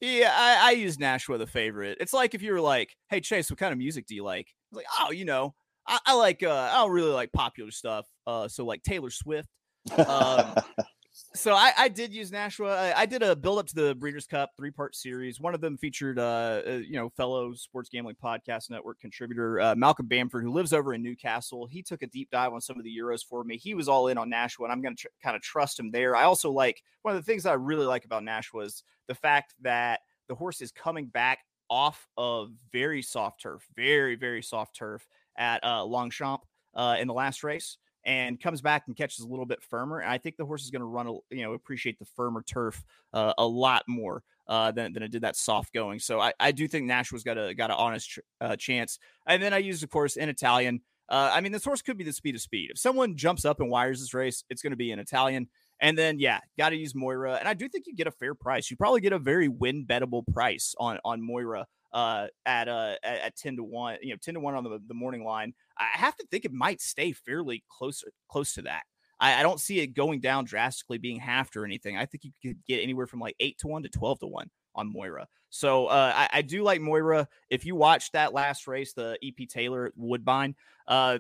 yeah, 0.01 0.33
I, 0.33 0.69
I 0.69 0.71
use 0.73 0.99
Nashwa 0.99 1.39
the 1.39 1.47
favorite. 1.47 1.99
It's 2.01 2.13
like 2.13 2.35
if 2.35 2.43
you 2.43 2.53
were 2.53 2.61
like, 2.61 2.95
"Hey 3.09 3.21
Chase, 3.21 3.51
what 3.51 3.59
kind 3.59 3.73
of 3.73 3.79
music 3.79 4.07
do 4.07 4.15
you 4.15 4.23
like?" 4.23 4.47
I 4.47 4.77
was 4.77 4.77
like, 4.77 4.87
"Oh, 5.01 5.11
you 5.11 5.25
know, 5.25 5.55
I, 5.89 5.99
I 6.07 6.15
like 6.15 6.43
uh, 6.43 6.71
I 6.73 6.75
don't 6.75 6.93
really 6.93 7.11
like 7.11 7.33
popular 7.33 7.73
stuff. 7.73 8.07
Uh, 8.27 8.47
so 8.47 8.65
like 8.65 8.83
Taylor 8.83 9.11
Swift." 9.11 9.49
Um, 9.97 10.55
so 11.39 11.55
I, 11.55 11.73
I, 11.79 11.89
did 11.89 12.13
use 12.13 12.31
Nashwa. 12.31 12.77
I, 12.77 12.93
I, 13.03 13.07
did 13.07 13.23
a 13.23 13.37
build 13.37 13.59
up 13.59 13.67
to 13.69 13.75
the 13.75 13.95
Breeders' 13.95 14.27
Cup 14.27 14.51
three 14.57 14.71
part 14.71 14.97
series. 14.97 15.41
One 15.41 15.55
of 15.55 15.61
them 15.61 15.77
featured, 15.77 16.19
uh, 16.19 16.63
uh, 16.67 16.71
you 16.85 16.95
know, 16.95 17.09
fellow 17.11 17.55
Sports 17.55 17.89
Gambling 17.89 18.17
Podcast 18.23 18.71
Network 18.71 18.99
contributor 18.99 19.61
uh, 19.61 19.75
Malcolm 19.77 20.07
Bamford, 20.07 20.43
who 20.43 20.53
lives 20.53 20.73
over 20.73 20.95
in 20.95 21.03
Newcastle. 21.03 21.67
He 21.67 21.83
took 21.83 22.03
a 22.03 22.07
deep 22.09 22.31
dive 22.31 22.53
on 22.53 22.61
some 22.61 22.77
of 22.77 22.85
the 22.85 22.97
Euros 22.97 23.25
for 23.25 23.45
me. 23.45 23.57
He 23.57 23.75
was 23.75 23.89
all 23.89 24.09
in 24.09 24.19
on 24.19 24.31
Nashwa, 24.31 24.65
and 24.65 24.73
I'm 24.73 24.83
going 24.83 24.97
to 24.97 25.03
tr- 25.03 25.09
kind 25.23 25.37
of 25.37 25.43
trust 25.43 25.79
him 25.79 25.91
there. 25.91 26.17
I 26.17 26.25
also 26.25 26.51
like 26.51 26.83
one 27.03 27.15
of 27.15 27.25
the 27.25 27.31
things 27.31 27.47
I 27.47 27.53
really 27.53 27.87
like 27.87 28.05
about 28.05 28.25
Nashwa 28.25 28.65
is 28.65 28.83
the 29.07 29.15
fact 29.15 29.55
that 29.63 30.01
the 30.29 30.35
horse 30.35 30.61
is 30.61 30.73
coming 30.73 31.07
back 31.07 31.39
off 31.71 32.09
of 32.17 32.51
very 32.73 33.03
soft 33.03 33.43
turf, 33.43 33.65
very 33.77 34.17
very 34.17 34.43
soft 34.43 34.75
turf 34.75 35.07
at 35.37 35.63
uh, 35.63 35.85
Longchamp 35.85 36.41
uh, 36.75 36.97
in 36.99 37.07
the 37.07 37.15
last 37.15 37.45
race 37.45 37.79
and 38.05 38.41
comes 38.41 38.61
back 38.61 38.85
and 38.87 38.97
catches 38.97 39.25
a 39.25 39.29
little 39.29 39.47
bit 39.47 39.63
firmer. 39.63 39.99
And 39.99 40.11
I 40.11 40.19
think 40.19 40.37
the 40.37 40.47
horse 40.47 40.65
is 40.65 40.71
going 40.71 40.81
to 40.81 40.87
run, 40.87 41.07
a, 41.07 41.13
you 41.35 41.43
know, 41.43 41.53
appreciate 41.53 41.99
the 41.99 42.05
firmer 42.05 42.43
turf 42.43 42.83
uh, 43.13 43.35
a 43.39 43.47
lot 43.47 43.85
more 43.87 44.23
uh, 44.47 44.71
than, 44.73 44.93
than 44.93 45.03
it 45.03 45.11
did 45.11 45.23
that 45.23 45.37
soft 45.37 45.73
going. 45.73 45.99
So 45.99 46.21
I, 46.21 46.33
I 46.41 46.53
do 46.53 46.69
think 46.69 46.87
Nashwa's 46.87 47.23
got 47.23 47.39
a 47.39 47.55
got 47.55 47.71
an 47.71 47.77
honest 47.79 48.11
tr- 48.11 48.21
uh, 48.41 48.57
chance. 48.57 48.99
And 49.27 49.43
then 49.43 49.53
I 49.53 49.59
used, 49.59 49.83
of 49.83 49.91
course, 49.91 50.17
in 50.17 50.29
Italian. 50.29 50.81
Uh, 51.09 51.31
I 51.33 51.41
mean, 51.41 51.53
this 51.53 51.65
horse 51.65 51.81
could 51.81 51.97
be 51.97 52.05
the 52.05 52.13
speed 52.13 52.35
of 52.35 52.43
speed. 52.43 52.71
If 52.71 52.79
someone 52.79 53.17
jumps 53.17 53.47
up 53.47 53.61
and 53.61 53.71
wires 53.71 54.01
this 54.01 54.13
race, 54.13 54.45
it's 54.51 54.61
going 54.61 54.73
to 54.73 54.77
be 54.77 54.91
in 54.91 54.99
Italian. 54.99 55.49
And 55.81 55.97
then, 55.97 56.19
yeah, 56.19 56.41
got 56.59 56.71
to 56.71 56.77
use 56.77 56.95
Moira. 56.95 57.35
And 57.35 57.49
I 57.49 57.55
do 57.55 57.69
think 57.69 57.87
you 57.87 57.95
get 57.95 58.07
a 58.07 58.11
fair 58.11 58.35
price. 58.35 58.71
You 58.71 58.77
probably 58.77 59.01
get 59.01 59.13
a 59.13 59.19
very 59.19 59.49
win 59.49 59.87
bettable 59.87 60.27
price 60.27 60.75
on 60.79 60.99
on 61.05 61.23
Moira 61.23 61.67
uh, 61.93 62.27
at 62.45 62.69
uh 62.69 62.95
at, 63.03 63.37
10 63.37 63.57
to 63.57 63.65
1 63.65 63.99
you 64.03 64.11
know 64.11 64.19
10 64.21 64.35
to 64.35 64.41
1 64.41 64.55
on 64.55 64.65
the, 64.65 64.79
the 64.87 64.95
morning 64.95 65.25
line 65.25 65.55
i 65.79 65.89
have 65.93 66.17
to 66.17 66.27
think 66.31 66.45
it 66.45 66.53
might 66.53 66.81
stay 66.81 67.13
fairly 67.13 67.65
close 67.69 68.05
close 68.29 68.53
to 68.55 68.63
that. 68.63 68.83
I, 69.21 69.41
I 69.41 69.43
don't 69.43 69.61
see 69.61 69.81
it 69.81 69.89
going 69.89 70.21
down 70.21 70.45
drastically 70.45 70.99
being 70.99 71.19
halved 71.19 71.57
or 71.57 71.65
anything. 71.65 71.97
I 71.97 72.07
think 72.07 72.25
you 72.25 72.33
could 72.43 72.59
get 72.67 72.83
anywhere 72.83 73.07
from 73.07 73.21
like 73.21 73.35
8 73.41 73.59
to 73.59 73.69
1 73.69 73.83
to 73.83 73.89
12 73.89 74.21
to 74.21 74.27
1 74.27 74.51
on 74.75 74.93
moira. 74.93 75.27
So 75.51 75.87
uh, 75.87 76.13
I, 76.15 76.29
I, 76.39 76.43
do 76.43 76.63
like 76.63 76.81
moira. 76.81 77.27
If 77.51 77.65
you 77.65 77.75
watched 77.75 78.13
that 78.13 78.33
last 78.33 78.69
race 78.69 78.93
the 78.93 79.19
ep 79.23 79.49
taylor 79.49 79.93
woodbine 79.97 80.55
uh, 80.87 81.19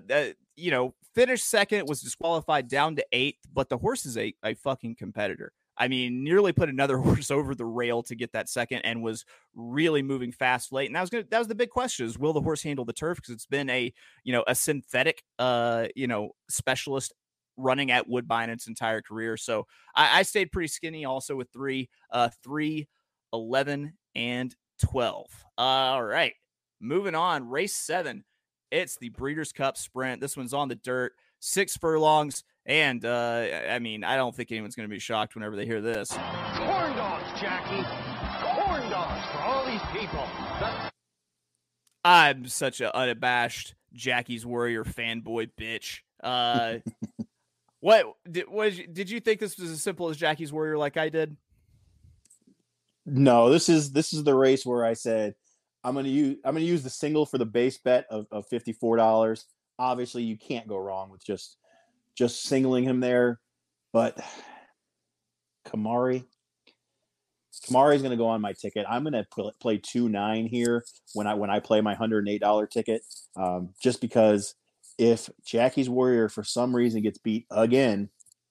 you 0.54 0.70
know 0.70 0.94
finished 1.14 1.48
second 1.48 1.88
was 1.88 2.02
disqualified 2.02 2.68
down 2.68 2.96
to 2.96 3.06
eighth 3.12 3.40
but 3.52 3.68
the 3.68 3.78
horse 3.78 4.06
is 4.06 4.18
a, 4.18 4.34
a 4.44 4.54
fucking 4.54 4.94
competitor 4.94 5.52
I 5.78 5.88
mean, 5.88 6.24
nearly 6.24 6.52
put 6.52 6.68
another 6.68 6.98
horse 6.98 7.30
over 7.30 7.54
the 7.54 7.64
rail 7.64 8.02
to 8.04 8.14
get 8.14 8.32
that 8.32 8.48
second 8.48 8.80
and 8.80 9.02
was 9.02 9.24
really 9.54 10.02
moving 10.02 10.32
fast 10.32 10.72
late. 10.72 10.86
And 10.86 10.96
that 10.96 11.00
was 11.00 11.10
gonna, 11.10 11.24
that 11.30 11.38
was 11.38 11.48
the 11.48 11.54
big 11.54 11.70
question 11.70 12.06
is 12.06 12.18
will 12.18 12.32
the 12.32 12.40
horse 12.40 12.62
handle 12.62 12.84
the 12.84 12.92
turf? 12.92 13.16
Because 13.16 13.34
it's 13.34 13.46
been 13.46 13.70
a, 13.70 13.92
you 14.24 14.32
know, 14.32 14.44
a 14.46 14.54
synthetic 14.54 15.22
uh, 15.38 15.86
you 15.94 16.06
know, 16.06 16.30
specialist 16.50 17.14
running 17.56 17.90
at 17.90 18.08
Woodbine 18.08 18.50
its 18.50 18.68
entire 18.68 19.02
career. 19.02 19.36
So 19.36 19.66
I, 19.94 20.20
I 20.20 20.22
stayed 20.22 20.52
pretty 20.52 20.68
skinny 20.68 21.04
also 21.04 21.36
with 21.36 21.48
three, 21.52 21.88
uh, 22.10 22.30
three, 22.42 22.88
11, 23.32 23.92
and 24.14 24.54
12. 24.80 25.26
All 25.58 26.02
right. 26.02 26.32
Moving 26.80 27.14
on, 27.14 27.48
race 27.48 27.76
seven. 27.76 28.24
It's 28.70 28.96
the 28.98 29.08
Breeders' 29.08 29.52
Cup 29.52 29.76
Sprint. 29.76 30.20
This 30.20 30.36
one's 30.36 30.54
on 30.54 30.68
the 30.68 30.76
dirt, 30.76 31.12
six 31.40 31.76
furlongs. 31.76 32.44
And 32.68 33.02
uh, 33.02 33.46
I 33.70 33.78
mean, 33.78 34.04
I 34.04 34.16
don't 34.16 34.34
think 34.34 34.52
anyone's 34.52 34.76
going 34.76 34.88
to 34.88 34.94
be 34.94 34.98
shocked 34.98 35.34
whenever 35.34 35.56
they 35.56 35.64
hear 35.64 35.80
this. 35.80 36.10
Corn 36.10 36.94
dogs, 36.96 37.40
Jackie. 37.40 37.82
Corn 38.44 38.90
dogs 38.90 39.26
for 39.32 39.38
all 39.38 39.64
these 39.64 39.80
people. 39.90 40.28
I'm 42.04 42.46
such 42.46 42.82
an 42.82 42.90
unabashed 42.92 43.74
Jackie's 43.94 44.44
Warrior 44.44 44.84
fanboy 44.84 45.50
bitch. 45.58 46.00
Uh, 46.22 46.76
what 47.80 48.14
did 48.30 48.48
was 48.48 48.78
did 48.92 49.08
you 49.08 49.20
think 49.20 49.40
this 49.40 49.58
was 49.58 49.70
as 49.70 49.82
simple 49.82 50.10
as 50.10 50.18
Jackie's 50.18 50.52
Warrior 50.52 50.76
like 50.76 50.98
I 50.98 51.08
did? 51.08 51.36
No, 53.06 53.48
this 53.48 53.70
is 53.70 53.92
this 53.92 54.12
is 54.12 54.24
the 54.24 54.34
race 54.34 54.66
where 54.66 54.84
I 54.84 54.92
said 54.92 55.34
I'm 55.82 55.94
gonna 55.94 56.08
use 56.08 56.36
I'm 56.44 56.54
gonna 56.54 56.66
use 56.66 56.82
the 56.82 56.90
single 56.90 57.24
for 57.24 57.38
the 57.38 57.46
base 57.46 57.78
bet 57.78 58.06
of, 58.10 58.26
of 58.30 58.46
fifty 58.46 58.74
four 58.74 58.98
dollars. 58.98 59.46
Obviously, 59.78 60.22
you 60.22 60.36
can't 60.36 60.68
go 60.68 60.76
wrong 60.76 61.08
with 61.10 61.24
just 61.24 61.56
just 62.18 62.42
singling 62.42 62.84
him 62.84 63.00
there. 63.00 63.40
But 63.92 64.18
Kimari, 65.66 66.24
Kimari 67.64 67.94
is 67.94 68.02
going 68.02 68.10
to 68.10 68.16
go 68.18 68.26
on 68.26 68.40
my 68.40 68.52
ticket. 68.52 68.84
I'm 68.88 69.04
going 69.04 69.12
to 69.12 69.52
play 69.60 69.78
two 69.78 70.08
nine 70.08 70.46
here 70.46 70.84
when 71.14 71.26
I 71.28 71.34
when 71.34 71.50
I 71.50 71.60
play 71.60 71.80
my 71.80 71.94
hundred 71.94 72.18
and 72.18 72.28
eight 72.28 72.40
dollar 72.40 72.66
ticket, 72.66 73.02
um, 73.36 73.70
just 73.82 74.00
because 74.00 74.54
if 74.98 75.30
Jackie's 75.46 75.88
Warrior 75.88 76.28
for 76.28 76.42
some 76.42 76.74
reason 76.74 77.02
gets 77.02 77.18
beat 77.18 77.46
again, 77.50 78.10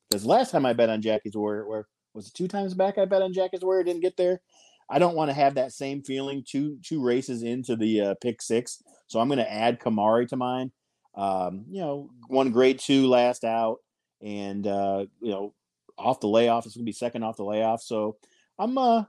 Because 0.09 0.25
last 0.25 0.51
time 0.51 0.65
I 0.65 0.73
bet 0.73 0.89
on 0.89 1.01
Jackie's 1.01 1.35
Warrior, 1.35 1.67
where 1.67 1.87
was 2.13 2.27
it 2.27 2.33
two 2.33 2.47
times 2.47 2.73
back 2.73 2.97
I 2.97 3.05
bet 3.05 3.21
on 3.21 3.33
Jackie's 3.33 3.63
Warrior, 3.63 3.83
didn't 3.83 4.01
get 4.01 4.17
there. 4.17 4.41
I 4.89 4.99
don't 4.99 5.15
want 5.15 5.29
to 5.29 5.33
have 5.33 5.55
that 5.55 5.73
same 5.73 6.01
feeling 6.01 6.43
two 6.47 6.77
two 6.81 7.03
races 7.03 7.43
into 7.43 7.75
the 7.75 8.01
uh, 8.01 8.15
pick 8.21 8.41
six, 8.41 8.81
so 9.07 9.19
I'm 9.19 9.27
going 9.27 9.39
to 9.39 9.51
add 9.51 9.79
Kimari 9.81 10.27
to 10.29 10.37
mine. 10.37 10.71
Um, 11.17 11.65
you 11.69 11.81
know, 11.81 12.11
one 12.27 12.51
grade 12.51 12.79
two 12.79 13.07
last 13.07 13.43
out, 13.43 13.79
and 14.21 14.65
uh, 14.65 15.07
you 15.19 15.31
know, 15.31 15.53
off 15.97 16.19
the 16.19 16.27
layoff, 16.27 16.65
it's 16.65 16.75
to 16.75 16.83
be 16.83 16.91
second 16.91 17.23
off 17.23 17.37
the 17.37 17.43
layoff. 17.43 17.81
So 17.81 18.17
I'm 18.59 18.77
uh, 18.77 19.03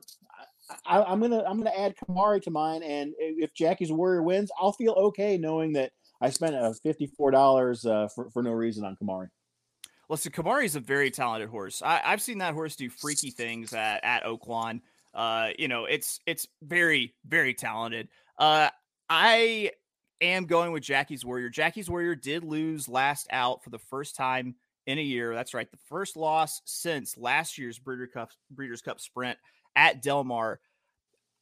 I, 0.86 1.02
I'm 1.02 1.20
gonna 1.20 1.44
I'm 1.44 1.58
gonna 1.58 1.76
add 1.76 1.94
Kimari 1.96 2.42
to 2.42 2.50
mine, 2.50 2.82
and 2.82 3.12
if 3.18 3.52
Jackie's 3.54 3.92
Warrior 3.92 4.22
wins, 4.22 4.50
I'll 4.58 4.72
feel 4.72 4.92
okay 4.92 5.36
knowing 5.36 5.74
that 5.74 5.92
I 6.20 6.30
spent 6.30 6.54
a 6.54 6.60
uh, 6.60 6.72
fifty 6.82 7.06
four 7.06 7.30
dollars 7.30 7.84
uh, 7.84 8.08
for 8.14 8.30
for 8.30 8.42
no 8.42 8.52
reason 8.52 8.84
on 8.84 8.96
Kimari. 8.96 9.28
Listen, 10.08 10.32
Kimari 10.32 10.64
is 10.64 10.76
a 10.76 10.80
very 10.80 11.10
talented 11.10 11.50
horse. 11.50 11.82
I, 11.82 11.98
have 11.98 12.22
seen 12.22 12.38
that 12.38 12.54
horse 12.54 12.76
do 12.76 12.88
freaky 12.88 13.30
things 13.30 13.74
at 13.74 14.02
at 14.02 14.24
Oaklawn. 14.24 14.80
Uh, 15.14 15.50
you 15.58 15.68
know, 15.68 15.84
it's 15.84 16.20
it's 16.26 16.46
very 16.62 17.14
very 17.26 17.54
talented. 17.54 18.08
Uh, 18.38 18.70
I 19.10 19.72
am 20.20 20.46
going 20.46 20.72
with 20.72 20.82
Jackie's 20.82 21.24
Warrior. 21.24 21.48
Jackie's 21.48 21.90
Warrior 21.90 22.14
did 22.14 22.44
lose 22.44 22.88
last 22.88 23.26
out 23.30 23.62
for 23.62 23.70
the 23.70 23.78
first 23.78 24.16
time 24.16 24.54
in 24.86 24.98
a 24.98 25.02
year. 25.02 25.34
That's 25.34 25.54
right, 25.54 25.70
the 25.70 25.78
first 25.88 26.16
loss 26.16 26.62
since 26.64 27.16
last 27.16 27.58
year's 27.58 27.78
Breeder 27.78 28.06
Cup 28.06 28.30
Breeders' 28.50 28.82
Cup 28.82 29.00
Sprint 29.00 29.38
at 29.76 30.02
Del 30.02 30.24
Mar. 30.24 30.60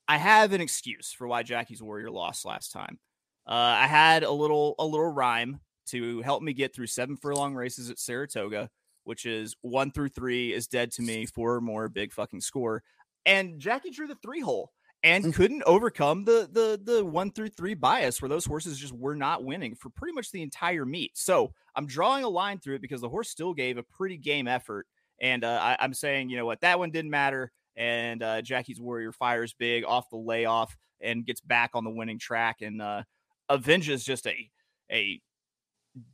I 0.09 0.19
have 0.19 0.53
an 0.53 0.61
excuse 0.61 1.13
for 1.13 1.27
why 1.27 1.43
Jackie's 1.43 1.83
Warrior 1.83 2.11
lost 2.11 2.45
last 2.45 2.73
time. 2.73 2.99
Uh, 3.47 3.79
I 3.81 3.87
had 3.87 4.25
a 4.25 4.31
little 4.31 4.75
a 4.79 4.85
little 4.85 5.13
rhyme 5.13 5.61
to 5.87 6.21
help 6.23 6.43
me 6.43 6.53
get 6.53 6.75
through 6.75 6.89
seven 6.89 7.17
furlong 7.17 7.55
races 7.55 7.91
at 7.91 7.99
Saratoga, 7.99 8.69
which 9.05 9.25
is 9.25 9.57
one 9.63 9.93
through 9.93 10.09
three 10.09 10.53
is 10.53 10.67
dead 10.67 10.91
to 10.93 11.03
me, 11.03 11.27
four 11.27 11.55
or 11.55 11.61
more 11.61 11.89
big 11.89 12.13
fucking 12.13 12.41
score. 12.41 12.83
And 13.25 13.61
Jackie 13.61 13.91
drew 13.91 14.07
the 14.09 14.17
three 14.17 14.41
hole 14.41 14.73
and 15.03 15.25
mm. 15.25 15.35
couldn't 15.35 15.63
overcome 15.67 16.25
the 16.25 16.49
the 16.51 16.81
the 16.83 17.05
one 17.05 17.31
through 17.31 17.49
three 17.49 17.75
bias 17.75 18.21
where 18.21 18.29
those 18.29 18.45
horses 18.45 18.79
just 18.79 18.93
were 18.93 19.17
not 19.17 19.45
winning 19.45 19.75
for 19.75 19.91
pretty 19.91 20.15
much 20.15 20.31
the 20.31 20.43
entire 20.43 20.85
meet. 20.85 21.17
So 21.17 21.53
I'm 21.75 21.87
drawing 21.87 22.25
a 22.25 22.29
line 22.29 22.59
through 22.59 22.77
it 22.77 22.83
because 22.83 23.01
the 23.01 23.09
horse 23.09 23.29
still 23.29 23.55
gave 23.55 23.79
a 23.79 23.83
pretty 23.83 24.17
game 24.17 24.49
effort. 24.49 24.87
And 25.21 25.45
uh, 25.45 25.59
I, 25.63 25.77
I'm 25.81 25.95
saying, 25.95 26.29
you 26.29 26.37
know 26.37 26.47
what, 26.47 26.61
that 26.61 26.79
one 26.79 26.91
didn't 26.91 27.11
matter 27.11 27.53
and 27.77 28.23
uh, 28.23 28.43
Jackie's 28.43 28.81
Warrior 28.81 29.13
fires 29.13 29.55
big 29.59 29.85
off 29.85 30.09
the 30.11 30.17
layoff 30.17 30.77
and 31.01 31.27
gets 31.27 31.41
back 31.41 31.71
on 31.75 31.85
the 31.85 31.91
winning 31.91 32.19
track 32.19 32.63
and 32.63 32.81
uh, 32.81 33.03
avenges 33.51 34.05
just 34.05 34.27
a 34.27 34.51
a 34.91 35.21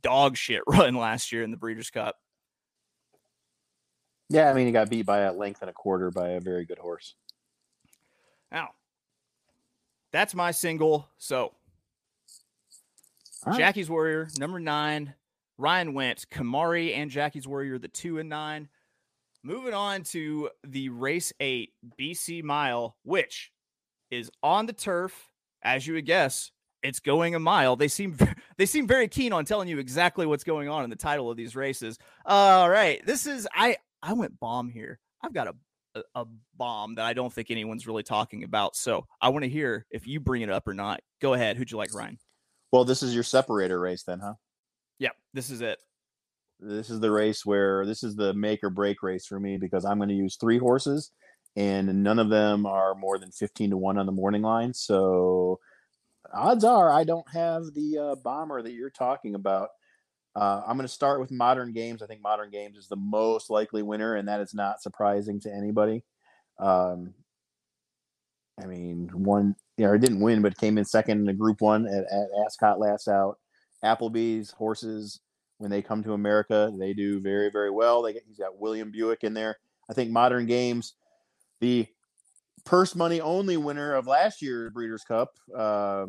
dog 0.01 0.35
shit 0.35 0.61
run 0.67 0.95
last 0.95 1.31
year 1.31 1.43
in 1.43 1.51
the 1.51 1.57
Breeders' 1.57 1.89
Cup. 1.89 2.15
Yeah, 4.29 4.49
I 4.49 4.53
mean, 4.53 4.65
he 4.65 4.71
got 4.71 4.89
beat 4.89 5.05
by 5.05 5.19
a 5.19 5.33
length 5.33 5.61
and 5.61 5.69
a 5.69 5.73
quarter 5.73 6.09
by 6.09 6.29
a 6.29 6.39
very 6.39 6.65
good 6.65 6.79
horse. 6.79 7.15
Now, 8.53 8.69
that's 10.11 10.35
my 10.35 10.51
single. 10.51 11.09
So, 11.17 11.51
right. 13.45 13.57
Jackie's 13.57 13.89
Warrior, 13.89 14.29
number 14.37 14.59
nine. 14.59 15.15
Ryan 15.57 15.93
went 15.93 16.29
Kimari 16.29 16.95
and 16.95 17.11
Jackie's 17.11 17.47
Warrior, 17.47 17.79
the 17.79 17.87
two 17.87 18.19
and 18.19 18.29
nine. 18.29 18.69
Moving 19.43 19.73
on 19.73 20.03
to 20.03 20.49
the 20.63 20.89
race 20.89 21.33
eight 21.39 21.73
BC 21.99 22.43
mile, 22.43 22.95
which 23.03 23.51
is 24.09 24.31
on 24.41 24.67
the 24.67 24.73
turf, 24.73 25.29
as 25.63 25.85
you 25.85 25.95
would 25.95 26.05
guess. 26.05 26.51
It's 26.81 26.99
going 26.99 27.33
a 27.33 27.39
mile. 27.39 27.75
They 27.75 27.87
seem 27.87 28.17
they 28.57 28.65
seem 28.65 28.87
very 28.87 29.07
keen 29.07 29.33
on 29.33 29.45
telling 29.45 29.67
you 29.67 29.79
exactly 29.79 30.25
what's 30.25 30.43
going 30.43 30.69
on 30.69 30.83
in 30.83 30.89
the 30.89 30.95
title 30.95 31.29
of 31.31 31.37
these 31.37 31.55
races. 31.55 31.97
All 32.25 32.69
right, 32.69 33.03
this 33.05 33.25
is 33.25 33.47
I 33.53 33.77
I 34.01 34.13
went 34.13 34.39
bomb 34.39 34.69
here. 34.69 34.99
I've 35.23 35.33
got 35.33 35.47
a 35.47 35.55
a, 35.95 36.01
a 36.15 36.25
bomb 36.55 36.95
that 36.95 37.05
I 37.05 37.13
don't 37.13 37.31
think 37.31 37.51
anyone's 37.51 37.87
really 37.87 38.03
talking 38.03 38.43
about. 38.43 38.75
So 38.75 39.05
I 39.21 39.29
want 39.29 39.43
to 39.43 39.49
hear 39.49 39.85
if 39.91 40.07
you 40.07 40.19
bring 40.19 40.41
it 40.41 40.49
up 40.49 40.67
or 40.67 40.73
not. 40.73 41.01
Go 41.21 41.33
ahead. 41.33 41.57
Who'd 41.57 41.71
you 41.71 41.77
like, 41.77 41.93
Ryan? 41.93 42.17
Well, 42.71 42.85
this 42.85 43.03
is 43.03 43.13
your 43.13 43.23
separator 43.23 43.79
race, 43.79 44.03
then, 44.03 44.19
huh? 44.19 44.33
Yep, 44.99 45.15
this 45.33 45.49
is 45.49 45.61
it 45.61 45.79
this 46.63 46.89
is 46.89 46.99
the 46.99 47.11
race 47.11 47.45
where 47.45 47.85
this 47.85 48.03
is 48.03 48.15
the 48.15 48.33
make 48.33 48.63
or 48.63 48.69
break 48.69 49.03
race 49.03 49.25
for 49.25 49.39
me 49.39 49.57
because 49.57 49.85
I'm 49.85 49.97
going 49.97 50.09
to 50.09 50.15
use 50.15 50.35
three 50.35 50.57
horses 50.57 51.11
and 51.55 52.03
none 52.03 52.19
of 52.19 52.29
them 52.29 52.65
are 52.65 52.95
more 52.95 53.19
than 53.19 53.31
15 53.31 53.71
to 53.71 53.77
1 53.77 53.97
on 53.97 54.05
the 54.05 54.11
morning 54.11 54.41
line. 54.41 54.73
So 54.73 55.59
odds 56.33 56.63
are 56.63 56.91
I 56.91 57.03
don't 57.03 57.29
have 57.31 57.73
the 57.73 57.97
uh, 57.99 58.15
bomber 58.15 58.61
that 58.61 58.71
you're 58.71 58.89
talking 58.89 59.35
about. 59.35 59.69
Uh, 60.35 60.61
I'm 60.67 60.77
going 60.77 60.87
to 60.87 60.93
start 60.93 61.19
with 61.19 61.31
modern 61.31 61.73
games. 61.73 62.01
I 62.01 62.07
think 62.07 62.21
modern 62.21 62.49
games 62.49 62.77
is 62.77 62.87
the 62.87 62.95
most 62.95 63.49
likely 63.49 63.83
winner, 63.83 64.15
and 64.15 64.27
that 64.27 64.41
is 64.41 64.53
not 64.53 64.81
surprising 64.81 65.39
to 65.41 65.53
anybody. 65.53 66.03
Um, 66.59 67.13
I 68.61 68.65
mean, 68.65 69.09
one, 69.13 69.55
you 69.77 69.85
know, 69.85 69.93
it 69.93 70.01
didn't 70.01 70.21
win, 70.21 70.41
but 70.41 70.57
came 70.57 70.77
in 70.77 70.85
second 70.85 71.19
in 71.19 71.25
the 71.25 71.33
group 71.33 71.61
one 71.61 71.87
at, 71.87 72.05
at 72.11 72.27
Ascot 72.45 72.79
last 72.79 73.07
out. 73.07 73.37
Appleby's 73.83 74.51
horses 74.51 75.19
when 75.57 75.69
they 75.69 75.81
come 75.81 76.03
to 76.03 76.13
America. 76.13 76.71
They 76.77 76.93
do 76.93 77.19
very, 77.19 77.49
very 77.51 77.71
well. 77.71 78.01
They 78.01 78.13
get, 78.13 78.23
he's 78.27 78.37
got 78.37 78.59
William 78.59 78.91
Buick 78.91 79.23
in 79.23 79.33
there. 79.33 79.57
I 79.89 79.93
think 79.93 80.11
Modern 80.11 80.45
Games, 80.45 80.93
the 81.59 81.87
purse 82.65 82.95
money 82.95 83.21
only 83.21 83.57
winner 83.57 83.93
of 83.93 84.07
last 84.07 84.41
year's 84.41 84.71
Breeders' 84.71 85.03
Cup, 85.03 85.31
uh, 85.55 86.05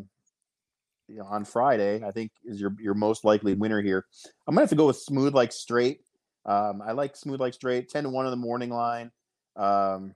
you 1.08 1.16
know, 1.16 1.24
on 1.24 1.44
Friday, 1.44 2.02
I 2.04 2.10
think 2.10 2.32
is 2.44 2.60
your 2.60 2.74
your 2.78 2.94
most 2.94 3.24
likely 3.24 3.54
winner 3.54 3.82
here. 3.82 4.06
I'm 4.46 4.54
gonna 4.54 4.62
have 4.62 4.70
to 4.70 4.76
go 4.76 4.86
with 4.86 4.96
Smooth 4.96 5.34
Like 5.34 5.52
Strait. 5.52 6.00
Um, 6.46 6.82
I 6.82 6.92
like 6.92 7.16
Smooth 7.16 7.40
Like 7.40 7.54
Strait, 7.54 7.88
ten 7.88 8.04
to 8.04 8.10
one 8.10 8.26
in 8.26 8.30
the 8.30 8.36
morning 8.36 8.70
line. 8.70 9.10
Um, 9.56 10.14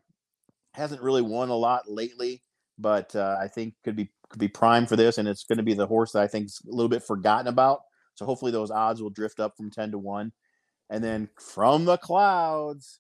hasn't 0.75 1.03
really 1.03 1.23
won 1.23 1.49
a 1.49 1.57
lot 1.57 1.91
lately, 1.91 2.43
but 2.79 3.15
uh, 3.15 3.37
I 3.41 3.49
think 3.49 3.75
could 3.85 3.97
be 3.97 4.11
could 4.31 4.41
be 4.41 4.49
prime 4.49 4.87
for 4.87 4.97
this, 4.97 5.19
and 5.19 5.29
it's 5.29 5.45
going 5.45 5.59
to 5.59 5.63
be 5.63 5.75
the 5.75 5.87
horse 5.87 6.13
that 6.13 6.23
I 6.23 6.27
think 6.27 6.47
is 6.47 6.61
a 6.67 6.71
little 6.71 6.89
bit 6.89 7.03
forgotten 7.03 7.47
about. 7.47 7.81
So 8.15 8.27
hopefully 8.27 8.51
those 8.51 8.73
odds 8.73 9.01
will 9.01 9.11
drift 9.11 9.39
up 9.39 9.57
from 9.57 9.71
10 9.71 9.93
to 9.93 9.99
1. 9.99 10.33
And 10.91 11.05
then 11.05 11.29
from 11.39 11.85
the 11.85 11.97
clouds, 11.97 12.99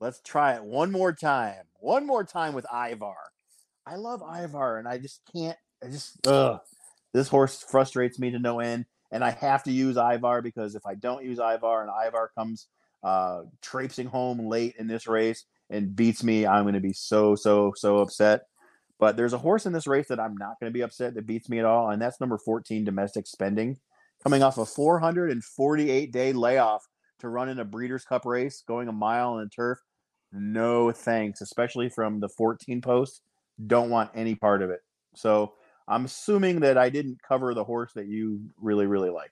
let's 0.00 0.20
try 0.22 0.54
it 0.54 0.64
one 0.64 0.90
more 0.90 1.12
time. 1.12 1.64
One 1.78 2.06
more 2.06 2.24
time 2.24 2.54
with 2.54 2.64
Ivar. 2.72 3.16
I 3.86 3.96
love 3.96 4.22
Ivar 4.22 4.78
and 4.78 4.88
I 4.88 4.96
just 4.96 5.20
can't 5.30 5.58
I 5.84 5.88
just 5.88 6.26
ugh. 6.26 6.60
This 7.14 7.28
horse 7.28 7.64
frustrates 7.66 8.18
me 8.18 8.30
to 8.32 8.38
no 8.38 8.60
end 8.60 8.84
and 9.14 9.24
I 9.24 9.30
have 9.30 9.62
to 9.62 9.72
use 9.72 9.96
Ivar 9.96 10.42
because 10.42 10.74
if 10.74 10.84
I 10.84 10.96
don't 10.96 11.24
use 11.24 11.38
Ivar 11.38 11.82
and 11.82 11.90
Ivar 12.06 12.32
comes 12.36 12.66
uh 13.02 13.42
traipsing 13.62 14.06
home 14.06 14.48
late 14.48 14.74
in 14.78 14.86
this 14.86 15.06
race 15.06 15.44
and 15.70 15.94
beats 15.94 16.22
me, 16.22 16.46
I'm 16.46 16.64
going 16.64 16.74
to 16.74 16.80
be 16.80 16.92
so 16.92 17.34
so 17.36 17.72
so 17.76 17.98
upset. 17.98 18.42
But 18.98 19.16
there's 19.16 19.32
a 19.32 19.38
horse 19.38 19.66
in 19.66 19.72
this 19.72 19.86
race 19.86 20.08
that 20.08 20.20
I'm 20.20 20.36
not 20.36 20.58
going 20.60 20.70
to 20.70 20.74
be 20.74 20.82
upset 20.82 21.14
that 21.14 21.26
beats 21.26 21.48
me 21.48 21.58
at 21.58 21.64
all, 21.64 21.90
and 21.90 22.00
that's 22.00 22.20
number 22.20 22.38
14, 22.38 22.84
Domestic 22.84 23.26
Spending 23.26 23.78
coming 24.22 24.42
off 24.42 24.58
a 24.58 24.64
448 24.64 26.12
day 26.12 26.32
layoff 26.32 26.86
to 27.20 27.28
run 27.28 27.48
in 27.48 27.60
a 27.60 27.64
Breeders' 27.64 28.04
Cup 28.04 28.24
race, 28.24 28.62
going 28.66 28.88
a 28.88 28.92
mile 28.92 29.34
on 29.34 29.44
the 29.44 29.50
turf. 29.50 29.78
No 30.32 30.90
thanks, 30.90 31.40
especially 31.40 31.88
from 31.88 32.20
the 32.20 32.28
14 32.28 32.80
post. 32.80 33.20
Don't 33.64 33.90
want 33.90 34.10
any 34.14 34.34
part 34.34 34.62
of 34.62 34.70
it. 34.70 34.80
So 35.14 35.54
I'm 35.86 36.04
assuming 36.04 36.60
that 36.60 36.78
I 36.78 36.88
didn't 36.88 37.20
cover 37.22 37.54
the 37.54 37.64
horse 37.64 37.92
that 37.94 38.06
you 38.06 38.40
really, 38.60 38.86
really 38.86 39.10
like. 39.10 39.30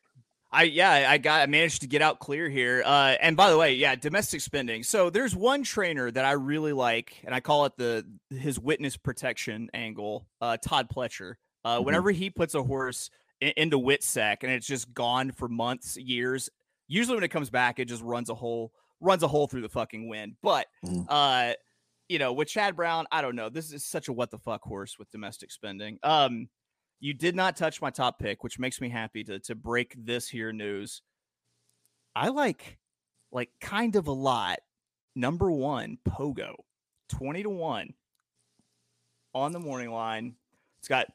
I 0.54 0.64
yeah, 0.64 1.06
I 1.08 1.16
got 1.16 1.40
I 1.40 1.46
managed 1.46 1.80
to 1.80 1.86
get 1.86 2.02
out 2.02 2.18
clear 2.18 2.48
here. 2.48 2.82
Uh, 2.84 3.14
and 3.20 3.36
by 3.36 3.48
the 3.48 3.56
way, 3.56 3.74
yeah, 3.74 3.94
domestic 3.94 4.42
spending. 4.42 4.82
So 4.82 5.08
there's 5.08 5.34
one 5.34 5.62
trainer 5.62 6.10
that 6.10 6.24
I 6.26 6.32
really 6.32 6.74
like, 6.74 7.22
and 7.24 7.34
I 7.34 7.40
call 7.40 7.64
it 7.64 7.72
the 7.78 8.04
his 8.28 8.60
witness 8.60 8.98
protection 8.98 9.70
angle. 9.72 10.26
Uh, 10.40 10.58
Todd 10.58 10.88
Pletcher. 10.94 11.34
Uh, 11.64 11.76
mm-hmm. 11.76 11.84
whenever 11.84 12.10
he 12.10 12.28
puts 12.28 12.54
a 12.54 12.62
horse 12.62 13.08
in, 13.40 13.52
into 13.56 13.78
Witsec 13.78 14.38
and 14.42 14.52
it's 14.52 14.66
just 14.66 14.92
gone 14.92 15.32
for 15.32 15.48
months, 15.48 15.96
years. 15.96 16.50
Usually 16.88 17.14
when 17.14 17.24
it 17.24 17.28
comes 17.28 17.50
back, 17.50 17.78
it 17.78 17.86
just 17.86 18.02
runs 18.02 18.28
a 18.28 18.34
hole, 18.34 18.72
runs 19.00 19.22
a 19.22 19.28
hole 19.28 19.46
through 19.46 19.62
the 19.62 19.68
fucking 19.68 20.08
wind. 20.08 20.36
But 20.42 20.66
mm. 20.84 21.06
uh, 21.08 21.54
you 22.08 22.18
know, 22.18 22.32
with 22.32 22.48
Chad 22.48 22.76
Brown, 22.76 23.06
I 23.10 23.22
don't 23.22 23.36
know. 23.36 23.48
This 23.48 23.72
is 23.72 23.84
such 23.84 24.08
a 24.08 24.12
what 24.12 24.30
the 24.30 24.38
fuck 24.38 24.62
horse 24.62 24.98
with 24.98 25.10
domestic 25.10 25.50
spending. 25.50 25.98
Um, 26.02 26.48
you 27.00 27.14
did 27.14 27.34
not 27.34 27.56
touch 27.56 27.80
my 27.80 27.90
top 27.90 28.18
pick, 28.18 28.44
which 28.44 28.58
makes 28.58 28.80
me 28.80 28.88
happy 28.88 29.24
to 29.24 29.38
to 29.40 29.54
break 29.54 29.94
this 29.98 30.28
here 30.28 30.52
news. 30.52 31.02
I 32.14 32.28
like 32.28 32.78
like 33.32 33.50
kind 33.60 33.96
of 33.96 34.06
a 34.06 34.12
lot. 34.12 34.58
Number 35.14 35.50
one, 35.50 35.98
Pogo, 36.08 36.54
20 37.10 37.42
to 37.42 37.50
1 37.50 37.92
on 39.34 39.52
the 39.52 39.58
morning 39.58 39.90
line. 39.90 40.36
It's 40.78 40.88
got 40.88 41.06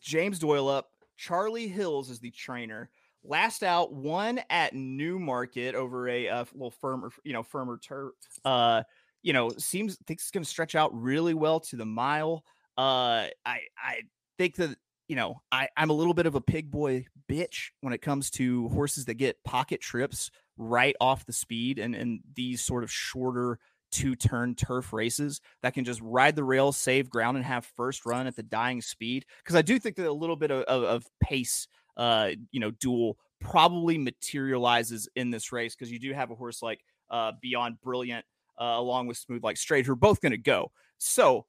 James 0.00 0.38
Doyle 0.38 0.68
up, 0.68 0.90
Charlie 1.16 1.68
Hills 1.68 2.10
is 2.10 2.20
the 2.20 2.30
trainer. 2.30 2.90
Last 3.22 3.62
out, 3.62 3.92
one 3.92 4.40
at 4.48 4.74
Newmarket 4.74 5.74
over 5.74 6.08
a 6.08 6.28
uh, 6.28 6.44
little 6.54 6.70
firmer, 6.70 7.10
you 7.22 7.32
know, 7.32 7.42
firmer 7.42 7.78
turf. 7.78 8.12
Uh, 8.44 8.82
you 9.22 9.32
know, 9.32 9.50
seems 9.58 9.96
thinks 10.06 10.24
it's 10.24 10.30
going 10.30 10.44
to 10.44 10.48
stretch 10.48 10.74
out 10.74 10.90
really 10.94 11.34
well 11.34 11.60
to 11.60 11.76
the 11.76 11.86
mile. 11.86 12.44
Uh, 12.78 13.26
I 13.44 13.60
I 13.78 14.02
think 14.38 14.56
that 14.56 14.76
you 15.08 15.16
know 15.16 15.42
I 15.52 15.68
I'm 15.76 15.90
a 15.90 15.94
little 15.94 16.14
bit 16.14 16.26
of 16.26 16.34
a 16.34 16.40
pig 16.40 16.70
boy 16.70 17.06
bitch 17.28 17.70
when 17.80 17.92
it 17.92 18.02
comes 18.02 18.30
to 18.32 18.68
horses 18.68 19.04
that 19.06 19.14
get 19.14 19.42
pocket 19.44 19.80
trips 19.80 20.30
right 20.56 20.96
off 21.00 21.26
the 21.26 21.32
speed 21.32 21.78
and 21.78 21.94
and 21.94 22.20
these 22.34 22.62
sort 22.62 22.84
of 22.84 22.90
shorter 22.90 23.58
two 23.90 24.14
turn 24.14 24.54
turf 24.54 24.92
races 24.92 25.40
that 25.62 25.74
can 25.74 25.84
just 25.84 26.00
ride 26.02 26.36
the 26.36 26.44
rail, 26.44 26.72
save 26.72 27.10
ground, 27.10 27.36
and 27.36 27.44
have 27.44 27.64
first 27.76 28.06
run 28.06 28.26
at 28.26 28.36
the 28.36 28.42
dying 28.42 28.80
speed. 28.80 29.26
Because 29.42 29.56
I 29.56 29.62
do 29.62 29.78
think 29.78 29.96
that 29.96 30.08
a 30.08 30.12
little 30.12 30.36
bit 30.36 30.50
of, 30.50 30.62
of, 30.64 30.84
of 30.84 31.06
pace, 31.20 31.66
uh, 31.96 32.30
you 32.52 32.60
know, 32.60 32.70
duel 32.70 33.18
probably 33.40 33.98
materializes 33.98 35.08
in 35.16 35.30
this 35.30 35.50
race 35.50 35.74
because 35.74 35.90
you 35.90 35.98
do 35.98 36.12
have 36.12 36.30
a 36.30 36.34
horse 36.34 36.62
like 36.62 36.84
uh, 37.10 37.32
Beyond 37.40 37.80
Brilliant 37.80 38.24
uh, 38.60 38.74
along 38.76 39.06
with 39.06 39.16
Smooth 39.16 39.42
Like 39.42 39.56
Strait 39.56 39.86
who 39.86 39.92
are 39.92 39.96
both 39.96 40.20
going 40.20 40.32
to 40.32 40.38
go. 40.38 40.70
So, 40.98 41.46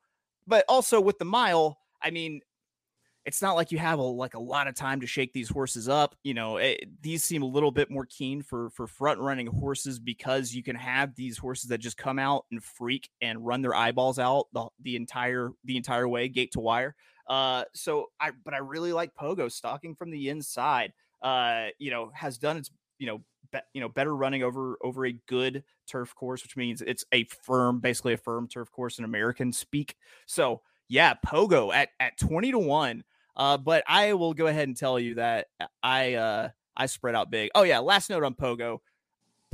but 0.47 0.65
also 0.67 0.99
with 1.01 1.19
the 1.19 1.25
mile, 1.25 1.77
I 2.01 2.09
mean, 2.09 2.41
it's 3.25 3.41
not 3.41 3.55
like 3.55 3.71
you 3.71 3.77
have 3.77 3.99
a 3.99 4.03
like 4.03 4.33
a 4.33 4.39
lot 4.39 4.67
of 4.67 4.75
time 4.75 5.01
to 5.01 5.07
shake 5.07 5.31
these 5.33 5.49
horses 5.49 5.87
up. 5.87 6.15
You 6.23 6.33
know, 6.33 6.57
it, 6.57 6.79
eh, 6.81 6.85
these 7.01 7.23
seem 7.23 7.43
a 7.43 7.47
little 7.47 7.71
bit 7.71 7.91
more 7.91 8.05
keen 8.05 8.41
for 8.41 8.71
for 8.71 8.87
front 8.87 9.19
running 9.19 9.47
horses 9.47 9.99
because 9.99 10.53
you 10.53 10.63
can 10.63 10.75
have 10.75 11.13
these 11.15 11.37
horses 11.37 11.69
that 11.69 11.77
just 11.77 11.97
come 11.97 12.17
out 12.17 12.45
and 12.51 12.63
freak 12.63 13.09
and 13.21 13.45
run 13.45 13.61
their 13.61 13.75
eyeballs 13.75 14.17
out 14.17 14.47
the, 14.53 14.67
the 14.81 14.95
entire 14.95 15.51
the 15.65 15.77
entire 15.77 16.07
way 16.07 16.29
gate 16.29 16.53
to 16.53 16.59
wire. 16.59 16.95
Uh, 17.27 17.63
so 17.75 18.07
I 18.19 18.31
but 18.43 18.55
I 18.55 18.57
really 18.57 18.93
like 18.93 19.13
Pogo 19.13 19.51
stalking 19.51 19.95
from 19.95 20.09
the 20.09 20.29
inside. 20.29 20.91
Uh, 21.21 21.67
you 21.77 21.91
know, 21.91 22.09
has 22.15 22.39
done 22.39 22.57
its 22.57 22.71
you 22.97 23.05
know 23.05 23.21
be, 23.51 23.59
you 23.73 23.81
know 23.81 23.89
better 23.89 24.15
running 24.15 24.43
over 24.43 24.77
over 24.81 25.05
a 25.05 25.13
good 25.27 25.63
turf 25.87 26.15
course, 26.15 26.43
which 26.43 26.57
means 26.57 26.81
it's 26.81 27.05
a 27.11 27.25
firm, 27.25 27.79
basically 27.79 28.13
a 28.13 28.17
firm 28.17 28.47
turf 28.47 28.71
course 28.71 28.99
in 28.99 29.05
American 29.05 29.51
speak. 29.53 29.95
So 30.25 30.61
yeah, 30.87 31.15
Pogo 31.25 31.73
at 31.73 31.89
at 31.99 32.17
twenty 32.17 32.51
to 32.51 32.59
one. 32.59 33.03
Uh, 33.35 33.57
but 33.57 33.83
I 33.87 34.13
will 34.13 34.33
go 34.33 34.47
ahead 34.47 34.67
and 34.67 34.75
tell 34.75 34.99
you 34.99 35.15
that 35.15 35.47
uh, 35.59 35.67
I 35.81 36.15
uh, 36.15 36.49
I 36.75 36.85
spread 36.87 37.15
out 37.15 37.31
big. 37.31 37.51
Oh 37.55 37.63
yeah, 37.63 37.79
last 37.79 38.09
note 38.09 38.23
on 38.23 38.35
Pogo. 38.35 38.79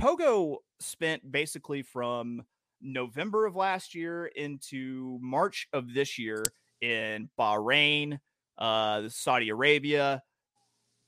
Pogo 0.01 0.57
spent 0.79 1.31
basically 1.31 1.81
from 1.81 2.43
November 2.81 3.45
of 3.45 3.55
last 3.55 3.95
year 3.95 4.25
into 4.25 5.19
March 5.21 5.67
of 5.73 5.93
this 5.93 6.19
year 6.19 6.43
in 6.81 7.29
Bahrain, 7.39 8.19
uh, 8.57 9.09
Saudi 9.09 9.49
Arabia, 9.49 10.23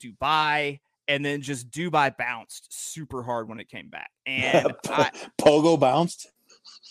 Dubai, 0.02 0.80
and 1.10 1.26
then 1.26 1.42
just 1.42 1.72
Dubai 1.72 2.16
bounced 2.16 2.68
super 2.70 3.22
hard 3.24 3.50
when 3.50 3.60
it 3.60 3.68
came 3.68 3.90
back. 3.90 4.12
And 4.26 4.76
I, 4.88 5.10
Pogo 5.42 5.78
bounced. 5.78 6.28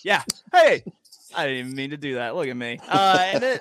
Yeah. 0.04 0.24
Hey, 0.52 0.82
I 1.34 1.46
didn't 1.46 1.58
even 1.58 1.74
mean 1.76 1.90
to 1.90 1.96
do 1.96 2.16
that. 2.16 2.34
Look 2.34 2.48
at 2.48 2.56
me. 2.56 2.80
Uh, 2.88 3.30
and 3.32 3.42
then 3.42 3.60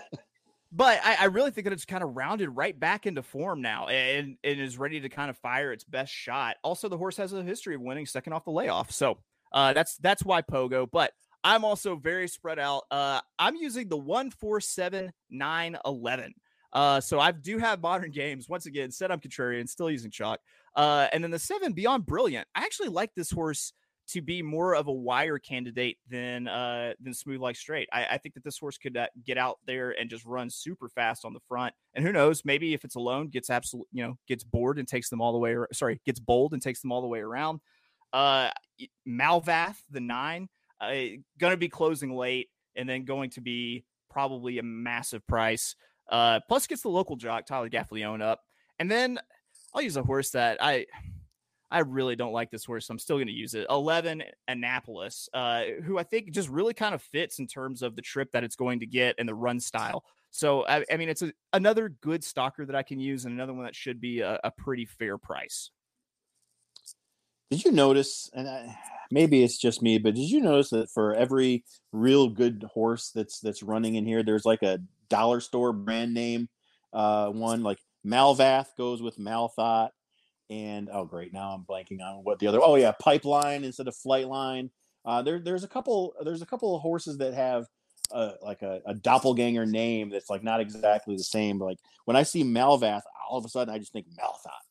but 0.71 0.99
I, 1.03 1.15
I, 1.21 1.25
really 1.25 1.51
think 1.51 1.65
that 1.65 1.73
it's 1.73 1.85
kind 1.85 2.03
of 2.03 2.15
rounded 2.15 2.49
right 2.49 2.77
back 2.77 3.05
into 3.05 3.21
form 3.23 3.61
now 3.61 3.87
and, 3.87 4.37
and 4.43 4.59
is 4.59 4.77
ready 4.77 4.99
to 4.99 5.09
kind 5.09 5.29
of 5.29 5.37
fire 5.37 5.71
its 5.71 5.83
best 5.83 6.11
shot. 6.11 6.57
Also, 6.63 6.89
the 6.89 6.97
horse 6.97 7.17
has 7.17 7.33
a 7.33 7.43
history 7.43 7.75
of 7.75 7.81
winning 7.81 8.05
second 8.05 8.33
off 8.33 8.45
the 8.45 8.51
layoff. 8.51 8.91
So 8.91 9.19
uh, 9.51 9.73
that's 9.73 9.97
that's 9.97 10.23
why 10.23 10.41
Pogo. 10.41 10.87
But 10.91 11.13
I'm 11.43 11.63
also 11.63 11.95
very 11.95 12.27
spread 12.27 12.59
out. 12.59 12.83
Uh, 12.91 13.21
I'm 13.39 13.55
using 13.55 13.87
the 13.87 13.97
one 13.97 14.31
four 14.31 14.59
seven 14.59 15.13
nine 15.29 15.77
eleven. 15.85 16.33
Uh, 16.73 16.99
so 16.99 17.19
I 17.19 17.31
do 17.31 17.57
have 17.57 17.81
modern 17.81 18.11
games 18.11 18.49
once 18.49 18.65
again. 18.65 18.91
Said 18.91 19.11
I'm 19.11 19.19
contrarian, 19.19 19.67
still 19.67 19.89
using 19.89 20.11
chalk. 20.11 20.39
Uh, 20.75 21.07
and 21.11 21.23
then 21.23 21.31
the 21.31 21.39
seven 21.39 21.73
beyond 21.73 22.05
brilliant. 22.05 22.47
I 22.55 22.61
actually 22.61 22.89
like 22.89 23.13
this 23.15 23.31
horse 23.31 23.73
to 24.09 24.21
be 24.21 24.41
more 24.41 24.73
of 24.73 24.87
a 24.87 24.91
wire 24.91 25.37
candidate 25.37 25.97
than 26.09 26.47
uh, 26.47 26.93
than 27.01 27.13
smooth 27.13 27.41
like 27.41 27.55
strait. 27.55 27.89
I, 27.91 28.05
I 28.11 28.17
think 28.17 28.35
that 28.35 28.43
this 28.43 28.57
horse 28.57 28.77
could 28.77 28.95
uh, 28.95 29.07
get 29.25 29.37
out 29.37 29.57
there 29.65 29.91
and 29.91 30.09
just 30.09 30.25
run 30.25 30.49
super 30.49 30.87
fast 30.87 31.25
on 31.25 31.33
the 31.33 31.39
front. 31.47 31.73
And 31.93 32.05
who 32.05 32.11
knows, 32.11 32.43
maybe 32.45 32.73
if 32.73 32.85
it's 32.85 32.95
alone, 32.95 33.27
gets 33.27 33.49
absolute, 33.49 33.87
you 33.91 34.03
know, 34.03 34.17
gets 34.27 34.43
bored 34.43 34.79
and 34.79 34.87
takes 34.87 35.09
them 35.09 35.21
all 35.21 35.33
the 35.33 35.37
way. 35.37 35.55
Sorry, 35.73 35.99
gets 36.05 36.19
bold 36.19 36.53
and 36.53 36.61
takes 36.61 36.81
them 36.81 36.91
all 36.91 37.01
the 37.01 37.07
way 37.07 37.19
around. 37.19 37.59
Uh, 38.13 38.49
Malavath, 39.07 39.77
the 39.89 39.99
nine, 39.99 40.47
uh, 40.79 40.93
going 41.37 41.51
to 41.51 41.57
be 41.57 41.69
closing 41.69 42.15
late 42.15 42.49
and 42.75 42.87
then 42.87 43.03
going 43.03 43.29
to 43.31 43.41
be 43.41 43.83
probably 44.09 44.59
a 44.59 44.63
massive 44.63 45.25
price. 45.27 45.75
Uh, 46.09 46.39
plus 46.47 46.67
gets 46.67 46.81
the 46.81 46.89
local 46.89 47.15
jock 47.15 47.45
Tyler 47.45 47.69
Gaffalione 47.69 48.21
up, 48.21 48.41
and 48.79 48.89
then 48.89 49.19
I'll 49.73 49.81
use 49.81 49.97
a 49.97 50.03
horse 50.03 50.31
that 50.31 50.57
I 50.61 50.85
I 51.69 51.79
really 51.79 52.15
don't 52.15 52.31
like 52.31 52.49
this 52.49 52.65
horse. 52.65 52.87
So 52.87 52.93
I'm 52.93 52.99
still 52.99 53.17
going 53.17 53.27
to 53.27 53.33
use 53.33 53.53
it. 53.53 53.67
11 53.69 54.23
Annapolis, 54.47 55.27
uh, 55.33 55.63
who 55.83 55.97
I 55.97 56.03
think 56.03 56.31
just 56.31 56.49
really 56.49 56.73
kind 56.73 56.95
of 56.95 57.01
fits 57.01 57.39
in 57.39 57.47
terms 57.47 57.81
of 57.81 57.95
the 57.95 58.01
trip 58.01 58.31
that 58.31 58.43
it's 58.43 58.55
going 58.55 58.79
to 58.79 58.85
get 58.85 59.15
and 59.19 59.27
the 59.27 59.35
run 59.35 59.59
style. 59.59 60.05
So, 60.31 60.65
I, 60.65 60.85
I 60.91 60.97
mean, 60.97 61.09
it's 61.09 61.21
a, 61.21 61.33
another 61.53 61.89
good 61.89 62.23
stalker 62.23 62.65
that 62.65 62.75
I 62.75 62.83
can 62.83 62.99
use 62.99 63.25
and 63.25 63.33
another 63.33 63.53
one 63.53 63.65
that 63.65 63.75
should 63.75 63.99
be 63.99 64.21
a, 64.21 64.39
a 64.43 64.51
pretty 64.51 64.85
fair 64.85 65.17
price. 65.17 65.71
Did 67.49 67.63
you 67.63 67.71
notice, 67.71 68.29
and 68.33 68.47
I, 68.47 68.77
maybe 69.09 69.43
it's 69.43 69.57
just 69.57 69.81
me, 69.81 69.97
but 69.97 70.15
did 70.15 70.29
you 70.29 70.41
notice 70.41 70.69
that 70.71 70.89
for 70.89 71.15
every 71.15 71.63
real 71.93 72.27
good 72.27 72.65
horse 72.73 73.11
that's 73.15 73.39
that's 73.39 73.63
running 73.63 73.95
in 73.95 74.05
here, 74.05 74.21
there's 74.21 74.45
like 74.45 74.63
a 74.63 74.79
dollar 75.09 75.39
store 75.39 75.73
brand 75.73 76.13
name 76.13 76.49
uh, 76.93 77.29
one, 77.29 77.63
like 77.63 77.79
Malavath 78.05 78.67
goes 78.77 79.01
with 79.01 79.17
Malathaat 79.17 79.89
and 80.49 80.89
oh 80.91 81.03
great 81.03 81.33
now 81.33 81.49
i'm 81.49 81.63
blanking 81.63 82.01
on 82.01 82.23
what 82.23 82.39
the 82.39 82.47
other 82.47 82.61
oh 82.61 82.75
yeah 82.75 82.93
pipeline 83.01 83.63
instead 83.63 83.87
of 83.87 83.95
flightline. 83.95 84.69
Uh, 85.05 85.21
there, 85.21 85.39
there's 85.39 85.63
a 85.63 85.67
couple 85.67 86.13
there's 86.23 86.41
a 86.41 86.45
couple 86.45 86.75
of 86.75 86.81
horses 86.81 87.17
that 87.17 87.33
have 87.33 87.65
uh, 88.11 88.33
like 88.41 88.61
a, 88.61 88.81
a, 88.85 88.93
doppelganger 88.93 89.65
name 89.65 90.09
that's 90.09 90.29
like 90.29 90.43
not 90.43 90.61
exactly 90.61 91.15
the 91.15 91.23
same 91.23 91.57
but 91.57 91.65
like 91.65 91.77
when 92.05 92.15
i 92.15 92.23
see 92.23 92.43
malavath 92.43 93.01
all 93.29 93.37
of 93.37 93.43
a 93.43 93.49
sudden 93.49 93.73
i 93.73 93.77
just 93.77 93.91
think 93.91 94.05
malathaat. 94.17 94.63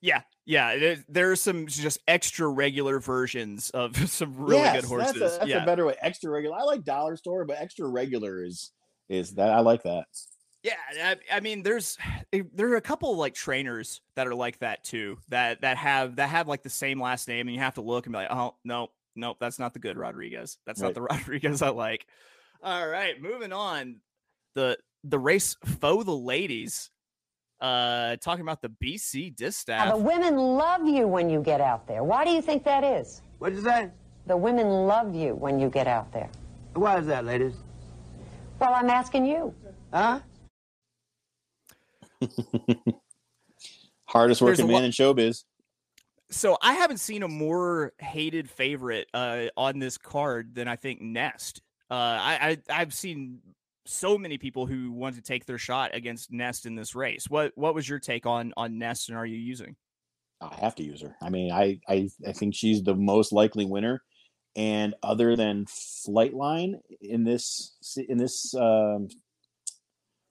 Yeah 0.00 0.22
yeah 0.46 0.94
there's 1.08 1.42
some 1.42 1.66
just 1.66 1.98
extra 2.08 2.48
regular 2.48 3.00
versions 3.00 3.70
of 3.70 3.96
some 4.10 4.34
really 4.36 4.62
yes, 4.62 4.80
good 4.80 4.88
horses 4.88 5.20
that's, 5.20 5.36
a, 5.36 5.38
that's 5.38 5.50
yeah. 5.50 5.62
a 5.62 5.66
better 5.66 5.84
way 5.86 5.94
extra 6.00 6.30
regular 6.30 6.56
i 6.56 6.62
like 6.62 6.84
dollar 6.84 7.16
store 7.16 7.44
but 7.44 7.58
extra 7.58 7.86
regular 7.86 8.42
is 8.42 8.70
is 9.08 9.34
that 9.34 9.50
i 9.50 9.60
like 9.60 9.82
that 9.82 10.06
yeah, 10.64 10.72
I, 11.02 11.16
I, 11.30 11.40
mean, 11.40 11.62
there's 11.62 11.98
eh, 12.32 12.40
there 12.54 12.72
are 12.72 12.76
a 12.76 12.80
couple 12.80 13.12
of 13.12 13.18
like 13.18 13.34
trainers 13.34 14.00
that 14.16 14.26
are 14.26 14.34
like 14.34 14.58
that 14.60 14.82
too. 14.82 15.18
That 15.28 15.60
that 15.60 15.76
have 15.76 16.16
that 16.16 16.30
have 16.30 16.48
like 16.48 16.62
the 16.62 16.70
same 16.70 16.98
last 16.98 17.28
name, 17.28 17.46
and 17.46 17.54
you 17.54 17.60
have 17.60 17.74
to 17.74 17.82
look 17.82 18.06
and 18.06 18.14
be 18.14 18.20
like, 18.20 18.30
oh 18.30 18.54
no, 18.64 18.88
no, 19.14 19.36
that's 19.38 19.58
not 19.58 19.74
the 19.74 19.78
good 19.78 19.98
Rodriguez. 19.98 20.56
That's 20.66 20.80
right. 20.80 20.88
not 20.88 20.94
the 20.94 21.02
Rodriguez 21.14 21.60
I 21.60 21.68
like. 21.68 22.06
All 22.62 22.88
right, 22.88 23.20
moving 23.20 23.52
on. 23.52 23.96
The 24.54 24.78
the 25.04 25.18
race 25.18 25.54
for 25.80 26.02
the 26.02 26.16
ladies. 26.16 26.90
Uh, 27.60 28.16
talking 28.16 28.42
about 28.42 28.60
the 28.60 28.68
BC 28.68 29.36
distaff. 29.36 29.86
Now, 29.86 29.96
the 29.96 30.02
women 30.02 30.36
love 30.36 30.86
you 30.86 31.06
when 31.06 31.30
you 31.30 31.40
get 31.40 31.60
out 31.60 31.86
there. 31.86 32.02
Why 32.04 32.24
do 32.24 32.30
you 32.30 32.42
think 32.42 32.64
that 32.64 32.84
is? 32.84 33.22
What'd 33.38 33.56
you 33.56 33.64
say? 33.64 33.90
The 34.26 34.36
women 34.36 34.68
love 34.68 35.14
you 35.14 35.34
when 35.34 35.58
you 35.58 35.70
get 35.70 35.86
out 35.86 36.12
there. 36.12 36.28
Why 36.74 36.98
is 36.98 37.06
that, 37.06 37.24
ladies? 37.24 37.54
Well, 38.60 38.74
I'm 38.74 38.90
asking 38.90 39.26
you. 39.26 39.54
Huh? 39.92 40.20
Hardest 44.06 44.42
working 44.42 44.66
man 44.66 44.84
in 44.84 44.90
showbiz. 44.90 45.44
So 46.30 46.56
I 46.62 46.74
haven't 46.74 46.98
seen 46.98 47.22
a 47.22 47.28
more 47.28 47.92
hated 47.98 48.50
favorite 48.50 49.08
uh, 49.14 49.46
on 49.56 49.78
this 49.78 49.98
card 49.98 50.54
than 50.54 50.68
I 50.68 50.76
think 50.76 51.00
Nest. 51.00 51.62
Uh, 51.90 51.94
I, 51.94 52.58
I 52.68 52.74
have 52.74 52.94
seen 52.94 53.40
so 53.86 54.16
many 54.16 54.38
people 54.38 54.66
who 54.66 54.90
want 54.90 55.16
to 55.16 55.22
take 55.22 55.46
their 55.46 55.58
shot 55.58 55.90
against 55.94 56.32
Nest 56.32 56.66
in 56.66 56.74
this 56.74 56.94
race. 56.94 57.28
What 57.28 57.52
what 57.56 57.74
was 57.74 57.88
your 57.88 57.98
take 57.98 58.26
on 58.26 58.52
on 58.56 58.78
Nest, 58.78 59.08
and 59.08 59.18
are 59.18 59.26
you 59.26 59.36
using? 59.36 59.76
I 60.40 60.54
have 60.56 60.74
to 60.76 60.82
use 60.82 61.02
her. 61.02 61.16
I 61.22 61.28
mean, 61.28 61.52
I 61.52 61.78
I, 61.88 62.08
I 62.26 62.32
think 62.32 62.54
she's 62.54 62.82
the 62.82 62.94
most 62.94 63.32
likely 63.32 63.66
winner. 63.66 64.02
And 64.56 64.94
other 65.02 65.36
than 65.36 65.66
Flightline 65.66 66.80
in 67.00 67.24
this 67.24 67.76
in 68.08 68.18
this 68.18 68.54
um, 68.54 69.08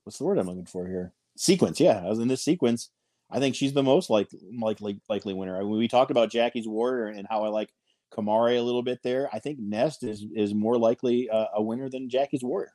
what's 0.04 0.18
the 0.18 0.24
word 0.24 0.38
I'm 0.38 0.48
looking 0.48 0.66
for 0.66 0.88
here? 0.88 1.14
sequence. 1.36 1.80
Yeah, 1.80 2.10
in 2.12 2.28
this 2.28 2.44
sequence, 2.44 2.90
I 3.30 3.40
think 3.40 3.56
she's 3.56 3.74
the 3.74 3.84
most 3.84 4.10
like 4.10 4.30
likely 4.58 5.00
likely 5.10 5.34
winner. 5.34 5.58
I 5.58 5.62
mean, 5.62 5.78
we 5.78 5.88
talked 5.88 6.12
about 6.12 6.32
Jackie's 6.32 6.68
Warrior 6.68 7.08
and 7.08 7.28
how 7.30 7.44
I 7.44 7.50
like 7.50 7.70
Kimari 8.14 8.58
a 8.58 8.62
little 8.62 8.84
bit 8.84 9.00
there. 9.04 9.30
I 9.34 9.40
think 9.40 9.60
Nest 9.60 10.04
is 10.04 10.26
is 10.36 10.54
more 10.54 10.78
likely 10.78 11.30
uh, 11.30 11.48
a 11.56 11.62
winner 11.62 11.90
than 11.90 12.10
Jackie's 12.10 12.44
Warrior. 12.44 12.74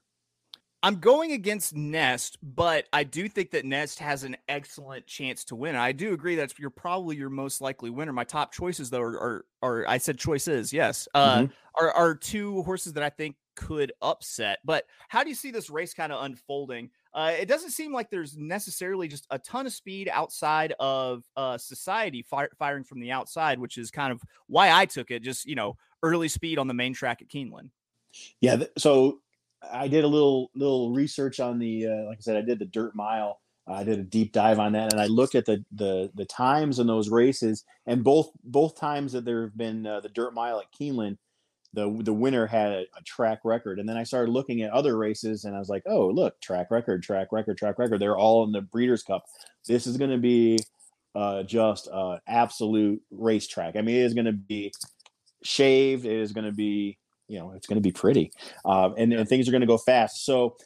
I'm 0.83 0.97
going 0.97 1.33
against 1.33 1.75
Nest, 1.75 2.39
but 2.41 2.87
I 2.93 3.03
do 3.03 3.29
think 3.29 3.51
that 3.51 3.65
Nest 3.65 3.99
has 3.99 4.23
an 4.23 4.37
excellent 4.49 5.07
chance 5.07 5.45
to 5.47 5.57
win. 5.57 5.75
I 5.75 5.91
do 5.91 6.13
agree 6.13 6.37
that 6.37 6.57
you're 6.57 6.71
probably 6.71 7.17
your 7.17 7.31
most 7.31 7.61
likely 7.61 7.91
winner. 7.91 8.13
My 8.13 8.23
top 8.23 8.53
choices, 8.53 8.89
though, 8.89 9.01
are, 9.01 9.19
are, 9.19 9.45
are 9.63 9.89
I 9.89 9.99
said 9.99 10.19
choices, 10.19 10.73
yes, 10.73 11.09
uh, 11.15 11.39
mm-hmm. 11.39 11.53
are, 11.85 11.91
are 11.91 12.15
two 12.15 12.63
horses 12.63 12.93
that 12.93 13.03
I 13.03 13.11
think 13.11 13.35
could 13.57 13.93
upset. 14.03 14.61
But 14.65 14.85
how 15.09 15.25
do 15.25 15.31
you 15.31 15.35
see 15.35 15.51
this 15.51 15.69
race 15.69 15.95
kind 15.95 16.13
of 16.13 16.25
unfolding? 16.25 16.91
Uh, 17.13 17.33
it 17.37 17.49
doesn't 17.49 17.71
seem 17.71 17.93
like 17.93 18.09
there's 18.09 18.37
necessarily 18.37 19.09
just 19.09 19.27
a 19.31 19.39
ton 19.41 19.67
of 19.67 19.73
speed 19.73 20.09
outside 20.13 20.75
of 20.79 21.25
uh, 21.37 21.59
society 21.59 22.23
fire, 22.23 22.51
firing 22.57 22.85
from 22.85 23.01
the 23.01 23.11
outside, 23.11 23.59
which 23.59 23.79
is 23.79 23.91
kind 23.91 24.13
of 24.13 24.23
why 24.47 24.71
I 24.71 24.87
took 24.87 25.11
it. 25.11 25.25
Just 25.25 25.45
you 25.45 25.57
know, 25.57 25.77
early 26.05 26.29
speed 26.29 26.59
on 26.59 26.69
the 26.69 26.75
main 26.75 26.95
track 26.95 27.21
at 27.21 27.29
Keeneland. 27.29 27.71
Yeah, 28.41 28.57
th- 28.57 28.71
so 28.79 29.19
I 29.63 29.89
did 29.89 30.05
a 30.05 30.09
little 30.09 30.51
little 30.55 30.93
research 30.93 31.41
on 31.41 31.59
the 31.59 31.87
uh, 31.87 32.05
like 32.09 32.19
I 32.19 32.21
said, 32.21 32.37
I 32.37 32.43
did 32.43 32.59
the 32.59 32.67
dirt 32.67 32.95
mile 32.95 33.41
I 33.71 33.85
did 33.85 33.99
a 33.99 34.05
deep 34.05 34.33
dive 34.33 34.59
on 34.59 34.73
that, 34.73 34.93
and 34.93 35.01
I 35.01 35.07
looked 35.07 35.35
at 35.35 35.45
the 35.45 35.65
the 35.73 36.11
the 36.15 36.25
times 36.25 36.79
in 36.79 36.87
those 36.87 37.11
races, 37.11 37.65
and 37.87 38.03
both 38.03 38.31
both 38.45 38.79
times 38.79 39.13
that 39.13 39.25
there 39.25 39.43
have 39.43 39.57
been 39.57 39.87
uh, 39.87 40.01
the 40.01 40.09
dirt 40.09 40.35
mile 40.35 40.61
at 40.61 40.73
Keeneland, 40.73 41.19
the 41.75 42.01
the 42.03 42.13
winner 42.13 42.47
had 42.47 42.73
a, 42.73 42.81
a, 42.97 43.03
track 43.05 43.41
record, 43.45 43.79
and 43.79 43.89
then 43.89 43.97
I 43.97 44.05
started 44.05 44.33
looking 44.33 44.63
at 44.63 44.71
other 44.71 44.97
races, 44.97 45.45
and 45.45 45.55
I 45.55 45.59
was 45.59 45.69
like, 45.69 45.83
oh 45.87 46.09
look, 46.09 46.41
track 46.41 46.71
record, 46.71 47.03
track 47.03 47.29
record, 47.31 47.59
track 47.59 47.79
record. 47.79 48.01
They're 48.01 48.17
all 48.17 48.45
in 48.45 48.53
the 48.53 48.63
Breeders' 48.63 49.03
Cup. 49.03 49.25
This 49.67 49.87
is 49.87 49.97
going 49.99 50.13
to 50.13 50.19
be 50.19 50.59
uh, 51.15 51.43
just 51.43 51.89
uh, 51.93 52.19
absolute 52.27 53.03
racetrack. 53.11 53.77
I 53.77 53.83
mean, 53.83 53.97
it 53.97 54.05
is 54.05 54.15
going 54.15 54.27
to 54.27 54.33
be 54.33 54.73
shaved. 55.43 56.07
It 56.07 56.21
is 56.21 56.33
going 56.33 56.47
to 56.47 56.53
be 56.53 56.99
you 57.29 57.39
know 57.39 57.53
it's 57.53 57.67
going 57.67 57.77
to 57.77 57.87
be 57.87 57.93
pretty, 57.93 58.33
uh, 58.65 58.91
and, 58.97 59.13
and 59.13 59.29
things 59.29 59.49
are 59.49 59.53
going 59.53 59.61
to 59.61 59.67
go 59.67 59.79
fast. 59.79 60.25
So 60.25 60.57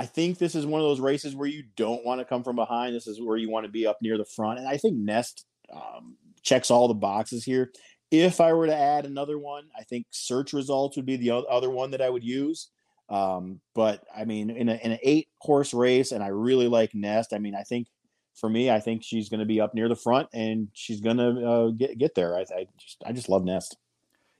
I 0.00 0.06
think 0.06 0.38
this 0.38 0.54
is 0.54 0.64
one 0.64 0.80
of 0.80 0.86
those 0.86 0.98
races 0.98 1.36
where 1.36 1.46
you 1.46 1.64
don't 1.76 2.04
want 2.06 2.20
to 2.20 2.24
come 2.24 2.42
from 2.42 2.56
behind. 2.56 2.94
This 2.94 3.06
is 3.06 3.20
where 3.20 3.36
you 3.36 3.50
want 3.50 3.66
to 3.66 3.70
be 3.70 3.86
up 3.86 3.98
near 4.00 4.16
the 4.16 4.24
front. 4.24 4.58
And 4.58 4.66
I 4.66 4.78
think 4.78 4.96
Nest 4.96 5.44
um, 5.70 6.16
checks 6.42 6.70
all 6.70 6.88
the 6.88 6.94
boxes 6.94 7.44
here. 7.44 7.70
If 8.10 8.40
I 8.40 8.54
were 8.54 8.66
to 8.66 8.74
add 8.74 9.04
another 9.04 9.38
one, 9.38 9.64
I 9.78 9.82
think 9.82 10.06
search 10.10 10.54
results 10.54 10.96
would 10.96 11.04
be 11.04 11.16
the 11.16 11.32
other 11.32 11.68
one 11.68 11.90
that 11.90 12.00
I 12.00 12.08
would 12.08 12.24
use. 12.24 12.70
Um, 13.10 13.60
but 13.74 14.02
I 14.16 14.24
mean, 14.24 14.48
in, 14.48 14.70
a, 14.70 14.74
in 14.76 14.92
an 14.92 14.98
eight 15.02 15.28
horse 15.38 15.74
race, 15.74 16.12
and 16.12 16.24
I 16.24 16.28
really 16.28 16.66
like 16.66 16.94
Nest. 16.94 17.34
I 17.34 17.38
mean, 17.38 17.54
I 17.54 17.62
think 17.62 17.86
for 18.34 18.48
me, 18.48 18.70
I 18.70 18.80
think 18.80 19.02
she's 19.04 19.28
going 19.28 19.40
to 19.40 19.46
be 19.46 19.60
up 19.60 19.74
near 19.74 19.88
the 19.88 19.96
front, 19.96 20.28
and 20.32 20.68
she's 20.72 21.02
going 21.02 21.18
to 21.18 21.46
uh, 21.46 21.68
get 21.72 21.98
get 21.98 22.14
there. 22.14 22.36
I, 22.36 22.40
I 22.40 22.66
just 22.78 23.02
I 23.04 23.12
just 23.12 23.28
love 23.28 23.44
Nest. 23.44 23.76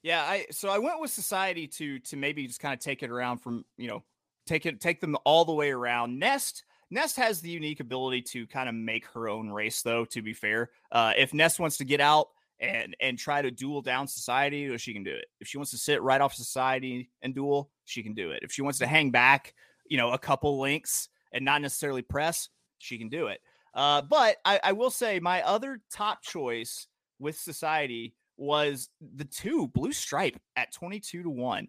Yeah, 0.02 0.22
I 0.22 0.46
so 0.50 0.68
I 0.70 0.78
went 0.78 1.00
with 1.00 1.10
Society 1.10 1.66
to 1.68 1.98
to 2.00 2.16
maybe 2.16 2.46
just 2.46 2.60
kind 2.60 2.74
of 2.74 2.80
take 2.80 3.02
it 3.02 3.10
around 3.10 3.38
from 3.38 3.64
you 3.76 3.88
know 3.88 4.02
take 4.46 4.66
it 4.66 4.80
take 4.80 5.00
them 5.00 5.16
all 5.24 5.44
the 5.44 5.52
way 5.52 5.70
around. 5.70 6.18
Nest 6.18 6.64
Nest 6.90 7.16
has 7.16 7.40
the 7.40 7.50
unique 7.50 7.80
ability 7.80 8.22
to 8.22 8.46
kind 8.46 8.68
of 8.68 8.74
make 8.74 9.06
her 9.08 9.28
own 9.28 9.50
race, 9.50 9.82
though. 9.82 10.04
To 10.06 10.22
be 10.22 10.32
fair, 10.32 10.70
uh, 10.90 11.12
if 11.16 11.34
Nest 11.34 11.60
wants 11.60 11.76
to 11.78 11.84
get 11.84 12.00
out 12.00 12.28
and 12.58 12.96
and 13.00 13.18
try 13.18 13.42
to 13.42 13.50
duel 13.50 13.82
down 13.82 14.08
society, 14.08 14.76
she 14.78 14.92
can 14.92 15.04
do 15.04 15.14
it. 15.14 15.26
If 15.40 15.48
she 15.48 15.58
wants 15.58 15.70
to 15.72 15.78
sit 15.78 16.02
right 16.02 16.20
off 16.20 16.34
society 16.34 17.10
and 17.22 17.34
duel, 17.34 17.70
she 17.84 18.02
can 18.02 18.14
do 18.14 18.30
it. 18.30 18.40
If 18.42 18.52
she 18.52 18.62
wants 18.62 18.78
to 18.78 18.86
hang 18.86 19.10
back, 19.10 19.54
you 19.86 19.98
know, 19.98 20.10
a 20.12 20.18
couple 20.18 20.58
links 20.60 21.08
and 21.32 21.44
not 21.44 21.62
necessarily 21.62 22.02
press, 22.02 22.48
she 22.78 22.98
can 22.98 23.08
do 23.08 23.28
it. 23.28 23.40
Uh, 23.72 24.02
but 24.02 24.36
I, 24.44 24.60
I 24.64 24.72
will 24.72 24.90
say 24.90 25.20
my 25.20 25.42
other 25.42 25.80
top 25.92 26.22
choice 26.22 26.88
with 27.20 27.38
society 27.38 28.14
was 28.40 28.88
the 29.16 29.24
two 29.24 29.68
blue 29.68 29.92
stripe 29.92 30.40
at 30.57 30.72
22 30.72 31.22
to 31.22 31.31
1. 31.31 31.68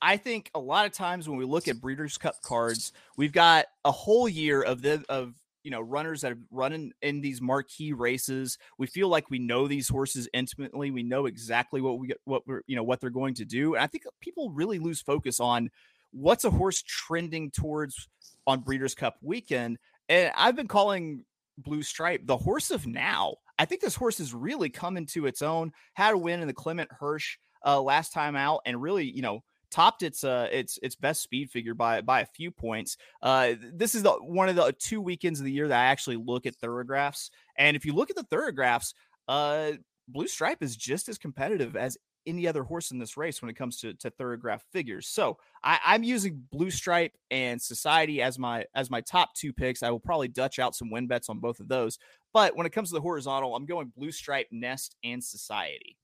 I 0.00 0.16
think 0.16 0.50
a 0.54 0.58
lot 0.58 0.86
of 0.86 0.92
times 0.92 1.28
when 1.28 1.38
we 1.38 1.44
look 1.44 1.68
at 1.68 1.80
Breeders' 1.80 2.18
Cup 2.18 2.40
cards, 2.42 2.92
we've 3.16 3.32
got 3.32 3.66
a 3.84 3.92
whole 3.92 4.28
year 4.28 4.62
of 4.62 4.82
the 4.82 5.04
of 5.08 5.34
you 5.64 5.70
know 5.70 5.80
runners 5.80 6.20
that 6.22 6.28
have 6.28 6.38
run 6.50 6.72
in, 6.72 6.92
in 7.02 7.20
these 7.20 7.40
marquee 7.40 7.92
races. 7.92 8.58
We 8.78 8.86
feel 8.86 9.08
like 9.08 9.30
we 9.30 9.38
know 9.38 9.66
these 9.66 9.88
horses 9.88 10.28
intimately. 10.32 10.90
We 10.90 11.02
know 11.02 11.26
exactly 11.26 11.80
what 11.80 11.98
we 11.98 12.12
what 12.24 12.46
we're 12.46 12.62
you 12.66 12.76
know 12.76 12.82
what 12.82 13.00
they're 13.00 13.10
going 13.10 13.34
to 13.34 13.44
do. 13.44 13.74
And 13.74 13.82
I 13.82 13.86
think 13.86 14.04
people 14.20 14.50
really 14.50 14.78
lose 14.78 15.00
focus 15.00 15.40
on 15.40 15.70
what's 16.12 16.44
a 16.44 16.50
horse 16.50 16.82
trending 16.82 17.50
towards 17.50 18.08
on 18.46 18.60
Breeders' 18.60 18.94
Cup 18.94 19.16
weekend. 19.20 19.78
And 20.08 20.32
I've 20.36 20.56
been 20.56 20.68
calling 20.68 21.24
Blue 21.58 21.82
Stripe 21.82 22.22
the 22.24 22.36
horse 22.36 22.70
of 22.70 22.86
now. 22.86 23.36
I 23.58 23.64
think 23.64 23.80
this 23.80 23.94
horse 23.94 24.20
is 24.20 24.34
really 24.34 24.70
coming 24.70 25.06
to 25.06 25.26
its 25.26 25.42
own. 25.42 25.72
Had 25.94 26.14
a 26.14 26.18
win 26.18 26.40
in 26.40 26.46
the 26.46 26.54
Clement 26.54 26.90
Hirsch 26.92 27.38
uh, 27.64 27.80
last 27.80 28.12
time 28.12 28.36
out, 28.36 28.60
and 28.66 28.80
really, 28.80 29.10
you 29.10 29.22
know, 29.22 29.42
topped 29.70 30.02
its 30.02 30.24
uh 30.24 30.48
its 30.50 30.78
its 30.82 30.94
best 30.96 31.22
speed 31.22 31.50
figure 31.50 31.74
by 31.74 32.00
by 32.00 32.20
a 32.20 32.26
few 32.26 32.50
points. 32.50 32.96
Uh, 33.22 33.52
this 33.74 33.94
is 33.94 34.02
the 34.02 34.12
one 34.12 34.48
of 34.48 34.56
the 34.56 34.74
two 34.78 35.00
weekends 35.00 35.40
of 35.40 35.44
the 35.44 35.52
year 35.52 35.68
that 35.68 35.78
I 35.78 35.86
actually 35.86 36.16
look 36.16 36.46
at 36.46 36.56
thoroughgraphs, 36.56 37.30
and 37.56 37.76
if 37.76 37.84
you 37.84 37.92
look 37.92 38.10
at 38.10 38.16
the 38.16 38.24
thoroughgraphs, 38.24 38.94
uh, 39.28 39.72
Blue 40.08 40.28
Stripe 40.28 40.62
is 40.62 40.76
just 40.76 41.08
as 41.08 41.18
competitive 41.18 41.76
as 41.76 41.98
any 42.26 42.46
other 42.46 42.62
horse 42.62 42.90
in 42.90 42.98
this 42.98 43.16
race 43.16 43.40
when 43.40 43.50
it 43.50 43.56
comes 43.56 43.80
to, 43.80 43.94
to 43.94 44.10
thoroughgraph 44.10 44.62
figures. 44.72 45.08
So 45.08 45.38
I, 45.64 45.78
I'm 45.84 46.02
using 46.02 46.42
Blue 46.52 46.70
Stripe 46.70 47.12
and 47.30 47.60
Society 47.60 48.20
as 48.20 48.38
my 48.38 48.66
as 48.74 48.90
my 48.90 49.00
top 49.00 49.34
two 49.34 49.52
picks. 49.52 49.82
I 49.82 49.90
will 49.90 50.00
probably 50.00 50.28
Dutch 50.28 50.58
out 50.58 50.74
some 50.74 50.90
win 50.90 51.06
bets 51.06 51.28
on 51.28 51.38
both 51.38 51.58
of 51.58 51.68
those. 51.68 51.98
But 52.32 52.56
when 52.56 52.66
it 52.66 52.70
comes 52.70 52.90
to 52.90 52.94
the 52.94 53.00
horizontal, 53.00 53.56
I'm 53.56 53.66
going 53.66 53.92
Blue 53.96 54.12
Stripe, 54.12 54.48
Nest, 54.50 54.96
and 55.02 55.22
Society. 55.22 55.96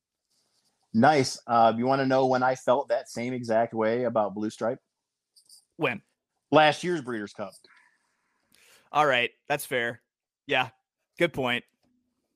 Nice. 0.92 1.40
Uh, 1.46 1.72
you 1.76 1.86
want 1.86 2.00
to 2.00 2.06
know 2.06 2.26
when 2.26 2.42
I 2.42 2.54
felt 2.54 2.88
that 2.88 3.08
same 3.08 3.32
exact 3.34 3.74
way 3.74 4.04
about 4.04 4.34
Blue 4.34 4.50
Stripe? 4.50 4.78
When? 5.76 6.02
Last 6.50 6.84
year's 6.84 7.00
Breeders' 7.00 7.32
Cup. 7.32 7.52
All 8.92 9.04
right, 9.04 9.30
that's 9.48 9.66
fair. 9.66 10.00
Yeah, 10.46 10.68
good 11.18 11.32
point. 11.32 11.64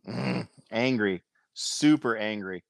Mm, 0.09 0.48
angry, 0.72 1.22
super 1.55 2.16
angry. 2.16 2.64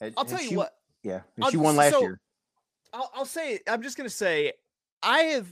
Had, 0.00 0.12
I'll 0.18 0.26
tell 0.26 0.42
you 0.42 0.50
she, 0.50 0.56
what. 0.56 0.74
Yeah, 1.02 1.20
she 1.50 1.56
won 1.56 1.76
last 1.76 1.92
so, 1.92 2.00
year. 2.02 2.20
I'll, 2.92 3.10
I'll 3.14 3.24
say. 3.24 3.60
I'm 3.66 3.82
just 3.82 3.96
gonna 3.96 4.10
say. 4.10 4.52
I 5.02 5.20
have 5.20 5.46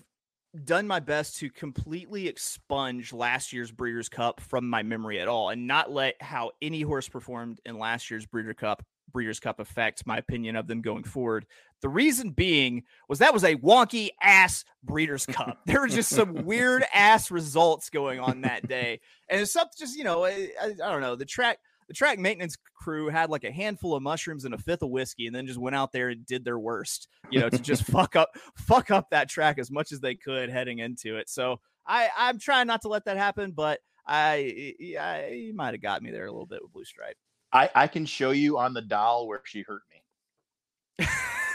done 0.65 0.87
my 0.87 1.01
best 1.01 1.37
to 1.39 1.51
completely 1.51 2.29
expunge 2.29 3.13
last 3.13 3.53
year's 3.53 3.71
Breeders' 3.71 4.09
Cup 4.09 4.41
from 4.41 4.69
my 4.69 4.83
memory 4.83 5.21
at 5.21 5.29
all, 5.29 5.51
and 5.51 5.67
not 5.67 5.91
let 5.91 6.21
how 6.21 6.53
any 6.61 6.83
horse 6.83 7.09
performed 7.09 7.61
in 7.65 7.79
last 7.79 8.11
year's 8.11 8.27
Breeders' 8.27 8.57
Cup 8.59 8.83
Breeders' 9.13 9.41
Cup 9.41 9.61
affect 9.61 10.07
my 10.07 10.19
opinion 10.19 10.57
of 10.57 10.67
them 10.67 10.83
going 10.83 11.05
forward. 11.05 11.47
The 11.83 11.89
reason 11.89 12.31
being 12.31 12.85
was 13.09 13.21
that 13.21 13.35
was 13.35 13.45
a 13.45 13.57
wonky 13.57 14.11
ass 14.23 14.65
Breeders' 14.83 15.27
Cup. 15.29 15.59
there 15.67 15.81
were 15.81 15.89
just 15.89 16.11
some 16.11 16.45
weird 16.45 16.85
ass 16.93 17.31
results 17.31 17.91
going 17.91 18.21
on 18.21 18.43
that 18.43 18.69
day, 18.69 19.01
and 19.29 19.41
it's 19.41 19.53
something 19.53 19.73
just 19.79 19.97
you 19.97 20.05
know 20.05 20.25
I, 20.25 20.49
I, 20.61 20.67
I 20.67 20.91
don't 20.91 21.01
know 21.01 21.17
the 21.17 21.25
track. 21.25 21.59
The 21.91 21.95
track 21.95 22.21
maintenance 22.21 22.57
crew 22.77 23.09
had 23.09 23.31
like 23.31 23.43
a 23.43 23.51
handful 23.51 23.97
of 23.97 24.03
mushrooms 24.05 24.45
and 24.45 24.55
a 24.55 24.59
fifth 24.59 24.83
of 24.83 24.91
whiskey, 24.91 25.27
and 25.27 25.35
then 25.35 25.45
just 25.45 25.59
went 25.59 25.75
out 25.75 25.91
there 25.91 26.11
and 26.11 26.25
did 26.25 26.45
their 26.45 26.57
worst, 26.57 27.09
you 27.33 27.41
know, 27.41 27.49
to 27.49 27.59
just 27.59 27.83
fuck 27.91 28.15
up, 28.15 28.31
fuck 28.55 28.93
up 28.93 29.11
that 29.11 29.29
track 29.29 29.59
as 29.59 29.73
much 29.73 29.91
as 29.91 29.99
they 29.99 30.15
could 30.15 30.51
heading 30.51 30.79
into 30.79 31.17
it. 31.17 31.29
So 31.29 31.59
I, 31.85 32.09
I'm 32.17 32.39
trying 32.39 32.69
not 32.69 32.83
to 32.83 32.89
let 32.89 33.07
that 33.07 33.17
happen, 33.17 33.51
but 33.51 33.81
I, 34.07 34.75
I, 35.01 35.51
might 35.53 35.75
have 35.75 35.83
got 35.83 36.01
me 36.01 36.13
there 36.13 36.27
a 36.27 36.31
little 36.31 36.47
bit 36.47 36.63
with 36.63 36.73
Blue 36.73 36.85
Stripe. 36.85 37.17
I, 37.53 37.69
I 37.75 37.89
can 37.89 38.07
show 38.07 38.31
you 38.31 38.57
on 38.57 38.73
the 38.73 38.83
doll 38.83 39.27
where 39.27 39.43
she 39.45 39.63
hurt 39.63 39.83
me. 39.91 41.07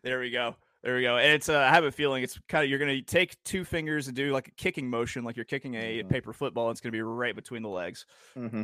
there 0.03 0.19
we 0.19 0.33
go. 0.33 0.57
There 0.83 0.97
we 0.97 1.03
go. 1.03 1.17
And 1.17 1.31
it's 1.31 1.49
uh, 1.49 1.59
I 1.59 1.69
have 1.69 1.85
a 1.85 1.93
feeling 1.93 2.25
it's 2.25 2.41
kind 2.49 2.65
of 2.65 2.71
you're 2.71 2.81
gonna 2.81 3.01
take 3.03 3.37
two 3.45 3.65
fingers 3.65 4.09
and 4.09 4.17
do 4.17 4.33
like 4.33 4.49
a 4.49 4.53
kicking 4.53 4.91
motion, 4.91 5.23
like 5.23 5.37
you're 5.37 5.45
kicking 5.45 5.77
a 5.77 6.01
mm-hmm. 6.01 6.09
paper 6.09 6.33
football. 6.33 6.73
It's 6.73 6.81
gonna 6.81 6.91
be 6.91 7.03
right 7.03 7.37
between 7.37 7.63
the 7.63 7.69
legs. 7.69 8.05
Mm-hmm. 8.37 8.63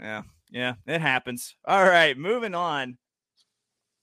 Yeah, 0.00 0.22
yeah, 0.50 0.74
it 0.86 1.00
happens. 1.00 1.54
All 1.66 1.84
right, 1.84 2.16
moving 2.16 2.54
on. 2.54 2.98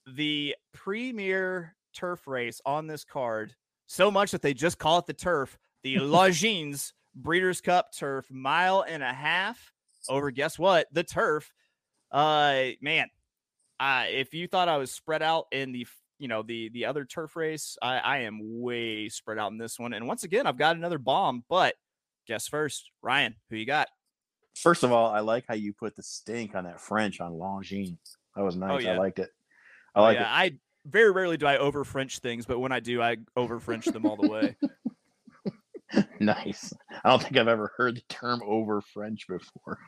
The 0.08 0.56
premier 0.74 1.76
turf 1.94 2.28
race 2.28 2.62
on 2.66 2.88
this 2.88 3.04
card, 3.04 3.54
so 3.88 4.10
much 4.10 4.32
that 4.32 4.42
they 4.42 4.54
just 4.54 4.78
call 4.78 5.00
it 5.00 5.06
the 5.06 5.14
turf. 5.14 5.58
The 5.84 5.96
Longines 5.98 6.94
Breeders' 7.16 7.62
Cup 7.62 7.92
Turf, 7.94 8.26
mile 8.32 8.86
and 8.88 9.04
a 9.04 9.14
half 9.14 9.72
over 10.10 10.32
guess 10.32 10.58
what? 10.58 10.88
The 10.92 11.04
turf. 11.04 11.52
Uh 12.12 12.70
man, 12.82 13.08
uh 13.80 14.06
if 14.10 14.34
you 14.34 14.48
thought 14.48 14.68
I 14.70 14.78
was 14.78 14.92
spread 14.92 15.22
out 15.22 15.46
in 15.52 15.72
the 15.72 15.88
you 16.20 16.28
know 16.28 16.44
the 16.44 16.70
the 16.70 16.86
other 16.86 17.06
turf 17.06 17.36
race, 17.36 17.78
I, 17.82 17.98
I 17.98 18.18
am 18.20 18.40
way 18.62 19.10
spread 19.10 19.38
out 19.38 19.52
in 19.52 19.58
this 19.58 19.80
one. 19.80 19.94
And 19.94 20.08
once 20.08 20.24
again, 20.24 20.48
I've 20.48 20.58
got 20.58 20.76
another 20.76 20.98
bomb, 20.98 21.44
but 21.50 21.76
guess 22.28 22.48
first, 22.48 22.90
Ryan, 23.02 23.36
who 23.50 23.56
you 23.58 23.66
got? 23.66 23.88
First 24.56 24.84
of 24.84 24.92
all, 24.92 25.12
I 25.12 25.22
like 25.22 25.46
how 25.48 25.56
you 25.56 25.74
put 25.74 25.96
the 25.96 26.04
stink 26.04 26.56
on 26.56 26.66
that 26.66 26.80
French 26.80 27.20
on 27.20 27.34
Longines. 27.34 27.98
That 28.36 28.44
was 28.44 28.56
oh, 28.56 28.60
nice. 28.60 28.72
Oh, 28.72 28.80
yeah. 28.80 28.94
I 28.94 28.98
liked 28.98 29.20
it. 29.20 29.30
I 29.96 30.00
oh, 30.00 30.04
like 30.04 30.18
yeah. 30.18 30.24
it. 30.24 30.28
I 30.28 30.52
very 30.86 31.12
rarely 31.12 31.38
do 31.38 31.46
I 31.46 31.58
over 31.58 31.84
French 31.84 32.20
things, 32.20 32.46
but 32.46 32.60
when 32.60 32.72
I 32.72 32.80
do, 32.80 33.02
I 33.02 33.18
over 33.36 33.60
French 33.60 33.86
them 33.86 34.06
all 34.06 34.16
the 34.16 34.28
way. 34.28 34.56
nice. 36.20 36.74
I 37.04 37.10
don't 37.10 37.22
think 37.22 37.38
I've 37.38 37.48
ever 37.48 37.72
heard 37.78 37.98
the 37.98 38.02
term 38.10 38.42
over 38.46 38.82
French 38.82 39.28
before. 39.28 39.80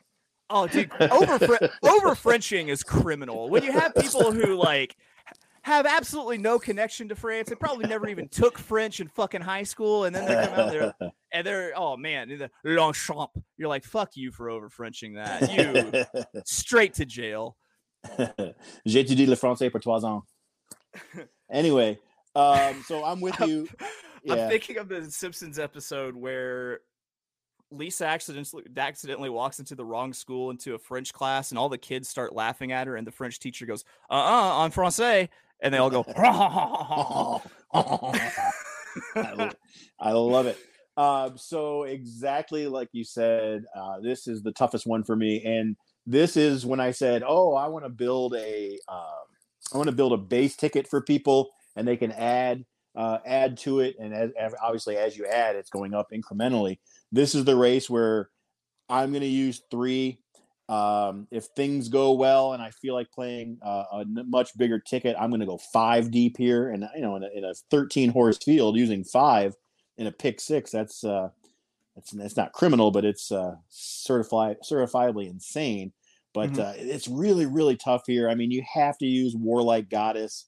Oh, 0.49 0.67
dude, 0.67 0.91
over 0.99 1.69
over 1.84 2.15
Frenching 2.15 2.69
is 2.69 2.84
criminal. 2.84 3.49
When 3.49 3.63
you 3.63 3.71
have 3.71 3.95
people 3.95 4.32
who 4.32 4.56
like 4.56 4.95
have 5.63 5.85
absolutely 5.85 6.37
no 6.37 6.59
connection 6.59 7.07
to 7.09 7.15
France, 7.15 7.49
they 7.49 7.55
probably 7.55 7.87
never 7.87 8.07
even 8.07 8.27
took 8.31 8.59
French 8.59 8.99
in 8.99 9.07
fucking 9.07 9.41
high 9.41 9.63
school, 9.63 10.05
and 10.05 10.15
then 10.15 10.25
they 10.25 10.35
come 10.45 10.59
out 10.59 10.71
there 10.71 10.93
and 11.31 11.47
they're 11.47 11.73
oh 11.75 11.97
man, 11.97 12.29
the 12.29 12.51
Longchamp. 12.63 13.31
You're 13.57 13.69
like 13.69 13.83
fuck 13.83 14.15
you 14.15 14.31
for 14.31 14.49
over 14.49 14.69
Frenching 14.69 15.13
that. 15.15 15.51
You 15.51 16.41
straight 16.45 16.93
to 16.95 17.05
jail. 17.05 17.57
J'ai 18.85 19.03
étudié 19.03 19.27
le 19.27 19.35
français 19.35 19.71
pour 19.71 19.79
trois 19.79 20.03
ans. 20.03 20.23
Anyway, 21.49 21.97
um, 22.35 22.83
so 22.85 23.03
I'm 23.03 23.21
with 23.21 23.39
you. 23.41 23.67
Yeah. 24.25 24.33
I'm 24.33 24.49
thinking 24.49 24.77
of 24.77 24.89
the 24.89 25.09
Simpsons 25.09 25.59
episode 25.59 26.15
where 26.15 26.81
Lisa 27.71 28.05
accidentally 28.05 28.63
accidentally 28.77 29.29
walks 29.29 29.59
into 29.59 29.75
the 29.75 29.85
wrong 29.85 30.13
school 30.13 30.49
into 30.49 30.75
a 30.75 30.79
French 30.79 31.13
class, 31.13 31.51
and 31.51 31.57
all 31.57 31.69
the 31.69 31.77
kids 31.77 32.09
start 32.09 32.33
laughing 32.33 32.71
at 32.71 32.87
her, 32.87 32.95
and 32.95 33.07
the 33.07 33.11
French 33.11 33.39
teacher 33.39 33.65
goes, 33.65 33.83
"Uh, 34.09 34.13
uh-uh, 34.13 34.65
en 34.65 34.71
français," 34.71 35.29
and 35.63 35.73
they 35.73 35.79
all 35.79 35.89
go, 35.89 36.03
I, 37.73 39.33
love, 39.33 39.55
I 39.99 40.11
love 40.11 40.45
it. 40.45 40.59
Uh, 40.95 41.31
so 41.35 41.83
exactly 41.83 42.67
like 42.67 42.89
you 42.91 43.03
said, 43.03 43.63
uh, 43.75 43.99
this 44.01 44.27
is 44.27 44.43
the 44.43 44.51
toughest 44.51 44.85
one 44.85 45.03
for 45.03 45.15
me, 45.15 45.43
and 45.43 45.75
this 46.05 46.37
is 46.37 46.65
when 46.65 46.79
I 46.79 46.91
said, 46.91 47.23
"Oh, 47.25 47.55
I 47.55 47.67
want 47.67 47.85
to 47.85 47.89
build 47.89 48.35
a, 48.35 48.77
um, 48.87 49.25
I 49.73 49.77
want 49.77 49.89
to 49.89 49.95
build 49.95 50.13
a 50.13 50.17
base 50.17 50.55
ticket 50.55 50.87
for 50.87 51.01
people, 51.01 51.49
and 51.75 51.87
they 51.87 51.97
can 51.97 52.11
add 52.11 52.63
uh, 52.95 53.17
add 53.25 53.57
to 53.59 53.79
it, 53.79 53.95
and 53.99 54.13
as, 54.13 54.29
as- 54.39 54.53
obviously 54.61 54.97
as 54.97 55.17
you 55.17 55.25
add, 55.25 55.55
it's 55.55 55.71
going 55.71 55.95
up 55.95 56.09
incrementally. 56.13 56.77
This 57.11 57.33
is 57.33 57.45
the 57.45 57.55
race 57.55 57.89
where 57.89 58.29
I'm 58.87 59.09
going 59.11 59.21
to 59.21 59.27
use 59.27 59.63
three. 59.71 60.19
Um, 60.69 61.27
if 61.29 61.45
things 61.55 61.89
go 61.89 62.13
well 62.13 62.53
and 62.53 62.63
I 62.63 62.71
feel 62.71 62.93
like 62.93 63.11
playing 63.11 63.59
uh, 63.61 63.83
a 63.91 64.05
much 64.05 64.57
bigger 64.57 64.79
ticket, 64.79 65.15
I'm 65.19 65.29
going 65.29 65.41
to 65.41 65.45
go 65.45 65.57
five 65.57 66.09
deep 66.09 66.37
here, 66.37 66.69
and 66.69 66.87
you 66.95 67.01
know, 67.01 67.15
in 67.17 67.23
a, 67.23 67.29
in 67.35 67.43
a 67.43 67.53
13 67.69 68.09
horse 68.09 68.37
field, 68.37 68.77
using 68.77 69.03
five 69.03 69.55
in 69.97 70.07
a 70.07 70.11
pick 70.11 70.39
six, 70.39 70.71
that's 70.71 71.03
uh, 71.03 71.29
that's 71.95 72.11
that's 72.11 72.37
not 72.37 72.53
criminal, 72.53 72.91
but 72.91 73.05
it's 73.05 73.31
uh, 73.31 73.55
certified 73.69 74.57
certifiably 74.63 75.29
insane. 75.29 75.91
But 76.33 76.51
Mhm. 76.53 76.59
uh, 76.59 76.73
it's 76.77 77.07
really 77.07 77.45
really 77.45 77.75
tough 77.75 78.03
here. 78.07 78.29
I 78.29 78.35
mean, 78.35 78.49
you 78.51 78.63
have 78.73 78.97
to 78.99 79.05
use 79.05 79.35
Warlike 79.35 79.89
Goddess. 79.89 80.45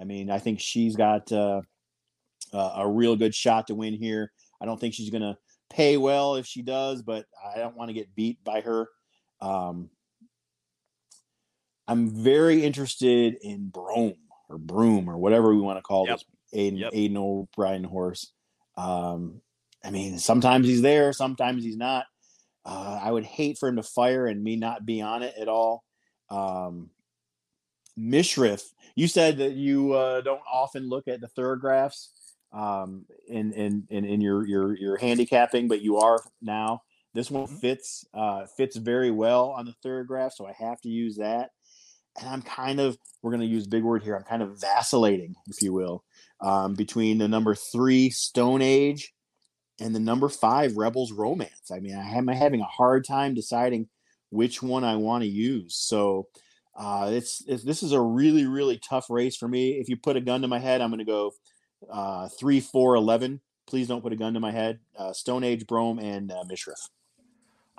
I 0.00 0.04
mean, 0.04 0.30
I 0.30 0.38
think 0.38 0.60
she's 0.60 0.96
got 0.96 1.30
uh, 1.30 1.62
a 2.52 2.88
real 2.88 3.16
good 3.16 3.34
shot 3.34 3.66
to 3.66 3.74
win 3.74 3.94
here. 3.94 4.32
I 4.60 4.66
don't 4.66 4.80
think 4.80 4.94
she's 4.94 5.10
going 5.10 5.22
to 5.22 5.36
pay 5.70 5.96
well 5.96 6.36
if 6.36 6.46
she 6.46 6.62
does, 6.62 7.02
but 7.02 7.26
I 7.44 7.58
don't 7.58 7.76
want 7.76 7.90
to 7.90 7.94
get 7.94 8.14
beat 8.14 8.42
by 8.42 8.60
her. 8.62 8.88
Um, 9.40 9.90
I'm 11.86 12.10
very 12.10 12.64
interested 12.64 13.36
in 13.40 13.68
Brome 13.68 14.16
or 14.48 14.58
Broom 14.58 15.08
or 15.08 15.16
whatever 15.16 15.54
we 15.54 15.60
want 15.60 15.78
to 15.78 15.82
call 15.82 16.06
Yep. 16.06 16.16
this 16.18 16.24
Aidan, 16.52 16.78
Yep. 16.78 16.90
Aidan 16.94 17.16
O'Brien 17.16 17.84
horse. 17.84 18.32
Um, 18.76 19.40
I 19.84 19.90
mean, 19.90 20.18
sometimes 20.18 20.66
he's 20.66 20.82
there, 20.82 21.12
sometimes 21.12 21.64
he's 21.64 21.76
not. 21.76 22.06
Uh, 22.64 22.98
I 23.02 23.10
would 23.10 23.24
hate 23.24 23.58
for 23.58 23.68
him 23.68 23.76
to 23.76 23.82
fire 23.82 24.26
and 24.26 24.42
me 24.42 24.56
not 24.56 24.84
be 24.84 25.00
on 25.00 25.22
it 25.22 25.34
at 25.40 25.48
all. 25.48 25.84
Um, 26.30 26.90
Mishriff, 27.98 28.62
you 28.94 29.08
said 29.08 29.38
that 29.38 29.52
you 29.52 29.92
uh, 29.94 30.20
don't 30.20 30.42
often 30.50 30.88
look 30.88 31.08
at 31.08 31.20
the 31.20 31.28
thoroughgraphs 31.28 32.08
um, 32.52 33.06
in, 33.26 33.52
in 33.52 33.86
in 33.90 34.04
in 34.04 34.20
your 34.20 34.46
your 34.46 34.76
your 34.76 34.96
handicapping, 34.96 35.68
but 35.68 35.80
you 35.80 35.98
are 35.98 36.22
now. 36.42 36.82
This 37.14 37.30
one 37.30 37.46
fits 37.46 38.04
uh, 38.14 38.46
fits 38.56 38.76
very 38.76 39.10
well 39.10 39.50
on 39.50 39.64
the 39.64 39.74
thoroughgraph, 39.82 40.32
so 40.34 40.46
I 40.46 40.52
have 40.58 40.80
to 40.82 40.88
use 40.88 41.16
that. 41.16 41.50
And 42.20 42.28
I'm 42.28 42.42
kind 42.42 42.80
of 42.80 42.98
we're 43.22 43.30
going 43.30 43.40
to 43.40 43.46
use 43.46 43.66
big 43.66 43.84
word 43.84 44.02
here. 44.02 44.16
I'm 44.16 44.24
kind 44.24 44.42
of 44.42 44.60
vacillating, 44.60 45.34
if 45.46 45.62
you 45.62 45.72
will, 45.72 46.04
um, 46.40 46.74
between 46.74 47.18
the 47.18 47.28
number 47.28 47.54
three 47.54 48.10
Stone 48.10 48.62
Age 48.62 49.12
and 49.80 49.94
the 49.94 50.00
number 50.00 50.28
five 50.28 50.76
Rebels 50.76 51.12
Romance. 51.12 51.70
I 51.72 51.80
mean, 51.80 51.96
I 51.96 52.16
am 52.16 52.28
having 52.28 52.60
a 52.60 52.64
hard 52.64 53.06
time 53.06 53.34
deciding 53.34 53.88
which 54.30 54.62
one 54.62 54.84
I 54.84 54.96
want 54.96 55.22
to 55.22 55.28
use. 55.28 55.76
So 55.76 56.28
uh, 56.78 57.10
it's, 57.12 57.42
it's 57.46 57.64
this 57.64 57.82
is 57.82 57.92
a 57.92 58.00
really 58.00 58.46
really 58.46 58.78
tough 58.78 59.06
race 59.08 59.36
for 59.36 59.48
me. 59.48 59.78
If 59.80 59.88
you 59.88 59.96
put 59.96 60.16
a 60.16 60.20
gun 60.20 60.42
to 60.42 60.48
my 60.48 60.58
head, 60.58 60.80
I'm 60.80 60.90
going 60.90 60.98
to 60.98 61.04
go 61.04 61.32
uh, 61.90 62.28
three, 62.38 62.60
four, 62.60 62.94
eleven. 62.96 63.40
Please 63.66 63.86
don't 63.86 64.02
put 64.02 64.12
a 64.12 64.16
gun 64.16 64.34
to 64.34 64.40
my 64.40 64.50
head. 64.50 64.80
Uh, 64.96 65.12
Stone 65.12 65.44
Age, 65.44 65.66
Brome, 65.66 65.98
and 65.98 66.30
uh, 66.32 66.42
Mishriff. 66.50 66.88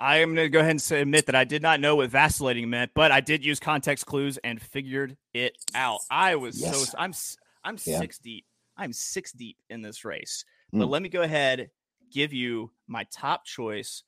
I 0.00 0.16
am 0.18 0.34
going 0.34 0.46
to 0.46 0.48
go 0.50 0.60
ahead 0.60 0.70
and 0.70 0.92
admit 0.92 1.26
that 1.26 1.34
I 1.34 1.44
did 1.44 1.60
not 1.60 1.78
know 1.78 1.96
what 1.96 2.08
vacillating 2.10 2.70
meant, 2.70 2.92
but 2.94 3.12
I 3.12 3.20
did 3.20 3.44
use 3.44 3.60
context 3.60 4.06
clues 4.06 4.38
and 4.42 4.60
figured 4.60 5.16
it 5.34 5.58
out. 5.74 6.00
I 6.10 6.36
was 6.36 6.58
Yes. 6.58 6.88
so 6.90 6.96
I'm 6.98 7.12
I'm 7.62 7.76
Yeah. 7.84 7.98
six 7.98 8.18
deep. 8.18 8.46
I'm 8.78 8.94
six 8.94 9.32
deep 9.32 9.58
in 9.68 9.82
this 9.82 10.02
race. 10.04 10.44
But 10.72 10.86
Mm. 10.86 10.90
let 10.90 11.02
me 11.02 11.10
go 11.10 11.20
ahead 11.20 11.70
give 12.10 12.32
you 12.32 12.72
my 12.88 13.04
top 13.04 13.44
choice 13.44 14.02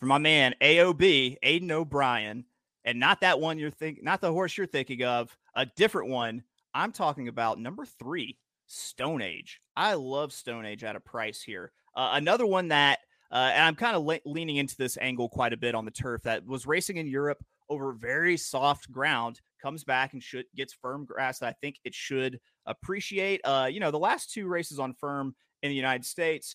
for 0.00 0.06
my 0.06 0.16
man 0.18 0.54
AOB 0.62 1.36
Aidan 1.42 1.70
O'Brien, 1.70 2.46
and 2.84 2.98
not 2.98 3.20
that 3.20 3.38
one 3.38 3.58
you're 3.58 3.70
think, 3.70 4.02
not 4.02 4.20
the 4.22 4.32
horse 4.32 4.56
you're 4.56 4.66
thinking 4.66 5.04
of, 5.04 5.36
a 5.54 5.66
different 5.66 6.08
one. 6.08 6.42
I'm 6.74 6.90
talking 6.90 7.28
about 7.28 7.58
number 7.60 7.84
three, 7.84 8.38
Stone 8.66 9.20
Age. 9.20 9.60
I 9.76 9.94
love 9.94 10.32
Stone 10.32 10.64
Age 10.64 10.82
at 10.82 10.96
a 10.96 11.00
price 11.00 11.42
here. 11.42 11.70
Uh, 11.94 12.12
another 12.14 12.46
one 12.46 12.68
that, 12.68 13.00
uh, 13.32 13.50
and 13.54 13.64
I'm 13.64 13.74
kind 13.74 13.96
of 13.96 14.04
le- 14.04 14.20
leaning 14.26 14.56
into 14.56 14.76
this 14.76 14.98
angle 15.00 15.28
quite 15.28 15.52
a 15.52 15.56
bit 15.56 15.74
on 15.74 15.84
the 15.84 15.90
turf 15.90 16.22
that 16.22 16.46
was 16.46 16.66
racing 16.66 16.98
in 16.98 17.06
Europe 17.06 17.42
over 17.70 17.92
very 17.92 18.36
soft 18.36 18.92
ground, 18.92 19.40
comes 19.60 19.84
back 19.84 20.12
and 20.12 20.22
should 20.22 20.44
gets 20.54 20.74
firm 20.74 21.06
grass 21.06 21.38
that 21.38 21.48
I 21.48 21.54
think 21.60 21.78
it 21.84 21.94
should 21.94 22.38
appreciate. 22.66 23.40
Uh, 23.44 23.68
you 23.70 23.80
know, 23.80 23.90
the 23.90 23.98
last 23.98 24.30
two 24.32 24.46
races 24.46 24.78
on 24.78 24.92
firm 24.92 25.34
in 25.62 25.70
the 25.70 25.76
United 25.76 26.04
States, 26.04 26.54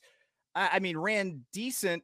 I, 0.53 0.69
I 0.73 0.79
mean, 0.79 0.97
ran 0.97 1.43
decent, 1.51 2.03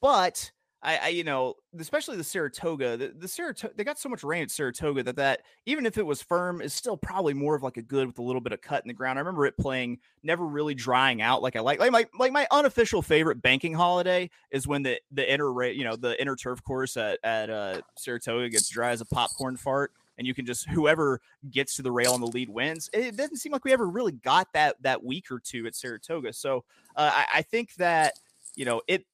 but 0.00 0.50
I, 0.82 0.96
I, 0.96 1.08
you 1.08 1.24
know, 1.24 1.54
especially 1.78 2.16
the 2.16 2.24
Saratoga, 2.24 2.96
the, 2.96 3.08
the 3.08 3.26
Saratoga, 3.26 3.74
they 3.76 3.84
got 3.84 3.98
so 3.98 4.08
much 4.08 4.22
rain 4.22 4.42
at 4.42 4.50
Saratoga 4.50 5.02
that 5.04 5.16
that 5.16 5.40
even 5.64 5.86
if 5.86 5.96
it 5.98 6.04
was 6.04 6.22
firm, 6.22 6.60
is 6.60 6.74
still 6.74 6.96
probably 6.96 7.34
more 7.34 7.54
of 7.54 7.62
like 7.62 7.76
a 7.76 7.82
good 7.82 8.06
with 8.06 8.18
a 8.18 8.22
little 8.22 8.40
bit 8.40 8.52
of 8.52 8.60
cut 8.60 8.84
in 8.84 8.88
the 8.88 8.94
ground. 8.94 9.18
I 9.18 9.20
remember 9.20 9.46
it 9.46 9.56
playing, 9.56 9.98
never 10.22 10.46
really 10.46 10.74
drying 10.74 11.22
out 11.22 11.42
like 11.42 11.56
I 11.56 11.60
like. 11.60 11.80
Like 11.80 11.92
my 11.92 12.06
like 12.18 12.32
my 12.32 12.46
unofficial 12.50 13.02
favorite 13.02 13.40
banking 13.40 13.72
holiday 13.72 14.30
is 14.50 14.66
when 14.66 14.82
the 14.82 15.00
the 15.10 15.30
inner 15.30 15.64
you 15.64 15.84
know 15.84 15.96
the 15.96 16.20
inner 16.20 16.36
turf 16.36 16.62
course 16.62 16.96
at 16.96 17.18
at 17.24 17.48
uh, 17.48 17.80
Saratoga 17.96 18.48
gets 18.50 18.68
dry 18.68 18.90
as 18.90 19.00
a 19.00 19.06
popcorn 19.06 19.56
fart. 19.56 19.92
And 20.18 20.26
you 20.26 20.32
can 20.32 20.46
just 20.46 20.66
whoever 20.70 21.20
gets 21.50 21.76
to 21.76 21.82
the 21.82 21.92
rail 21.92 22.14
on 22.14 22.22
the 22.22 22.26
lead 22.26 22.48
wins. 22.48 22.88
It 22.94 23.16
doesn't 23.16 23.36
seem 23.36 23.52
like 23.52 23.66
we 23.66 23.72
ever 23.74 23.86
really 23.86 24.12
got 24.12 24.50
that 24.54 24.76
that 24.82 25.04
week 25.04 25.30
or 25.30 25.38
two 25.38 25.66
at 25.66 25.74
Saratoga. 25.74 26.32
So 26.32 26.64
uh, 26.96 27.10
I, 27.12 27.26
I 27.34 27.42
think 27.42 27.74
that 27.74 28.14
you 28.54 28.64
know 28.64 28.80
it 28.88 29.04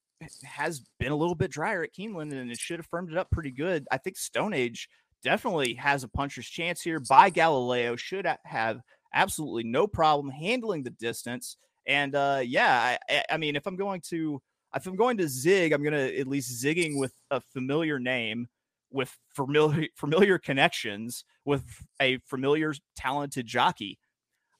has 0.44 0.80
been 0.98 1.12
a 1.12 1.16
little 1.16 1.34
bit 1.34 1.50
drier 1.50 1.82
at 1.82 1.94
Keeneland 1.94 2.32
and 2.32 2.50
it 2.50 2.58
should 2.58 2.78
have 2.78 2.86
firmed 2.86 3.10
it 3.10 3.18
up 3.18 3.30
pretty 3.30 3.50
good. 3.50 3.86
I 3.90 3.98
think 3.98 4.16
Stone 4.16 4.54
Age 4.54 4.88
definitely 5.22 5.74
has 5.74 6.04
a 6.04 6.08
puncher's 6.08 6.46
chance 6.46 6.80
here. 6.82 7.00
By 7.00 7.30
Galileo 7.30 7.96
should 7.96 8.26
have 8.44 8.80
absolutely 9.14 9.64
no 9.64 9.86
problem 9.86 10.30
handling 10.30 10.82
the 10.82 10.90
distance. 10.90 11.56
And 11.86 12.14
uh, 12.14 12.40
yeah, 12.44 12.96
I- 13.08 13.24
I, 13.30 13.36
mean, 13.36 13.56
if 13.56 13.66
I'm 13.66 13.76
going 13.76 14.00
to 14.08 14.40
if 14.74 14.86
I'm 14.86 14.96
going 14.96 15.18
to 15.18 15.28
zig, 15.28 15.72
I'm 15.72 15.82
going 15.82 15.92
to 15.92 16.18
at 16.18 16.26
least 16.26 16.64
zigging 16.64 16.98
with 16.98 17.12
a 17.30 17.40
familiar 17.52 17.98
name, 17.98 18.46
with 18.90 19.14
familiar 19.34 19.88
familiar 19.96 20.38
connections, 20.38 21.24
with 21.44 21.64
a 22.00 22.18
familiar 22.26 22.74
talented 22.96 23.46
jockey. 23.46 23.98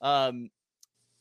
Um, 0.01 0.51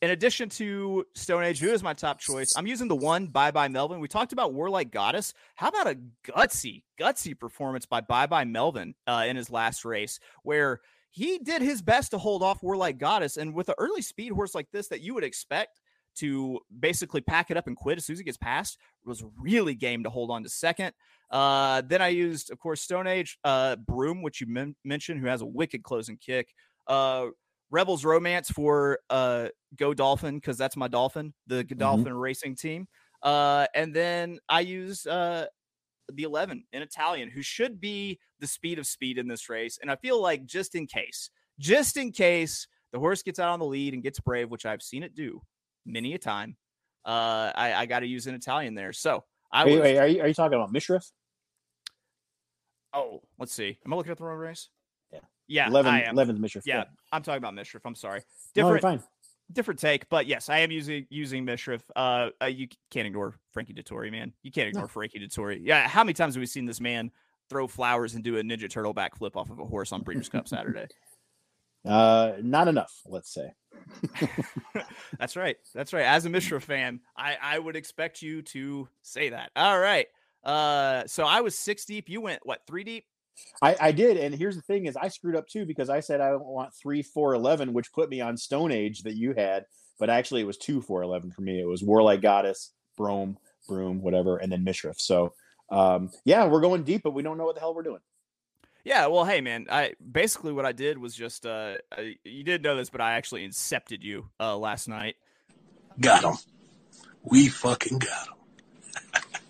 in 0.02 0.10
addition 0.10 0.48
to 0.48 1.06
Stone 1.14 1.44
Age, 1.44 1.60
who 1.60 1.70
is 1.70 1.82
my 1.82 1.94
top 1.94 2.18
choice? 2.18 2.54
I'm 2.56 2.66
using 2.66 2.88
the 2.88 2.96
one 2.96 3.28
Bye 3.28 3.52
Bye 3.52 3.68
Melvin. 3.68 4.00
We 4.00 4.08
talked 4.08 4.32
about 4.32 4.52
Warlike 4.52 4.90
Goddess. 4.90 5.32
How 5.54 5.68
about 5.68 5.86
a 5.86 5.98
gutsy, 6.26 6.82
gutsy 7.00 7.38
performance 7.38 7.86
by 7.86 8.00
Bye 8.00 8.26
Bye 8.26 8.44
Melvin 8.44 8.94
uh, 9.06 9.24
in 9.28 9.36
his 9.36 9.48
last 9.48 9.84
race, 9.84 10.18
where 10.42 10.80
he 11.12 11.38
did 11.38 11.62
his 11.62 11.82
best 11.82 12.10
to 12.10 12.18
hold 12.18 12.42
off 12.42 12.64
Warlike 12.64 12.98
Goddess, 12.98 13.36
and 13.36 13.54
with 13.54 13.68
an 13.68 13.76
early 13.78 14.02
speed 14.02 14.32
horse 14.32 14.56
like 14.56 14.66
this 14.72 14.88
that 14.88 15.02
you 15.02 15.14
would 15.14 15.24
expect 15.24 15.80
to 16.16 16.58
basically 16.80 17.20
pack 17.20 17.52
it 17.52 17.56
up 17.56 17.68
and 17.68 17.76
quit 17.76 17.96
as 17.96 18.04
soon 18.04 18.14
as 18.14 18.18
he 18.18 18.24
gets 18.24 18.36
past, 18.36 18.78
was 19.04 19.24
really 19.38 19.74
game 19.74 20.02
to 20.02 20.10
hold 20.10 20.30
on 20.30 20.42
to 20.42 20.48
second. 20.48 20.92
Uh, 21.30 21.80
then 21.86 22.02
I 22.02 22.08
used, 22.08 22.50
of 22.50 22.58
course, 22.58 22.82
Stone 22.82 23.06
Age 23.06 23.38
uh, 23.44 23.76
Broom, 23.76 24.20
which 24.20 24.40
you 24.40 24.48
men- 24.48 24.74
mentioned, 24.84 25.20
who 25.20 25.28
has 25.28 25.42
a 25.42 25.46
wicked 25.46 25.84
closing 25.84 26.16
kick. 26.16 26.48
Uh, 26.88 27.26
Rebels 27.72 28.04
Romance 28.04 28.50
for 28.50 28.98
uh, 29.10 29.48
Go 29.76 29.94
Dolphin 29.94 30.36
because 30.36 30.58
that's 30.58 30.76
my 30.76 30.86
Dolphin, 30.88 31.32
the 31.46 31.64
Godolphin 31.64 32.12
racing 32.14 32.54
team. 32.54 32.86
Uh, 33.22 33.66
and 33.74 33.94
then 33.94 34.38
I 34.48 34.60
use 34.60 35.06
uh, 35.06 35.46
the 36.12 36.24
11 36.24 36.64
in 36.72 36.82
Italian, 36.82 37.30
who 37.30 37.40
should 37.42 37.80
be 37.80 38.20
the 38.40 38.46
speed 38.46 38.78
of 38.78 38.86
speed 38.86 39.16
in 39.16 39.26
this 39.26 39.48
race. 39.48 39.78
And 39.80 39.90
I 39.90 39.96
feel 39.96 40.20
like 40.20 40.44
just 40.44 40.74
in 40.74 40.86
case, 40.86 41.30
just 41.58 41.96
in 41.96 42.12
case 42.12 42.68
the 42.92 42.98
horse 42.98 43.22
gets 43.22 43.38
out 43.38 43.48
on 43.48 43.58
the 43.58 43.64
lead 43.64 43.94
and 43.94 44.02
gets 44.02 44.20
brave, 44.20 44.50
which 44.50 44.66
I've 44.66 44.82
seen 44.82 45.02
it 45.02 45.14
do 45.14 45.40
many 45.86 46.12
a 46.12 46.18
time, 46.18 46.56
uh, 47.06 47.52
I, 47.54 47.72
I 47.74 47.86
got 47.86 48.00
to 48.00 48.06
use 48.06 48.26
an 48.26 48.34
Italian 48.34 48.74
there. 48.74 48.92
So 48.92 49.24
I 49.50 49.64
Wait, 49.64 49.72
was, 49.72 49.80
wait, 49.80 49.98
are 49.98 50.06
you 50.06 50.20
are 50.20 50.28
you 50.28 50.34
talking 50.34 50.58
about 50.58 50.72
Mishriff? 50.72 51.10
oh, 52.92 53.22
let's 53.38 53.54
see. 53.54 53.78
Am 53.86 53.92
I 53.92 53.96
looking 53.96 54.12
at 54.12 54.18
the 54.18 54.24
wrong 54.24 54.38
race? 54.38 54.68
Yeah. 55.48 55.64
Yeah. 55.64 55.68
11, 55.70 55.92
I 55.94 56.02
am. 56.02 56.16
11's 56.16 56.38
Mishriff. 56.40 56.62
Yeah, 56.64 56.84
I'm 57.12 57.22
talking 57.22 57.38
about 57.38 57.54
Mishriff. 57.54 57.80
I'm 57.84 57.94
sorry. 57.94 58.20
No, 58.56 58.62
Different, 58.62 58.82
fine. 58.82 59.02
different 59.52 59.80
take, 59.80 60.08
but 60.08 60.26
yes, 60.26 60.48
I 60.48 60.58
am 60.58 60.70
using 60.70 61.06
using 61.10 61.44
Mishriff. 61.46 61.82
Uh, 61.94 62.30
uh, 62.40 62.46
you 62.46 62.68
can't 62.90 63.06
ignore 63.06 63.34
Frankie 63.52 63.74
Dettori, 63.74 64.10
man. 64.10 64.32
You 64.42 64.50
can't 64.50 64.68
ignore 64.68 64.88
Frankie 64.88 65.20
Dettori. 65.20 65.60
Yeah, 65.62 65.86
how 65.88 66.04
many 66.04 66.14
times 66.14 66.34
have 66.34 66.40
we 66.40 66.46
seen 66.46 66.66
this 66.66 66.80
man 66.80 67.10
throw 67.50 67.66
flowers 67.66 68.14
and 68.14 68.24
do 68.24 68.38
a 68.38 68.42
Ninja 68.42 68.70
Turtle 68.70 68.94
backflip 68.94 69.36
off 69.36 69.50
of 69.50 69.58
a 69.58 69.64
horse 69.64 69.92
on 69.92 70.02
Breeders' 70.02 70.28
Cup 70.28 70.48
Saturday? 70.48 70.86
Uh, 71.84 72.34
not 72.40 72.68
enough, 72.68 72.92
let's 73.06 73.34
say. 73.34 73.52
That's 75.18 75.34
right. 75.34 75.56
That's 75.74 75.92
right. 75.92 76.04
As 76.04 76.24
a 76.24 76.30
Mishra 76.30 76.60
fan, 76.60 77.00
I, 77.16 77.36
I 77.42 77.58
would 77.58 77.74
expect 77.74 78.22
you 78.22 78.42
to 78.42 78.88
say 79.02 79.30
that. 79.30 79.50
All 79.56 79.80
right. 79.80 80.06
Uh, 80.44 81.02
so 81.06 81.24
I 81.24 81.40
was 81.40 81.58
six 81.58 81.84
deep. 81.84 82.08
You 82.08 82.20
went 82.20 82.40
what 82.46 82.60
three 82.68 82.84
deep? 82.84 83.04
I, 83.60 83.76
I 83.80 83.92
did, 83.92 84.16
and 84.16 84.34
here's 84.34 84.56
the 84.56 84.62
thing: 84.62 84.86
is 84.86 84.96
I 84.96 85.08
screwed 85.08 85.36
up 85.36 85.46
too 85.46 85.64
because 85.66 85.88
I 85.88 86.00
said 86.00 86.20
I 86.20 86.34
want 86.34 86.74
three, 86.74 87.02
four, 87.02 87.34
eleven, 87.34 87.72
which 87.72 87.92
put 87.92 88.10
me 88.10 88.20
on 88.20 88.36
Stone 88.36 88.72
Age 88.72 89.02
that 89.02 89.14
you 89.14 89.32
had. 89.34 89.66
but 89.98 90.10
actually 90.10 90.40
it 90.40 90.46
was 90.46 90.58
two 90.58 90.80
four 90.82 91.02
eleven 91.02 91.30
for 91.30 91.42
me. 91.42 91.60
It 91.60 91.68
was 91.68 91.82
Warlike 91.82 92.22
Goddess, 92.22 92.72
Brome, 92.96 93.38
Broom, 93.68 94.02
whatever, 94.02 94.38
and 94.38 94.50
then 94.50 94.64
Mishriff. 94.64 94.98
So 94.98 95.34
um, 95.70 96.10
yeah, 96.24 96.46
we're 96.46 96.60
going 96.60 96.82
deep, 96.82 97.02
but 97.02 97.14
we 97.14 97.22
don't 97.22 97.38
know 97.38 97.44
what 97.44 97.54
the 97.54 97.60
hell 97.60 97.74
we're 97.74 97.82
doing. 97.82 98.00
Yeah, 98.84 99.06
well, 99.06 99.24
hey 99.24 99.40
man, 99.40 99.66
I 99.70 99.94
basically 100.10 100.52
what 100.52 100.66
I 100.66 100.72
did 100.72 100.98
was 100.98 101.14
just 101.14 101.46
uh, 101.46 101.74
I, 101.96 102.16
you 102.24 102.42
didn't 102.42 102.62
know 102.62 102.76
this, 102.76 102.90
but 102.90 103.00
I 103.00 103.12
actually 103.12 103.46
incepted 103.46 104.02
you 104.02 104.28
uh 104.40 104.56
last 104.56 104.88
night. 104.88 105.14
Got 106.00 106.24
him. 106.24 106.34
We 107.22 107.48
fucking 107.48 107.98
got 107.98 108.26
him. 108.26 109.22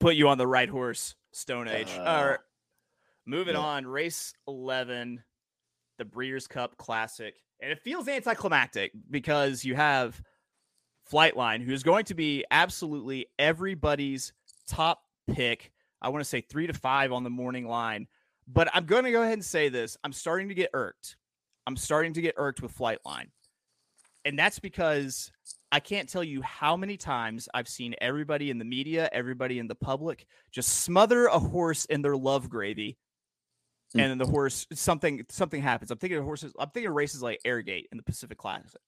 Put 0.00 0.14
you 0.14 0.28
on 0.28 0.38
the 0.38 0.46
right 0.46 0.68
horse, 0.68 1.14
Stone 1.32 1.68
Age. 1.68 1.90
Uh, 1.94 2.02
All 2.02 2.26
right. 2.26 2.38
Moving 3.28 3.56
yeah. 3.56 3.60
on, 3.60 3.86
race 3.86 4.32
11, 4.48 5.22
the 5.98 6.04
Breeders' 6.06 6.46
Cup 6.46 6.78
Classic. 6.78 7.34
And 7.60 7.70
it 7.70 7.78
feels 7.82 8.08
anticlimactic 8.08 8.92
because 9.10 9.66
you 9.66 9.74
have 9.74 10.18
Flightline, 11.12 11.62
who's 11.62 11.82
going 11.82 12.06
to 12.06 12.14
be 12.14 12.46
absolutely 12.50 13.26
everybody's 13.38 14.32
top 14.66 15.02
pick. 15.30 15.72
I 16.00 16.08
want 16.08 16.22
to 16.22 16.28
say 16.28 16.40
three 16.40 16.68
to 16.68 16.72
five 16.72 17.12
on 17.12 17.22
the 17.22 17.28
morning 17.28 17.68
line. 17.68 18.06
But 18.46 18.70
I'm 18.72 18.86
going 18.86 19.04
to 19.04 19.12
go 19.12 19.20
ahead 19.20 19.34
and 19.34 19.44
say 19.44 19.68
this. 19.68 19.98
I'm 20.02 20.12
starting 20.14 20.48
to 20.48 20.54
get 20.54 20.70
irked. 20.72 21.16
I'm 21.66 21.76
starting 21.76 22.14
to 22.14 22.22
get 22.22 22.34
irked 22.38 22.62
with 22.62 22.74
Flightline. 22.74 23.26
And 24.24 24.38
that's 24.38 24.58
because 24.58 25.30
I 25.70 25.80
can't 25.80 26.08
tell 26.08 26.24
you 26.24 26.40
how 26.40 26.78
many 26.78 26.96
times 26.96 27.46
I've 27.52 27.68
seen 27.68 27.94
everybody 28.00 28.48
in 28.48 28.58
the 28.58 28.64
media, 28.64 29.10
everybody 29.12 29.58
in 29.58 29.68
the 29.68 29.74
public 29.74 30.26
just 30.50 30.80
smother 30.80 31.26
a 31.26 31.38
horse 31.38 31.84
in 31.84 32.00
their 32.00 32.16
love 32.16 32.48
gravy. 32.48 32.96
Hmm. 33.92 34.00
And 34.00 34.10
then 34.10 34.18
the 34.18 34.26
horse 34.26 34.66
something 34.72 35.24
something 35.30 35.62
happens. 35.62 35.90
I'm 35.90 35.98
thinking 35.98 36.18
of 36.18 36.24
horses. 36.24 36.52
I'm 36.58 36.68
thinking 36.70 36.90
of 36.90 36.94
races 36.94 37.22
like 37.22 37.40
Arrogate 37.44 37.88
in 37.90 37.96
the 37.96 38.02
Pacific 38.02 38.38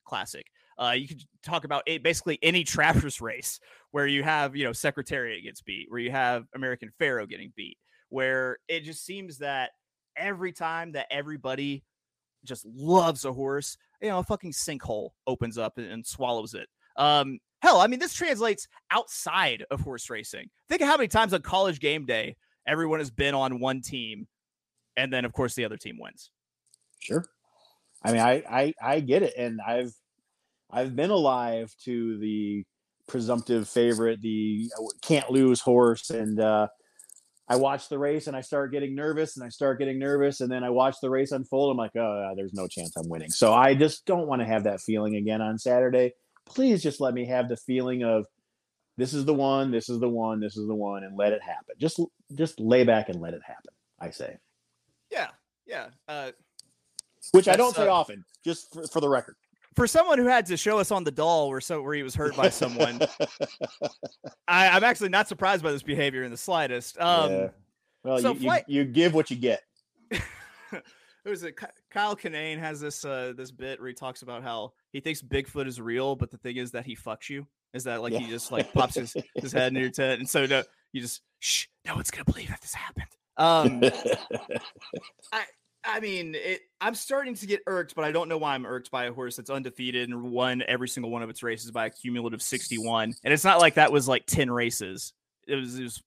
Classic. 0.05 0.47
Uh, 0.79 0.93
you 0.93 1.09
could 1.09 1.23
talk 1.43 1.65
about 1.65 1.83
a, 1.87 1.99
basically 1.99 2.39
any 2.43 2.65
Travers 2.65 3.21
race 3.21 3.61
where 3.93 4.07
you 4.07 4.23
have 4.23 4.55
you 4.57 4.65
know 4.65 4.73
Secretariat 4.73 5.43
gets 5.43 5.63
beat, 5.63 5.87
where 5.89 6.01
you 6.01 6.11
have 6.11 6.45
American 6.55 6.91
Pharoah 6.99 7.27
getting 7.27 7.53
beat, 7.57 7.79
where 8.11 8.59
it 8.69 8.85
just 8.85 9.05
seems 9.05 9.39
that 9.39 9.71
every 10.17 10.53
time 10.53 10.93
that 10.93 11.07
everybody 11.11 11.83
just 12.45 12.65
loves 12.67 13.25
a 13.25 13.33
horse, 13.33 13.77
you 14.01 14.09
know, 14.09 14.19
a 14.19 14.25
fucking 14.25 14.53
sinkhole 14.53 15.11
opens 15.27 15.59
up 15.59 15.79
and, 15.79 15.87
and 15.87 16.07
swallows 16.07 16.55
it. 16.55 16.69
Um, 16.97 17.39
hell, 17.63 17.81
I 17.81 17.87
mean, 17.87 18.01
this 18.01 18.15
translates 18.15 18.67
outside 18.91 19.65
of 19.71 19.81
horse 19.81 20.09
racing. 20.11 20.51
Think 20.69 20.83
of 20.83 20.89
how 20.89 20.97
many 20.97 21.09
times 21.09 21.33
on 21.33 21.43
college 21.43 21.81
game 21.81 22.07
day 22.07 22.37
everyone 22.67 22.99
has 22.99 23.11
been 23.11 23.35
on 23.35 23.61
one 23.61 23.81
team, 23.81 24.27
and 24.97 25.13
then 25.13 25.25
of 25.25 25.33
course 25.33 25.55
the 25.55 25.65
other 25.65 25.77
team 25.77 25.99
wins. 25.99 26.31
Sure. 27.01 27.25
I 28.03 28.13
mean, 28.13 28.21
I, 28.21 28.43
I 28.51 28.75
I 28.83 29.01
get 29.01 29.23
it, 29.23 29.35
and 29.37 29.61
I've 29.67 29.93
I've 30.71 30.97
been 30.97 31.11
alive 31.11 31.75
to 31.85 32.19
the 32.19 32.65
presumptive 33.07 33.69
favorite, 33.69 34.23
the 34.23 34.71
uh, 34.79 34.85
can't 35.03 35.31
lose 35.31 35.61
horse, 35.61 36.11
and 36.11 36.41
uh, 36.41 36.69
I 37.49 37.57
watch 37.57 37.89
the 37.89 37.99
race 37.99 38.29
and 38.29 38.37
I 38.37 38.41
start 38.41 38.73
getting 38.73 38.95
nervous, 38.95 39.37
and 39.37 39.45
I 39.45 39.49
start 39.49 39.79
getting 39.79 39.99
nervous, 39.99 40.41
and 40.41 40.51
then 40.51 40.65
I 40.65 40.71
watch 40.71 40.97
the 41.03 41.11
race 41.11 41.33
unfold. 41.33 41.73
I'm 41.73 41.77
like, 41.77 41.97
oh, 41.97 42.33
there's 42.37 42.55
no 42.55 42.69
chance 42.69 42.97
I'm 42.97 43.09
winning. 43.09 43.31
So 43.31 43.53
I 43.53 43.75
just 43.75 44.07
don't 44.07 44.29
want 44.29 44.41
to 44.41 44.47
have 44.47 44.65
that 44.65 44.81
feeling 44.81 45.17
again 45.17 45.43
on 45.43 45.59
Saturday. 45.59 46.13
Please 46.47 46.83
just 46.83 47.01
let 47.01 47.13
me 47.13 47.27
have 47.27 47.49
the 47.49 47.57
feeling 47.57 48.05
of 48.05 48.27
this 48.97 49.13
is 49.13 49.25
the 49.25 49.35
one, 49.35 49.71
this 49.71 49.89
is 49.89 49.99
the 49.99 50.09
one, 50.09 50.41
this 50.41 50.57
is 50.57 50.67
the 50.67 50.75
one, 50.75 51.05
and 51.05 51.19
let 51.19 51.33
it 51.33 51.43
happen. 51.43 51.75
Just 51.79 52.01
just 52.35 52.61
lay 52.61 52.85
back 52.85 53.09
and 53.09 53.21
let 53.21 53.35
it 53.35 53.43
happen. 53.45 53.73
I 54.01 54.11
say, 54.11 54.37
Yeah, 55.11 55.29
yeah. 55.67 55.89
Uh, 56.09 56.31
which 57.33 57.49
I 57.49 57.57
don't 57.57 57.75
say 57.75 57.87
uh, 57.87 57.93
often, 57.93 58.25
just 58.45 58.73
for, 58.73 58.87
for 58.87 59.01
the 59.01 59.09
record. 59.09 59.37
for 59.77 59.87
someone 59.87 60.19
who 60.19 60.27
had 60.27 60.47
to 60.47 60.57
show 60.57 60.79
us 60.79 60.91
on 60.91 61.05
the 61.05 61.11
doll 61.11 61.49
where 61.51 61.61
so 61.61 61.83
where 61.83 61.95
he 61.95 62.03
was 62.03 62.15
hurt 62.15 62.35
by 62.37 62.49
someone, 62.49 63.01
I, 64.49 64.69
I'm 64.69 64.85
actually 64.85 65.11
not 65.11 65.29
surprised 65.29 65.63
by 65.63 65.73
this 65.73 65.83
behavior 65.83 66.23
in 66.25 66.31
the 66.31 66.37
slightest. 66.37 66.99
Um, 67.01 67.31
Yeah. 67.33 67.49
Well, 68.03 68.19
so 68.19 68.29
you, 68.31 68.35
you- 68.35 68.41
flight- 68.41 68.65
you 68.69 68.85
give 68.85 69.13
what 69.15 69.31
you 69.31 69.37
get. 69.37 69.61
Who's 71.25 71.43
it? 71.43 71.59
Ky- 71.59 71.67
Kyle 71.91 72.17
Kinane 72.17 72.59
has 72.59 72.81
this 72.81 73.05
uh 73.05 73.35
this 73.37 73.51
bit 73.51 73.79
where 73.79 73.89
he 73.89 73.95
talks 73.95 74.23
about 74.23 74.43
how 74.43 74.73
he 74.93 75.01
thinks 75.01 75.21
Bigfoot 75.21 75.67
is 75.67 75.79
real, 75.81 76.17
but 76.17 76.31
the 76.31 76.39
thing 76.39 76.57
is 76.57 76.71
that 76.71 76.87
he 76.87 76.97
fucks 76.97 77.29
you. 77.29 77.47
Is 77.75 77.85
that 77.85 78.01
like 78.01 78.15
Yeah. 78.15 78.21
he 78.21 78.29
just 78.31 78.51
like 78.51 78.73
pops 78.73 78.95
his, 78.95 79.15
his 79.35 79.53
head 79.53 79.73
in 79.75 79.79
your 79.81 79.91
tent, 79.91 80.21
and 80.21 80.29
so 80.29 80.47
no, 80.47 80.63
you 80.93 81.03
just 81.03 81.21
shh, 81.39 81.67
no 81.87 81.95
one's 81.95 82.11
gonna 82.11 82.25
believe 82.25 82.49
that 82.49 82.63
this 82.63 82.73
happened. 82.73 83.07
Um, 83.41 83.83
I 85.33 85.45
I 85.83 86.01
mean, 86.01 86.35
it, 86.35 86.61
I'm 86.81 86.95
starting 86.95 87.35
to 87.37 87.47
get 87.47 87.61
irked, 87.67 87.95
but 87.95 88.05
I 88.05 88.13
don't 88.13 88.29
know 88.29 88.37
why 88.37 88.55
I'm 88.55 88.67
irked 88.67 88.91
by 88.91 89.07
a 89.07 89.13
horse 89.13 89.37
that's 89.37 89.51
undefeated 89.51 90.11
and 90.11 90.31
won 90.31 90.63
every 90.69 90.89
single 90.89 91.11
one 91.11 91.23
of 91.23 91.31
its 91.31 91.43
races 91.43 91.71
by 91.71 91.87
a 91.87 91.91
cumulative 91.91 92.43
61. 92.43 93.15
And 93.25 93.33
it's 93.33 93.45
not 93.45 93.61
like 93.61 93.75
that 93.75 93.91
was 93.91 94.07
like 94.07 94.27
10 94.27 94.51
races. 94.51 95.15
It 95.49 95.57
was 95.57 95.79
it 95.79 95.85
was 95.85 96.03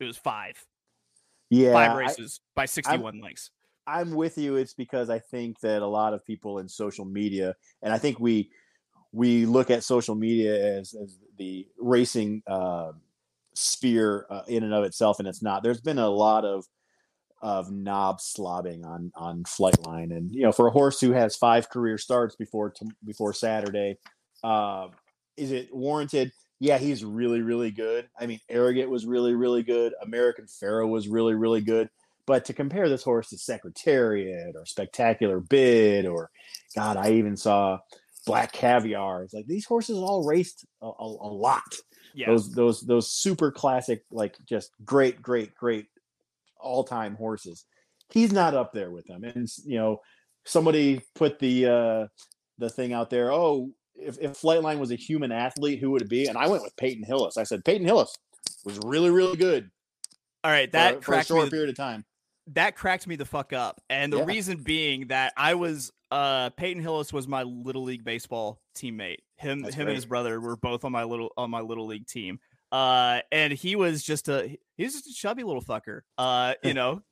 it 0.00 0.04
was 0.04 0.16
five 0.16 0.62
yeah, 1.50 1.72
five 1.72 1.92
I- 1.92 1.98
races 1.98 2.40
by 2.54 2.66
61 2.66 3.20
lengths. 3.20 3.50
I'm 3.86 4.10
with 4.14 4.36
you. 4.36 4.56
It's 4.56 4.74
because 4.74 5.10
I 5.10 5.20
think 5.20 5.60
that 5.60 5.80
a 5.80 5.86
lot 5.86 6.12
of 6.12 6.24
people 6.24 6.58
in 6.58 6.68
social 6.68 7.04
media, 7.04 7.54
and 7.82 7.92
I 7.92 7.98
think 7.98 8.18
we 8.18 8.50
we 9.12 9.46
look 9.46 9.70
at 9.70 9.84
social 9.84 10.16
media 10.16 10.78
as 10.78 10.92
as 10.92 11.16
the 11.38 11.68
racing 11.78 12.42
uh, 12.48 12.92
sphere 13.56 14.26
uh, 14.30 14.42
in 14.46 14.62
and 14.62 14.74
of 14.74 14.84
itself, 14.84 15.18
and 15.18 15.26
it's 15.26 15.42
not. 15.42 15.62
There's 15.62 15.80
been 15.80 15.98
a 15.98 16.08
lot 16.08 16.44
of 16.44 16.64
of 17.42 17.70
knob 17.70 18.18
slobbing 18.18 18.84
on 18.84 19.12
on 19.14 19.44
Flightline, 19.44 20.16
and 20.16 20.32
you 20.32 20.42
know, 20.42 20.52
for 20.52 20.68
a 20.68 20.72
horse 20.72 21.00
who 21.00 21.12
has 21.12 21.36
five 21.36 21.68
career 21.68 21.98
starts 21.98 22.36
before 22.36 22.70
t- 22.70 22.86
before 23.04 23.32
Saturday, 23.32 23.96
uh, 24.44 24.88
is 25.36 25.52
it 25.52 25.68
warranted? 25.72 26.32
Yeah, 26.60 26.78
he's 26.78 27.04
really 27.04 27.42
really 27.42 27.70
good. 27.70 28.08
I 28.18 28.26
mean, 28.26 28.40
Arrogate 28.48 28.90
was 28.90 29.06
really 29.06 29.34
really 29.34 29.62
good. 29.62 29.92
American 30.02 30.46
Pharoah 30.46 30.86
was 30.86 31.08
really 31.08 31.34
really 31.34 31.60
good. 31.60 31.88
But 32.26 32.44
to 32.46 32.52
compare 32.52 32.88
this 32.88 33.04
horse 33.04 33.28
to 33.28 33.38
Secretariat 33.38 34.56
or 34.56 34.66
Spectacular 34.66 35.38
Bid 35.38 36.06
or 36.06 36.30
God, 36.74 36.96
I 36.96 37.12
even 37.12 37.36
saw 37.36 37.78
Black 38.26 38.52
Caviar. 38.52 39.22
It's 39.22 39.32
like 39.32 39.46
these 39.46 39.64
horses 39.64 39.96
all 39.96 40.26
raced 40.26 40.66
a, 40.82 40.86
a, 40.86 41.04
a 41.04 41.30
lot. 41.32 41.62
Yeah. 42.16 42.28
Those 42.28 42.50
those 42.52 42.80
those 42.80 43.12
super 43.12 43.52
classic, 43.52 44.02
like 44.10 44.36
just 44.48 44.70
great, 44.84 45.20
great, 45.20 45.54
great 45.54 45.86
all 46.58 46.82
time 46.82 47.14
horses. 47.14 47.66
He's 48.10 48.32
not 48.32 48.54
up 48.54 48.72
there 48.72 48.90
with 48.90 49.04
them. 49.06 49.22
And 49.22 49.46
you 49.66 49.76
know, 49.76 50.00
somebody 50.46 51.02
put 51.14 51.38
the 51.38 51.66
uh 51.66 52.06
the 52.56 52.70
thing 52.70 52.94
out 52.94 53.10
there. 53.10 53.30
Oh, 53.30 53.70
if, 53.94 54.18
if 54.18 54.32
Flightline 54.32 54.78
was 54.78 54.92
a 54.92 54.96
human 54.96 55.30
athlete, 55.30 55.78
who 55.78 55.90
would 55.90 56.00
it 56.02 56.08
be? 56.08 56.26
And 56.26 56.38
I 56.38 56.48
went 56.48 56.62
with 56.62 56.74
Peyton 56.76 57.04
Hillis. 57.04 57.36
I 57.36 57.42
said 57.42 57.64
Peyton 57.66 57.86
Hillis 57.86 58.14
was 58.64 58.78
really, 58.84 59.10
really 59.10 59.36
good 59.36 59.70
All 60.42 60.50
right, 60.50 60.68
for, 60.68 60.72
that 60.72 60.94
for 60.94 60.98
a 60.98 61.02
cracked 61.16 61.30
me 61.30 61.36
short 61.36 61.44
the- 61.46 61.50
period 61.50 61.68
of 61.68 61.76
time 61.76 62.04
that 62.48 62.76
cracked 62.76 63.06
me 63.06 63.16
the 63.16 63.24
fuck 63.24 63.52
up. 63.52 63.80
And 63.90 64.12
the 64.12 64.18
yeah. 64.18 64.24
reason 64.24 64.62
being 64.62 65.08
that 65.08 65.32
I 65.36 65.54
was 65.54 65.92
uh 66.10 66.50
Peyton 66.50 66.82
Hillis 66.82 67.12
was 67.12 67.26
my 67.26 67.42
little 67.42 67.82
league 67.82 68.04
baseball 68.04 68.60
teammate. 68.76 69.18
Him 69.36 69.62
That's 69.62 69.74
him 69.74 69.84
great. 69.84 69.92
and 69.92 69.96
his 69.96 70.06
brother 70.06 70.40
were 70.40 70.56
both 70.56 70.84
on 70.84 70.92
my 70.92 71.04
little 71.04 71.32
on 71.36 71.50
my 71.50 71.60
little 71.60 71.86
league 71.86 72.06
team. 72.06 72.38
Uh 72.70 73.20
and 73.32 73.52
he 73.52 73.76
was 73.76 74.02
just 74.02 74.28
a 74.28 74.56
he's 74.76 74.94
just 74.94 75.08
a 75.08 75.14
chubby 75.14 75.42
little 75.42 75.62
fucker. 75.62 76.00
Uh 76.16 76.54
you 76.62 76.74
know. 76.74 77.02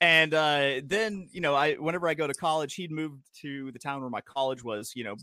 and 0.00 0.32
uh 0.32 0.80
then, 0.84 1.28
you 1.32 1.40
know, 1.40 1.54
I 1.54 1.74
whenever 1.74 2.08
I 2.08 2.14
go 2.14 2.26
to 2.26 2.34
college, 2.34 2.74
he'd 2.74 2.92
moved 2.92 3.22
to 3.42 3.72
the 3.72 3.78
town 3.78 4.00
where 4.00 4.10
my 4.10 4.20
college 4.20 4.62
was, 4.62 4.92
you 4.94 5.04
know, 5.04 5.16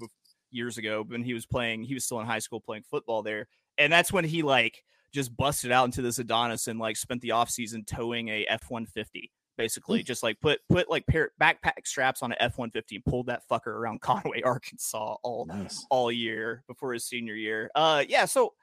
years 0.51 0.77
ago 0.77 1.03
when 1.07 1.23
he 1.23 1.33
was 1.33 1.45
playing 1.45 1.83
he 1.83 1.93
was 1.93 2.05
still 2.05 2.19
in 2.19 2.27
high 2.27 2.39
school 2.39 2.59
playing 2.59 2.83
football 2.89 3.23
there. 3.23 3.47
And 3.77 3.91
that's 3.91 4.11
when 4.11 4.25
he 4.25 4.43
like 4.43 4.83
just 5.13 5.35
busted 5.37 5.71
out 5.71 5.85
into 5.85 6.01
this 6.01 6.19
Adonis 6.19 6.67
and 6.67 6.79
like 6.79 6.97
spent 6.97 7.21
the 7.21 7.29
offseason 7.29 7.87
towing 7.87 8.27
a 8.29 8.45
F 8.45 8.63
150 8.67 9.31
basically 9.57 10.01
mm. 10.01 10.05
just 10.05 10.23
like 10.23 10.39
put 10.39 10.59
put 10.69 10.89
like 10.89 11.05
pair, 11.07 11.31
backpack 11.41 11.85
straps 11.85 12.21
on 12.21 12.31
an 12.31 12.37
F150 12.49 12.83
and 12.91 13.05
pulled 13.05 13.27
that 13.27 13.43
fucker 13.49 13.67
around 13.67 14.01
Conway, 14.01 14.41
Arkansas 14.41 15.15
all 15.23 15.45
nice. 15.45 15.85
all 15.89 16.11
year 16.11 16.63
before 16.67 16.93
his 16.93 17.05
senior 17.05 17.35
year. 17.35 17.69
Uh 17.75 18.03
yeah, 18.07 18.25
so 18.25 18.53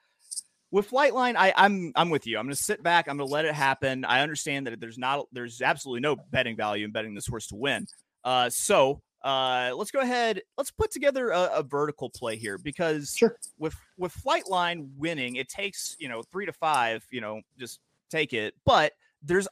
with 0.71 0.89
Flightline, 0.89 1.35
I, 1.35 1.53
I'm 1.55 1.91
I'm 1.95 2.09
with 2.09 2.25
you. 2.25 2.37
I'm 2.37 2.45
gonna 2.45 2.55
sit 2.55 2.81
back. 2.81 3.07
I'm 3.07 3.17
gonna 3.17 3.29
let 3.29 3.45
it 3.45 3.53
happen. 3.53 4.05
I 4.05 4.21
understand 4.21 4.67
that 4.67 4.79
there's 4.79 4.97
not 4.97 5.27
there's 5.31 5.61
absolutely 5.61 6.01
no 6.01 6.15
betting 6.31 6.55
value 6.55 6.85
in 6.85 6.91
betting 6.91 7.13
this 7.13 7.27
horse 7.27 7.47
to 7.47 7.55
win. 7.55 7.85
Uh, 8.23 8.49
so 8.49 9.01
uh, 9.23 9.71
let's 9.75 9.91
go 9.91 9.99
ahead. 9.99 10.41
Let's 10.57 10.71
put 10.71 10.91
together 10.91 11.29
a, 11.29 11.49
a 11.55 11.63
vertical 11.63 12.09
play 12.09 12.37
here 12.37 12.57
because 12.57 13.13
sure. 13.17 13.37
with 13.59 13.75
with 13.97 14.13
Flightline 14.13 14.89
winning, 14.97 15.35
it 15.35 15.49
takes 15.49 15.95
you 15.99 16.07
know 16.07 16.23
three 16.31 16.45
to 16.45 16.53
five. 16.53 17.05
You 17.11 17.21
know, 17.21 17.41
just 17.59 17.79
take 18.09 18.33
it. 18.33 18.53
But 18.65 18.93
there's 19.21 19.47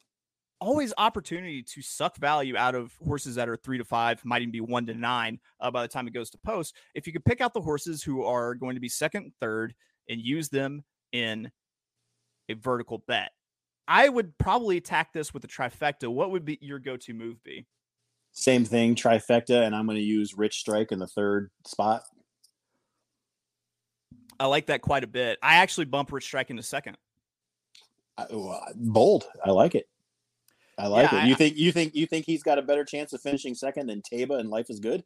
always 0.62 0.93
opportunity 0.97 1.64
to 1.64 1.82
suck 1.82 2.18
value 2.18 2.57
out 2.57 2.76
of 2.76 2.93
horses 3.05 3.36
that 3.36 3.49
are 3.49 3.57
three 3.57 3.78
to 3.78 3.86
five, 3.86 4.24
might 4.26 4.41
even 4.41 4.51
be 4.51 4.62
one 4.62 4.86
to 4.86 4.93
nine 4.93 5.39
uh, 5.60 5.72
by 5.72 5.82
the 5.82 5.88
time 5.88 6.07
it 6.07 6.14
goes 6.14 6.30
to 6.32 6.38
post. 6.38 6.76
If 6.93 7.07
you 7.07 7.14
could 7.14 7.26
pick 7.26 7.41
out 7.41 7.53
the 7.53 7.62
horses 7.62 8.03
who 8.03 8.24
are 8.24 8.55
going 8.55 8.76
to 8.76 8.82
be 8.82 8.89
second, 8.89 9.32
third, 9.39 9.74
and 10.10 10.20
use 10.20 10.49
them 10.49 10.84
in 11.12 11.51
a 12.49 12.53
vertical 12.53 13.03
bet, 13.07 13.32
I 13.88 14.10
would 14.10 14.38
probably 14.38 14.78
attack 14.78 15.14
this 15.14 15.34
with 15.34 15.43
a 15.43 15.47
trifecta. 15.47 16.07
What 16.07 16.32
would 16.32 16.45
be 16.45 16.60
your 16.62 16.80
go-to 16.80 17.14
move 17.14 17.43
be? 17.43 17.66
Same 18.32 18.64
thing, 18.64 18.93
trifecta, 18.95 19.66
and 19.66 19.76
I'm 19.76 19.86
going 19.86 19.97
to 19.97 20.03
use 20.03 20.38
Rich 20.38 20.60
Strike 20.60 20.91
in 20.91 20.99
the 20.99 21.07
third 21.07 21.49
spot. 21.66 22.03
I 24.39 24.45
like 24.45 24.68
that 24.68 24.82
quite 24.82 25.03
a 25.03 25.07
bit. 25.07 25.39
I 25.41 25.55
actually 25.55 25.86
bump 25.86 26.12
Rich 26.12 26.26
Strike 26.26 26.49
into 26.51 26.64
second. 26.64 26.97
I, 28.18 28.28
well, 28.32 28.64
bold. 28.76 29.26
I 29.43 29.49
like 29.51 29.76
it. 29.76 29.88
I 30.80 30.88
like 30.88 31.12
Yeah, 31.12 31.24
it. 31.24 31.28
You 31.28 31.34
I- 31.34 31.38
think 31.38 31.58
you 31.58 31.72
think 31.72 31.96
you 31.96 32.06
think 32.08 32.26
he's 32.26 32.44
got 32.44 32.58
a 32.58 32.62
better 32.62 32.84
chance 32.86 33.14
of 33.14 33.22
finishing 33.22 33.54
second 33.54 33.88
than 33.88 34.02
Taiba 34.02 34.40
and 34.40 34.50
Life 34.50 34.70
is 34.70 34.80
Good? 34.80 35.04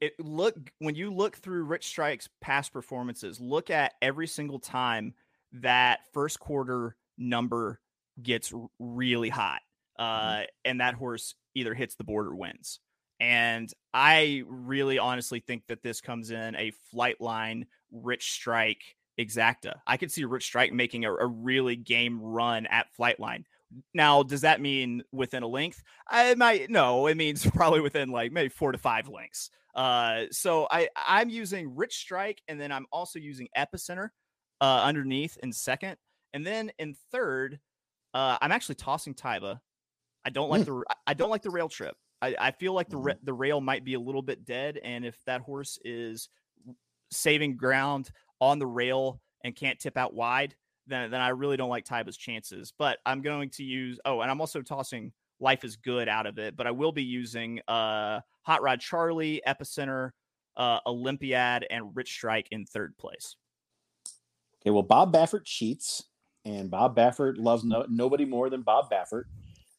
it 0.00 0.12
look 0.20 0.54
when 0.78 0.94
you 0.94 1.10
look 1.10 1.36
through 1.36 1.64
Rich 1.64 1.86
Strike's 1.86 2.28
past 2.42 2.70
performances, 2.72 3.40
look 3.40 3.70
at 3.70 3.94
every 4.02 4.26
single 4.26 4.58
time 4.58 5.14
that 5.52 6.00
first 6.12 6.38
quarter 6.38 6.96
number 7.16 7.80
gets 8.22 8.52
really 8.78 9.30
hot, 9.30 9.62
uh, 9.98 10.42
and 10.66 10.80
that 10.80 10.94
horse 10.94 11.34
either 11.54 11.72
hits 11.72 11.94
the 11.94 12.04
board 12.04 12.26
or 12.26 12.34
wins. 12.36 12.78
And 13.20 13.72
I 13.94 14.42
really 14.46 14.98
honestly 14.98 15.40
think 15.40 15.66
that 15.68 15.82
this 15.82 16.02
comes 16.02 16.30
in 16.30 16.54
a 16.56 16.72
Flightline 16.94 17.64
Rich 17.90 18.32
Strike 18.32 18.82
exacta. 19.18 19.76
I 19.86 19.96
could 19.96 20.12
see 20.12 20.24
Rich 20.26 20.44
Strike 20.44 20.74
making 20.74 21.06
a, 21.06 21.14
a 21.14 21.26
really 21.26 21.76
game 21.76 22.20
run 22.20 22.66
at 22.66 22.88
Flightline. 22.98 23.44
Now, 23.94 24.22
does 24.22 24.42
that 24.42 24.60
mean 24.60 25.02
within 25.12 25.42
a 25.42 25.48
length? 25.48 25.82
I 26.08 26.34
might 26.34 26.70
no, 26.70 27.06
it 27.06 27.16
means 27.16 27.46
probably 27.54 27.80
within 27.80 28.10
like 28.10 28.32
maybe 28.32 28.48
four 28.48 28.72
to 28.72 28.78
five 28.78 29.08
lengths. 29.08 29.50
Uh, 29.74 30.24
so 30.30 30.66
I 30.70 30.88
I'm 30.96 31.28
using 31.28 31.74
Rich 31.74 31.96
Strike, 31.96 32.42
and 32.48 32.60
then 32.60 32.72
I'm 32.72 32.86
also 32.92 33.18
using 33.18 33.48
Epicenter 33.56 34.08
uh, 34.60 34.82
underneath 34.82 35.36
in 35.42 35.52
second, 35.52 35.96
and 36.32 36.46
then 36.46 36.70
in 36.78 36.94
third, 37.12 37.60
uh, 38.14 38.38
I'm 38.40 38.52
actually 38.52 38.76
tossing 38.76 39.14
Taiba. 39.14 39.60
I 40.24 40.30
don't 40.30 40.50
like 40.50 40.64
the 40.64 40.82
I 41.06 41.14
don't 41.14 41.30
like 41.30 41.42
the 41.42 41.50
rail 41.50 41.68
trip. 41.68 41.96
I, 42.22 42.34
I 42.38 42.50
feel 42.52 42.72
like 42.72 42.88
the 42.88 43.16
the 43.22 43.34
rail 43.34 43.60
might 43.60 43.84
be 43.84 43.94
a 43.94 44.00
little 44.00 44.22
bit 44.22 44.44
dead, 44.44 44.78
and 44.82 45.04
if 45.04 45.16
that 45.26 45.42
horse 45.42 45.78
is 45.84 46.28
saving 47.10 47.56
ground 47.56 48.10
on 48.40 48.58
the 48.58 48.66
rail 48.66 49.20
and 49.44 49.54
can't 49.54 49.78
tip 49.78 49.96
out 49.96 50.14
wide, 50.14 50.54
then 50.86 51.10
then 51.10 51.20
I 51.20 51.30
really 51.30 51.56
don't 51.56 51.70
like 51.70 51.84
Taiba's 51.84 52.16
chances. 52.16 52.72
But 52.76 52.98
I'm 53.06 53.22
going 53.22 53.50
to 53.50 53.64
use 53.64 53.98
oh, 54.04 54.20
and 54.20 54.30
I'm 54.30 54.40
also 54.40 54.62
tossing 54.62 55.12
Life 55.40 55.64
is 55.64 55.76
Good 55.76 56.08
out 56.08 56.26
of 56.26 56.38
it, 56.38 56.56
but 56.56 56.66
I 56.66 56.70
will 56.70 56.92
be 56.92 57.02
using 57.02 57.60
uh 57.68 58.20
Hot 58.42 58.62
Rod 58.62 58.80
Charlie, 58.80 59.42
Epicenter, 59.46 60.10
uh 60.56 60.80
Olympiad, 60.86 61.66
and 61.68 61.94
Rich 61.94 62.12
Strike 62.12 62.48
in 62.50 62.64
third 62.66 62.96
place. 62.98 63.36
Okay, 64.62 64.70
well, 64.70 64.82
Bob 64.82 65.12
Baffert 65.12 65.44
cheats, 65.44 66.04
and 66.44 66.70
Bob 66.70 66.96
Baffert 66.96 67.36
loves 67.38 67.64
no, 67.64 67.86
nobody 67.88 68.24
more 68.24 68.50
than 68.50 68.62
Bob 68.62 68.90
Baffert, 68.90 69.24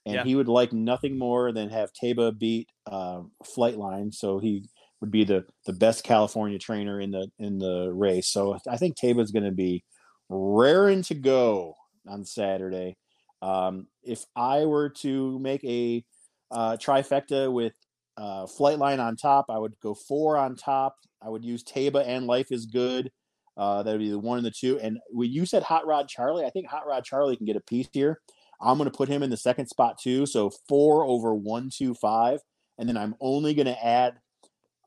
and 0.05 0.15
Yeah. 0.15 0.23
he 0.23 0.35
would 0.35 0.47
like 0.47 0.71
nothing 0.71 1.17
more 1.17 1.51
than 1.51 1.69
have 1.69 1.91
Taiba 1.91 2.37
beat 2.37 2.69
uh, 2.85 3.23
Flightline, 3.43 4.13
so 4.13 4.39
he 4.39 4.69
would 5.01 5.11
be 5.11 5.23
the 5.23 5.45
the 5.65 5.73
best 5.73 6.03
California 6.03 6.59
trainer 6.59 6.99
in 7.01 7.11
the 7.11 7.29
in 7.39 7.57
the 7.57 7.91
race. 7.93 8.27
So 8.29 8.57
I 8.69 8.77
think 8.77 8.95
Taiba's 8.97 9.31
going 9.31 9.45
to 9.45 9.51
be 9.51 9.83
raring 10.29 11.01
to 11.03 11.15
go 11.15 11.75
on 12.07 12.25
Saturday. 12.25 12.97
Um, 13.41 13.87
if 14.03 14.25
I 14.35 14.65
were 14.65 14.89
to 15.01 15.39
make 15.39 15.63
a 15.63 16.03
uh, 16.51 16.77
trifecta 16.77 17.51
with 17.51 17.73
uh, 18.17 18.45
Flightline 18.45 18.99
on 18.99 19.15
top, 19.15 19.45
I 19.49 19.57
would 19.57 19.79
go 19.81 19.93
four 19.93 20.37
on 20.37 20.55
top. 20.55 20.95
I 21.21 21.29
would 21.29 21.43
use 21.43 21.63
Taiba 21.63 22.07
and 22.07 22.27
Life 22.27 22.51
is 22.51 22.65
Good. 22.65 23.11
Uh, 23.55 23.81
that 23.83 23.91
would 23.91 23.99
be 23.99 24.09
the 24.09 24.19
one 24.19 24.37
and 24.37 24.45
the 24.45 24.51
two. 24.51 24.79
And 24.79 24.99
when 25.09 25.31
you 25.31 25.45
said 25.45 25.63
Hot 25.63 25.85
Rod 25.87 26.07
Charlie, 26.07 26.45
I 26.45 26.49
think 26.49 26.67
Hot 26.67 26.85
Rod 26.85 27.03
Charlie 27.03 27.35
can 27.35 27.45
get 27.45 27.55
a 27.55 27.61
piece 27.61 27.87
here. 27.91 28.19
I'm 28.61 28.77
going 28.77 28.89
to 28.89 28.95
put 28.95 29.09
him 29.09 29.23
in 29.23 29.29
the 29.29 29.37
second 29.37 29.67
spot 29.67 29.99
too. 29.99 30.25
So 30.25 30.51
four 30.67 31.05
over 31.05 31.33
one, 31.33 31.69
two, 31.69 31.93
five. 31.95 32.39
And 32.77 32.87
then 32.87 32.97
I'm 32.97 33.15
only 33.19 33.55
going 33.55 33.67
to 33.67 33.85
add 33.85 34.19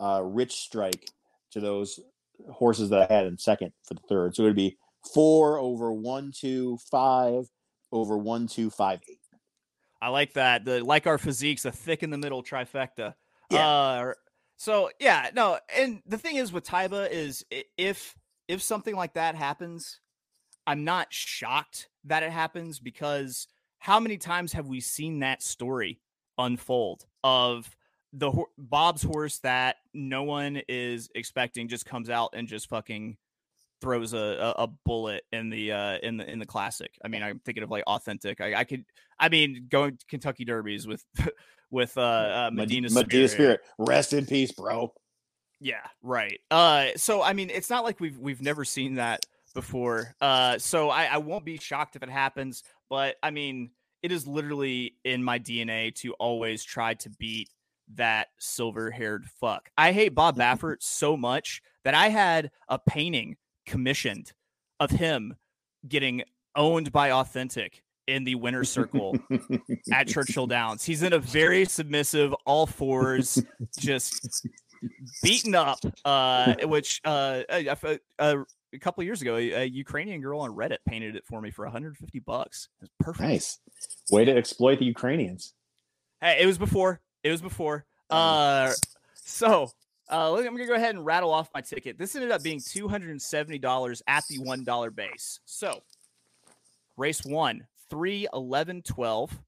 uh, 0.01 0.22
Rich 0.24 0.55
Strike 0.55 1.11
to 1.53 1.61
those 1.61 1.99
horses 2.49 2.91
that 2.91 3.11
I 3.11 3.14
had 3.14 3.26
in 3.26 3.38
second 3.38 3.72
for 3.82 3.95
the 3.95 4.03
third. 4.09 4.34
So 4.34 4.45
it 4.45 4.47
would 4.47 4.57
be 4.57 4.76
four 5.14 5.59
over 5.59 5.92
one, 5.92 6.32
two, 6.34 6.78
five 6.90 7.46
over 7.92 8.16
one, 8.16 8.46
two, 8.46 8.70
five, 8.70 9.01
eight. 9.09 9.18
I 10.03 10.09
like 10.09 10.34
that. 10.34 10.64
The 10.64 10.82
like 10.82 11.07
our 11.07 11.18
physiques, 11.18 11.64
a 11.64 11.72
thick 11.72 12.03
in 12.03 12.11
the 12.11 12.18
middle 12.18 12.42
trifecta. 12.42 13.14
Yeah. 13.51 13.68
Uh, 13.68 14.12
so 14.57 14.90
yeah, 14.98 15.30
no, 15.34 15.59
and 15.74 16.03
the 16.07 16.18
thing 16.18 16.36
is 16.36 16.53
with 16.53 16.64
Taiba 16.64 17.11
is 17.11 17.44
if 17.76 18.14
if 18.48 18.62
something 18.62 18.94
like 18.94 19.14
that 19.14 19.34
happens, 19.34 20.01
I'm 20.66 20.84
not 20.84 21.09
shocked 21.11 21.88
that 22.05 22.22
it 22.22 22.30
happens 22.30 22.78
because 22.78 23.48
how 23.78 23.98
many 24.01 24.18
times 24.18 24.53
have 24.53 24.66
we 24.66 24.80
seen 24.80 25.20
that 25.20 25.42
story 25.42 26.01
unfold 26.38 27.07
of 27.24 27.68
the 28.12 28.32
Bob's 28.59 29.03
horse 29.03 29.38
that 29.38 29.76
no 29.94 30.24
one 30.24 30.61
is 30.68 31.09
expecting 31.14 31.68
just 31.68 31.86
comes 31.86 32.11
out 32.11 32.30
and 32.34 32.48
just 32.48 32.68
fucking 32.68 33.16
throws 33.80 34.12
a, 34.12 34.54
a, 34.58 34.66
bullet 34.84 35.24
in 35.32 35.50
the 35.50 35.72
uh 35.72 35.98
in 36.02 36.16
the 36.16 36.30
in 36.30 36.38
the 36.38 36.46
classic. 36.46 36.92
I 37.04 37.08
mean, 37.08 37.22
I'm 37.22 37.40
thinking 37.40 37.62
of 37.62 37.70
like 37.70 37.84
authentic. 37.86 38.40
I, 38.40 38.54
I 38.54 38.64
could 38.64 38.84
I 39.18 39.28
mean 39.28 39.66
going 39.68 39.96
to 39.96 40.06
Kentucky 40.06 40.44
Derbies 40.44 40.86
with 40.86 41.04
with 41.70 41.96
uh, 41.96 42.00
uh 42.00 42.50
Medina, 42.52 42.88
Medina 42.90 43.28
Spirit. 43.28 43.30
Spirit. 43.30 43.60
Rest 43.78 44.12
in 44.12 44.26
peace, 44.26 44.52
bro. 44.52 44.92
Yeah, 45.60 45.86
right. 46.02 46.40
Uh 46.50 46.88
so 46.96 47.22
I 47.22 47.32
mean 47.32 47.50
it's 47.50 47.70
not 47.70 47.84
like 47.84 48.00
we've 48.00 48.18
we've 48.18 48.42
never 48.42 48.64
seen 48.64 48.96
that 48.96 49.24
before. 49.54 50.14
Uh 50.20 50.58
so 50.58 50.90
I, 50.90 51.04
I 51.04 51.16
won't 51.18 51.44
be 51.44 51.58
shocked 51.58 51.96
if 51.96 52.02
it 52.02 52.10
happens, 52.10 52.62
but 52.88 53.16
I 53.22 53.30
mean 53.30 53.70
it 54.02 54.12
is 54.12 54.26
literally 54.26 54.96
in 55.04 55.22
my 55.22 55.38
DNA 55.38 55.94
to 55.96 56.12
always 56.14 56.64
try 56.64 56.94
to 56.94 57.10
beat 57.18 57.50
that 57.94 58.28
silver 58.38 58.90
haired 58.90 59.26
fuck. 59.40 59.70
I 59.76 59.92
hate 59.92 60.14
Bob 60.14 60.36
Baffert 60.38 60.76
so 60.80 61.16
much 61.16 61.62
that 61.84 61.94
I 61.94 62.08
had 62.08 62.50
a 62.68 62.78
painting 62.78 63.36
commissioned 63.70 64.32
of 64.80 64.90
him 64.90 65.34
getting 65.88 66.22
owned 66.56 66.90
by 66.92 67.12
Authentic 67.12 67.82
in 68.06 68.24
the 68.24 68.34
winner's 68.34 68.68
circle 68.68 69.16
at 69.92 70.08
Churchill 70.08 70.46
Downs. 70.48 70.84
He's 70.84 71.02
in 71.04 71.12
a 71.12 71.18
very 71.20 71.64
submissive, 71.64 72.34
all 72.44 72.66
fours, 72.66 73.40
just 73.78 74.46
beaten 75.22 75.54
up. 75.54 75.78
Uh, 76.04 76.54
which 76.64 77.00
uh, 77.04 77.42
a, 77.48 77.66
a, 77.68 77.76
a- 78.18 78.44
couple 78.80 79.00
of 79.02 79.06
years 79.06 79.20
ago, 79.22 79.36
a, 79.36 79.50
a 79.52 79.64
Ukrainian 79.64 80.20
girl 80.20 80.40
on 80.40 80.50
Reddit 80.50 80.78
painted 80.88 81.14
it 81.16 81.24
for 81.26 81.40
me 81.40 81.50
for 81.50 81.64
150 81.64 82.18
bucks. 82.20 82.68
It 82.80 82.82
was 82.82 82.90
perfect. 82.98 83.28
Nice. 83.28 83.58
Way 84.10 84.24
to 84.24 84.36
exploit 84.36 84.78
the 84.80 84.84
Ukrainians. 84.86 85.54
Hey, 86.20 86.38
it 86.40 86.46
was 86.46 86.58
before. 86.58 87.00
It 87.22 87.30
was 87.30 87.42
before. 87.42 87.84
Uh, 88.10 88.72
so 89.14 89.70
uh, 90.11 90.30
look, 90.30 90.46
I'm 90.46 90.56
gonna 90.56 90.66
go 90.66 90.74
ahead 90.74 90.94
and 90.94 91.04
rattle 91.04 91.32
off 91.32 91.50
my 91.54 91.61
ticket. 91.61 91.98
This 91.98 92.14
ended 92.14 92.30
up 92.30 92.42
being 92.42 92.61
two 92.61 92.88
hundred 92.88 93.11
and 93.11 93.22
seventy 93.22 93.58
dollars 93.58 94.02
at 94.06 94.24
the 94.28 94.38
one 94.38 94.64
dollar 94.64 94.90
base. 94.90 95.40
So, 95.44 95.82
race 96.96 97.24
one, 97.24 97.66
three, 97.90 98.26
11, 98.32 98.82
12. 98.82 99.38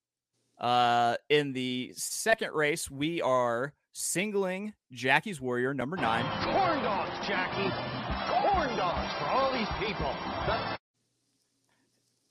Uh, 0.58 1.16
in 1.28 1.52
the 1.52 1.92
second 1.96 2.52
race, 2.52 2.90
we 2.90 3.22
are 3.22 3.72
singling 3.92 4.74
Jackie's 4.92 5.40
Warrior 5.40 5.74
number 5.74 5.96
nine. 5.96 6.24
Corn 6.44 6.82
dogs, 6.82 7.26
Jackie. 7.26 7.70
Corn 8.28 8.76
dogs 8.76 9.12
for 9.18 9.24
all 9.26 9.52
these 9.52 9.68
people. 9.80 10.14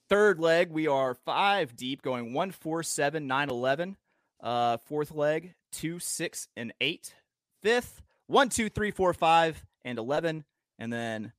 Third 0.10 0.40
leg, 0.40 0.72
we 0.72 0.88
are 0.88 1.14
five 1.14 1.76
deep, 1.76 2.02
going 2.02 2.34
one, 2.34 2.52
four, 2.52 2.84
seven, 2.84 3.28
nine, 3.28 3.50
eleven. 3.50 3.98
Uh, 4.42 4.78
fourth 4.78 5.12
leg, 5.12 5.54
two, 5.72 6.00
six, 6.00 6.48
and 6.58 6.74
eight. 6.82 7.14
Fifth, 7.62 8.02
one, 8.32 8.50
two, 8.50 8.70
three, 8.70 8.92
four, 8.92 9.14
five, 9.14 9.64
and 9.86 10.00
eleven. 10.00 10.44
And 10.80 10.92
then 10.92 11.32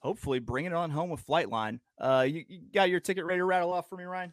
hopefully 0.00 0.38
bring 0.38 0.66
it 0.66 0.72
on 0.72 0.90
home 0.90 1.10
with 1.10 1.26
Flightline. 1.26 1.80
Uh, 1.98 2.26
you, 2.28 2.44
you 2.46 2.60
got 2.72 2.90
your 2.90 3.00
ticket 3.00 3.24
ready 3.24 3.40
to 3.40 3.44
rattle 3.44 3.72
off 3.72 3.88
for 3.88 3.96
me, 3.96 4.04
Ryan? 4.04 4.32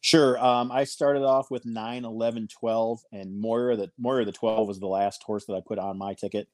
Sure. 0.00 0.36
Um, 0.44 0.72
I 0.72 0.82
started 0.82 1.22
off 1.22 1.48
with 1.48 1.64
9, 1.64 2.04
11, 2.04 2.48
12, 2.48 3.00
and 3.12 3.40
Moira. 3.40 3.76
The 3.76 3.90
Moira 3.98 4.24
the 4.24 4.32
12 4.32 4.66
was 4.66 4.80
the 4.80 4.88
last 4.88 5.22
horse 5.22 5.46
that 5.46 5.54
I 5.54 5.60
put 5.64 5.78
on 5.78 5.96
my 5.96 6.14
ticket. 6.14 6.48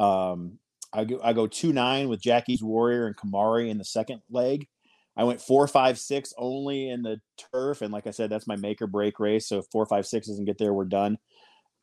Um, 0.00 0.58
I 0.92 1.04
go 1.04 1.20
I 1.22 1.32
go 1.32 1.46
2 1.46 1.72
9 1.72 2.08
with 2.08 2.20
Jackie's 2.20 2.62
Warrior 2.62 3.06
and 3.06 3.16
Kimari 3.16 3.70
in 3.70 3.78
the 3.78 3.84
second 3.84 4.20
leg. 4.28 4.66
I 5.16 5.24
went 5.24 5.40
four, 5.40 5.66
five, 5.66 5.98
six 5.98 6.32
only 6.38 6.90
in 6.90 7.02
the 7.02 7.20
turf, 7.52 7.82
and 7.82 7.92
like 7.92 8.06
I 8.06 8.12
said, 8.12 8.30
that's 8.30 8.46
my 8.46 8.54
make 8.56 8.80
or 8.80 8.86
break 8.86 9.18
race. 9.18 9.48
So 9.48 9.58
if 9.58 9.66
four, 9.72 9.84
five, 9.84 10.06
six 10.06 10.28
doesn't 10.28 10.44
get 10.44 10.58
there, 10.58 10.72
we're 10.72 10.84
done. 10.84 11.18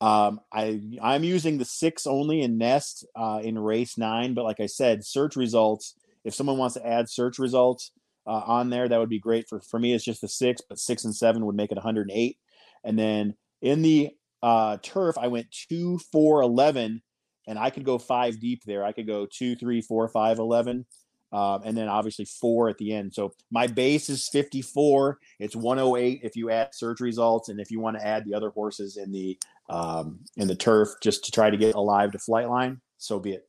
Um, 0.01 0.41
I 0.51 0.81
I'm 1.01 1.23
using 1.23 1.57
the 1.57 1.65
six 1.65 2.05
only 2.05 2.41
in 2.41 2.57
Nest 2.57 3.05
uh, 3.15 3.39
in 3.43 3.57
race 3.57 3.97
nine, 3.97 4.33
but 4.33 4.43
like 4.43 4.59
I 4.59 4.65
said, 4.65 5.05
search 5.05 5.35
results. 5.35 5.95
If 6.23 6.33
someone 6.33 6.57
wants 6.57 6.75
to 6.75 6.85
add 6.85 7.09
search 7.09 7.39
results 7.39 7.91
uh, 8.27 8.41
on 8.45 8.69
there, 8.69 8.89
that 8.89 8.99
would 8.99 9.09
be 9.09 9.19
great. 9.19 9.47
For 9.47 9.61
for 9.61 9.79
me, 9.79 9.93
it's 9.93 10.03
just 10.03 10.21
the 10.21 10.27
six, 10.27 10.61
but 10.67 10.79
six 10.79 11.05
and 11.05 11.15
seven 11.15 11.45
would 11.45 11.55
make 11.55 11.71
it 11.71 11.75
108. 11.75 12.37
And 12.83 12.99
then 12.99 13.35
in 13.61 13.81
the 13.81 14.11
uh, 14.43 14.77
turf, 14.81 15.17
I 15.17 15.27
went 15.27 15.47
two, 15.51 15.97
four, 16.11 16.41
11, 16.41 17.01
and 17.47 17.59
I 17.59 17.69
could 17.69 17.85
go 17.85 17.97
five 17.97 18.39
deep 18.39 18.63
there. 18.65 18.83
I 18.83 18.91
could 18.91 19.07
go 19.07 19.25
two, 19.25 19.55
three, 19.55 19.81
four, 19.81 20.07
five, 20.07 20.39
11. 20.39 20.85
Um, 21.31 21.63
and 21.65 21.75
then 21.75 21.89
obviously 21.89 22.25
four 22.25 22.69
at 22.69 22.77
the 22.77 22.93
end. 22.93 23.13
So 23.13 23.33
my 23.51 23.67
base 23.67 24.09
is 24.09 24.29
54. 24.29 25.17
It's 25.39 25.55
108 25.55 26.21
if 26.23 26.35
you 26.35 26.49
add 26.49 26.69
search 26.73 27.01
results, 27.01 27.49
and 27.49 27.59
if 27.59 27.71
you 27.71 27.79
want 27.79 27.97
to 27.97 28.05
add 28.05 28.23
the 28.23 28.35
other 28.35 28.51
horses 28.51 28.95
in 28.97 29.11
the 29.11 29.37
um, 29.69 30.19
in 30.37 30.47
the 30.47 30.55
turf 30.55 30.89
just 31.01 31.25
to 31.25 31.31
try 31.31 31.49
to 31.49 31.57
get 31.57 31.75
alive 31.75 32.11
to 32.11 32.17
Flightline, 32.17 32.79
so 32.97 33.19
be 33.19 33.31
it. 33.31 33.45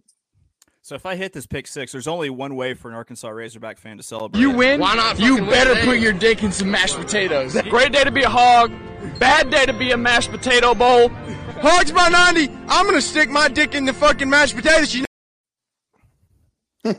So 0.83 0.95
if 0.95 1.05
I 1.05 1.17
hit 1.17 1.33
this 1.33 1.47
pick 1.47 1.67
six, 1.67 1.91
there's 1.91 2.07
only 2.07 2.31
one 2.31 2.55
way 2.55 2.75
for 2.75 2.89
an 2.89 2.95
Arkansas 2.95 3.29
Razorback 3.29 3.79
fan 3.79 3.97
to 3.97 4.05
celebrate. 4.05 4.41
You 4.41 4.53
win. 4.53 4.81
Why 4.81 4.95
not? 4.95 5.19
You 5.19 5.39
better 5.39 5.75
put 5.85 5.99
your 5.99 6.12
dick 6.12 6.45
in 6.45 6.53
some 6.53 6.71
mashed 6.71 6.97
potatoes. 6.97 7.61
Great 7.69 7.93
day 7.93 8.05
to 8.05 8.12
be 8.12 8.23
a 8.23 8.29
hog. 8.29 8.71
Bad 9.19 9.51
day 9.51 9.67
to 9.67 9.73
be 9.73 9.91
a 9.91 9.97
mashed 9.97 10.31
potato 10.31 10.77
bowl. 10.77 11.09
Hogs 11.61 11.91
by 11.91 12.09
90. 12.09 12.53
I'm 12.69 12.85
going 12.85 12.95
to 12.95 13.03
stick 13.03 13.29
my 13.29 13.49
dick 13.49 13.75
in 13.75 13.85
the 13.85 13.93
fucking 13.93 14.31
mashed 14.31 14.55
potatoes. 14.55 14.95
You 14.95 15.01
Know? 15.01 15.07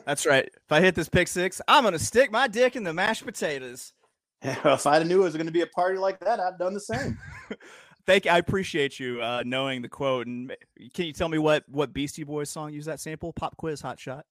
That's 0.06 0.26
right. 0.26 0.46
If 0.46 0.72
I 0.72 0.82
hit 0.82 0.96
this 0.96 1.08
pick 1.08 1.28
six, 1.30 1.62
I'm 1.68 1.84
gonna 1.86 2.00
stick 2.00 2.32
my 2.32 2.48
dick 2.48 2.76
in 2.76 2.84
the 2.84 2.94
mashed 2.94 3.26
potatoes. 3.26 3.94
if 4.42 4.86
I'd 4.86 5.08
knew 5.08 5.22
it 5.22 5.26
was 5.26 5.36
going 5.36 5.48
to 5.48 5.52
be 5.52 5.62
a 5.62 5.68
party 5.68 5.98
like 5.98 6.20
that, 6.20 6.40
I'd 6.40 6.58
done 6.60 6.74
the 6.74 6.80
same. 6.80 7.18
Thank 8.08 8.26
you. 8.26 8.32
I 8.32 8.38
appreciate 8.38 9.00
you 9.00 9.22
uh, 9.22 9.44
knowing 9.46 9.82
the 9.82 9.90
quote. 9.90 10.28
And 10.28 10.56
can 10.94 11.06
you 11.06 11.14
tell 11.14 11.28
me 11.28 11.38
what 11.38 11.66
what 11.68 11.94
Beastie 11.94 12.24
Boys 12.24 12.50
song 12.50 12.74
used 12.74 12.88
that 12.88 13.02
sample? 13.02 13.34
Pop 13.34 13.58
quiz, 13.58 13.82
hot 13.82 14.00
shot. 14.00 14.26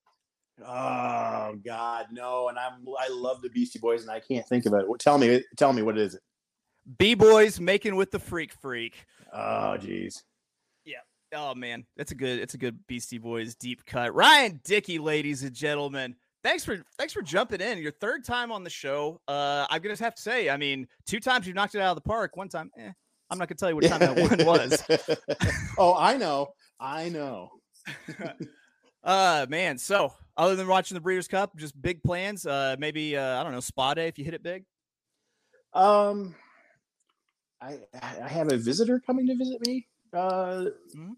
Oh 0.66 1.54
God, 1.62 2.06
no! 2.10 2.48
And 2.48 2.58
I'm 2.58 2.86
I 2.98 3.08
love 3.10 3.42
the 3.42 3.50
Beastie 3.50 3.78
Boys, 3.78 4.00
and 4.00 4.10
I 4.10 4.20
can't 4.20 4.46
think 4.48 4.64
of 4.64 4.72
it. 4.72 4.86
Tell 4.98 5.18
me, 5.18 5.44
tell 5.56 5.74
me 5.74 5.82
what 5.82 5.98
is 5.98 6.14
it? 6.14 6.22
B 6.98 7.14
boys 7.14 7.60
making 7.60 7.96
with 7.96 8.10
the 8.10 8.18
freak 8.18 8.52
freak. 8.62 9.04
Oh 9.32 9.76
jeez. 9.78 10.22
Yeah. 10.86 11.00
Oh 11.34 11.54
man, 11.54 11.84
that's 11.98 12.12
a 12.12 12.14
good. 12.14 12.38
It's 12.38 12.54
a 12.54 12.58
good 12.58 12.78
Beastie 12.86 13.18
Boys 13.18 13.54
deep 13.56 13.84
cut. 13.84 14.14
Ryan 14.14 14.60
Dickey, 14.64 14.98
ladies 14.98 15.42
and 15.42 15.52
gentlemen. 15.52 16.16
Thanks 16.42 16.64
for 16.64 16.82
thanks 16.96 17.12
for 17.12 17.20
jumping 17.20 17.60
in. 17.60 17.76
Your 17.78 17.92
third 17.92 18.24
time 18.24 18.50
on 18.50 18.64
the 18.64 18.70
show. 18.70 19.20
Uh, 19.28 19.66
I'm 19.68 19.82
gonna 19.82 19.96
have 19.96 20.14
to 20.14 20.22
say, 20.22 20.48
I 20.48 20.56
mean, 20.56 20.86
two 21.04 21.20
times 21.20 21.46
you 21.46 21.52
knocked 21.52 21.74
it 21.74 21.82
out 21.82 21.90
of 21.90 22.02
the 22.02 22.08
park. 22.08 22.36
One 22.36 22.48
time, 22.48 22.70
eh, 22.78 22.92
I'm 23.30 23.38
not 23.38 23.48
gonna 23.48 23.56
tell 23.56 23.70
you 23.70 23.76
what 23.76 23.84
time 23.84 24.00
that 24.00 24.16
one 24.16 24.46
was. 24.46 24.82
oh, 25.78 25.94
I 25.96 26.16
know, 26.16 26.48
I 26.78 27.08
know. 27.08 27.50
uh, 29.04 29.46
man. 29.48 29.78
So, 29.78 30.12
other 30.36 30.56
than 30.56 30.66
watching 30.66 30.94
the 30.94 31.00
Breeders' 31.00 31.28
Cup, 31.28 31.56
just 31.56 31.80
big 31.80 32.02
plans. 32.02 32.46
Uh, 32.46 32.76
maybe 32.78 33.16
uh, 33.16 33.40
I 33.40 33.42
don't 33.42 33.52
know, 33.52 33.60
spa 33.60 33.94
day 33.94 34.08
if 34.08 34.18
you 34.18 34.24
hit 34.24 34.34
it 34.34 34.42
big. 34.42 34.64
Um, 35.74 36.34
I 37.60 37.78
I 38.00 38.28
have 38.28 38.52
a 38.52 38.56
visitor 38.56 39.00
coming 39.04 39.26
to 39.26 39.34
visit 39.36 39.66
me 39.66 39.86
uh 40.12 40.66
mm-hmm. 40.96 41.12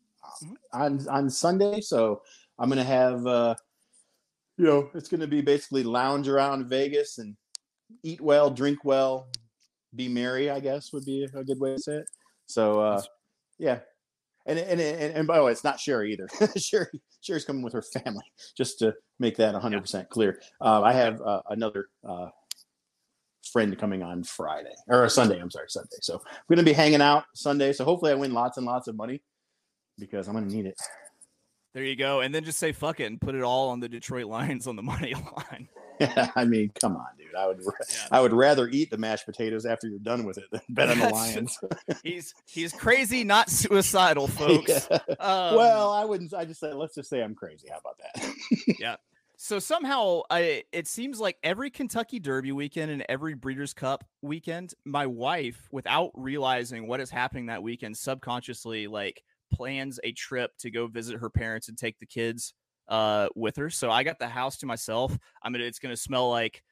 on 0.72 1.06
on 1.08 1.30
Sunday, 1.30 1.80
so 1.80 2.22
I'm 2.58 2.68
gonna 2.68 2.84
have 2.84 3.26
uh 3.26 3.54
you 4.56 4.64
know 4.64 4.90
it's 4.94 5.08
gonna 5.08 5.26
be 5.26 5.40
basically 5.40 5.82
lounge 5.82 6.28
around 6.28 6.68
Vegas 6.68 7.18
and 7.18 7.36
eat 8.02 8.20
well, 8.20 8.50
drink 8.50 8.84
well, 8.84 9.28
be 9.98 10.08
merry. 10.08 10.50
I 10.50 10.60
guess 10.60 10.92
would 10.94 11.04
be 11.04 11.24
a 11.24 11.44
good 11.44 11.60
way 11.60 11.74
to 11.74 11.78
say 11.78 11.96
it. 11.96 12.08
So 12.46 12.80
uh 12.80 13.02
yeah. 13.58 13.80
And, 14.46 14.58
and, 14.58 14.80
and, 14.80 15.14
and 15.14 15.26
by 15.26 15.36
the 15.36 15.44
way, 15.44 15.52
it's 15.52 15.62
not 15.62 15.78
Sherry 15.78 16.14
either. 16.14 16.26
Sherry, 16.56 16.86
Sherry's 17.20 17.44
coming 17.44 17.60
with 17.60 17.74
her 17.74 17.82
family, 17.82 18.24
just 18.56 18.78
to 18.78 18.94
make 19.18 19.36
that 19.36 19.54
100% 19.54 20.08
clear. 20.08 20.40
Uh, 20.58 20.80
I 20.80 20.94
have 20.94 21.20
uh, 21.20 21.42
another 21.50 21.88
uh, 22.08 22.28
friend 23.52 23.76
coming 23.78 24.02
on 24.02 24.24
Friday 24.24 24.74
or 24.88 25.06
Sunday. 25.10 25.38
I'm 25.38 25.50
sorry, 25.50 25.66
Sunday. 25.68 25.96
So 26.00 26.14
I'm 26.14 26.44
going 26.48 26.58
to 26.58 26.64
be 26.64 26.72
hanging 26.72 27.02
out 27.02 27.24
Sunday. 27.34 27.74
So 27.74 27.84
hopefully 27.84 28.12
I 28.12 28.14
win 28.14 28.32
lots 28.32 28.56
and 28.56 28.64
lots 28.64 28.88
of 28.88 28.96
money 28.96 29.20
because 29.98 30.28
I'm 30.28 30.34
going 30.34 30.48
to 30.48 30.54
need 30.54 30.64
it. 30.64 30.80
There 31.74 31.84
you 31.84 31.96
go. 31.96 32.20
And 32.20 32.34
then 32.34 32.44
just 32.44 32.58
say 32.58 32.72
fuck 32.72 33.00
it 33.00 33.04
and 33.04 33.20
put 33.20 33.34
it 33.34 33.42
all 33.42 33.68
on 33.68 33.80
the 33.80 33.88
Detroit 33.88 34.26
Lions 34.26 34.66
on 34.66 34.76
the 34.76 34.82
money 34.82 35.14
line. 35.36 35.68
I 36.36 36.44
mean, 36.44 36.70
come 36.80 36.96
on, 36.96 37.06
dude. 37.16 37.34
I 37.34 37.46
would. 37.46 37.60
I 38.10 38.20
would 38.20 38.32
rather 38.32 38.68
eat 38.68 38.90
the 38.90 38.98
mashed 38.98 39.26
potatoes 39.26 39.66
after 39.66 39.88
you're 39.88 39.98
done 39.98 40.24
with 40.24 40.38
it 40.38 40.44
than 40.50 40.60
bet 40.70 40.90
on 40.90 40.98
the 40.98 41.08
Lions. 41.08 41.58
he's 42.02 42.34
he's 42.46 42.72
crazy, 42.72 43.24
not 43.24 43.50
suicidal, 43.50 44.28
folks. 44.28 44.88
Yeah. 44.90 44.98
Um, 45.20 45.56
well, 45.56 45.90
I 45.92 46.04
wouldn't. 46.04 46.34
I 46.34 46.44
just 46.44 46.60
say 46.60 46.72
let's 46.72 46.94
just 46.94 47.08
say 47.10 47.22
I'm 47.22 47.34
crazy. 47.34 47.68
How 47.70 47.78
about 47.78 47.98
that? 47.98 48.34
yeah. 48.78 48.96
So 49.36 49.60
somehow, 49.60 50.22
I 50.30 50.64
it 50.72 50.88
seems 50.88 51.20
like 51.20 51.36
every 51.42 51.70
Kentucky 51.70 52.18
Derby 52.18 52.52
weekend 52.52 52.90
and 52.90 53.04
every 53.08 53.34
Breeders' 53.34 53.72
Cup 53.72 54.04
weekend, 54.20 54.74
my 54.84 55.06
wife, 55.06 55.68
without 55.70 56.10
realizing 56.14 56.88
what 56.88 57.00
is 57.00 57.10
happening 57.10 57.46
that 57.46 57.62
weekend, 57.62 57.96
subconsciously 57.96 58.88
like 58.88 59.22
plans 59.52 59.98
a 60.04 60.12
trip 60.12 60.52
to 60.58 60.70
go 60.70 60.86
visit 60.86 61.20
her 61.20 61.30
parents 61.30 61.68
and 61.68 61.78
take 61.78 61.98
the 61.98 62.06
kids 62.06 62.54
uh, 62.88 63.28
with 63.34 63.56
her. 63.56 63.70
So 63.70 63.90
I 63.90 64.02
got 64.02 64.18
the 64.18 64.28
house 64.28 64.58
to 64.58 64.66
myself. 64.66 65.16
I 65.42 65.50
mean, 65.50 65.62
it's 65.62 65.78
going 65.78 65.92
to 65.92 66.00
smell 66.00 66.30
like 66.30 66.62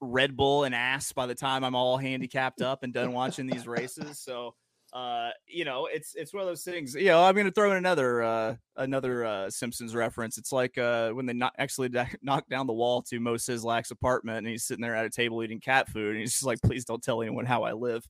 Red 0.00 0.36
Bull 0.36 0.64
and 0.64 0.74
ass 0.74 1.12
by 1.12 1.26
the 1.26 1.34
time 1.34 1.64
I'm 1.64 1.74
all 1.74 1.96
handicapped 1.96 2.62
up 2.62 2.82
and 2.82 2.92
done 2.92 3.12
watching 3.12 3.46
these 3.46 3.66
races. 3.66 4.18
So, 4.18 4.54
uh, 4.92 5.30
you 5.46 5.64
know, 5.64 5.86
it's 5.86 6.14
it's 6.14 6.32
one 6.32 6.42
of 6.42 6.48
those 6.48 6.62
things. 6.62 6.94
You 6.94 7.06
know, 7.06 7.22
I'm 7.22 7.34
going 7.34 7.46
to 7.46 7.52
throw 7.52 7.72
in 7.72 7.76
another 7.76 8.22
uh, 8.22 8.56
another 8.76 9.24
uh, 9.24 9.50
Simpsons 9.50 9.94
reference. 9.94 10.38
It's 10.38 10.52
like 10.52 10.78
uh, 10.78 11.10
when 11.10 11.26
they 11.26 11.32
not 11.32 11.54
actually 11.58 11.90
knocked 12.22 12.48
down 12.48 12.66
the 12.66 12.72
wall 12.72 13.02
to 13.02 13.20
Moe 13.20 13.34
Szyslak's 13.34 13.90
apartment, 13.90 14.38
and 14.38 14.48
he's 14.48 14.64
sitting 14.64 14.82
there 14.82 14.94
at 14.94 15.06
a 15.06 15.10
table 15.10 15.42
eating 15.42 15.60
cat 15.60 15.88
food, 15.88 16.10
and 16.10 16.20
he's 16.20 16.32
just 16.32 16.44
like, 16.44 16.60
"Please 16.62 16.84
don't 16.84 17.02
tell 17.02 17.22
anyone 17.22 17.44
how 17.44 17.64
I 17.64 17.72
live." 17.72 18.06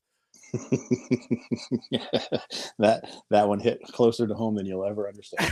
that 2.79 3.09
that 3.29 3.47
one 3.47 3.59
hit 3.59 3.81
closer 3.83 4.27
to 4.27 4.33
home 4.33 4.55
than 4.55 4.65
you'll 4.65 4.85
ever 4.85 5.07
understand. 5.07 5.51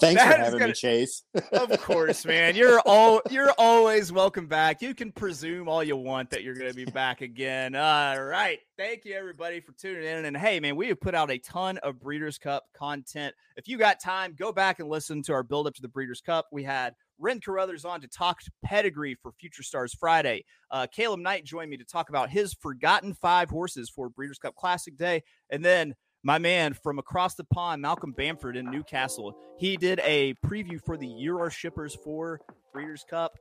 Thanks 0.00 0.22
that 0.22 0.36
for 0.36 0.42
having 0.42 0.58
gonna, 0.58 0.68
me, 0.68 0.72
Chase. 0.74 1.22
of 1.52 1.70
course, 1.80 2.24
man. 2.26 2.54
You're 2.56 2.80
all 2.80 3.22
you're 3.30 3.52
always 3.58 4.12
welcome 4.12 4.46
back. 4.46 4.82
You 4.82 4.94
can 4.94 5.12
presume 5.12 5.68
all 5.68 5.82
you 5.82 5.96
want 5.96 6.30
that 6.30 6.42
you're 6.42 6.54
going 6.54 6.70
to 6.70 6.76
be 6.76 6.84
back 6.84 7.20
again. 7.20 7.74
All 7.74 8.22
right. 8.22 8.58
Thank 8.76 9.04
you 9.04 9.14
everybody 9.14 9.60
for 9.60 9.72
tuning 9.72 10.04
in. 10.04 10.24
And 10.24 10.36
hey, 10.36 10.60
man, 10.60 10.76
we 10.76 10.88
have 10.88 11.00
put 11.00 11.14
out 11.14 11.30
a 11.30 11.38
ton 11.38 11.78
of 11.78 12.00
Breeders' 12.00 12.38
Cup 12.38 12.64
content. 12.74 13.34
If 13.56 13.68
you 13.68 13.78
got 13.78 14.00
time, 14.00 14.34
go 14.38 14.52
back 14.52 14.80
and 14.80 14.88
listen 14.88 15.22
to 15.24 15.32
our 15.32 15.42
build 15.42 15.66
up 15.66 15.74
to 15.74 15.82
the 15.82 15.88
Breeders' 15.88 16.20
Cup. 16.20 16.46
We 16.52 16.64
had 16.64 16.94
Ren 17.22 17.40
Carruthers 17.40 17.84
on 17.84 18.00
to 18.00 18.08
talk 18.08 18.40
pedigree 18.64 19.14
for 19.14 19.32
Future 19.32 19.62
Stars 19.62 19.94
Friday. 19.94 20.44
Uh, 20.70 20.86
Caleb 20.92 21.20
Knight 21.20 21.44
joined 21.44 21.70
me 21.70 21.76
to 21.76 21.84
talk 21.84 22.08
about 22.08 22.28
his 22.28 22.52
forgotten 22.54 23.14
five 23.14 23.48
horses 23.48 23.88
for 23.88 24.08
Breeders' 24.08 24.38
Cup 24.38 24.56
Classic 24.56 24.96
Day. 24.96 25.22
And 25.48 25.64
then 25.64 25.94
my 26.24 26.38
man 26.38 26.74
from 26.74 26.98
across 26.98 27.34
the 27.34 27.44
pond, 27.44 27.80
Malcolm 27.80 28.12
Bamford 28.12 28.56
in 28.56 28.70
Newcastle, 28.70 29.36
he 29.56 29.76
did 29.76 30.00
a 30.04 30.34
preview 30.44 30.84
for 30.84 30.96
the 30.96 31.06
Euro 31.06 31.48
Shippers 31.48 31.94
for 31.94 32.40
Breeders' 32.72 33.04
Cup. 33.08 33.38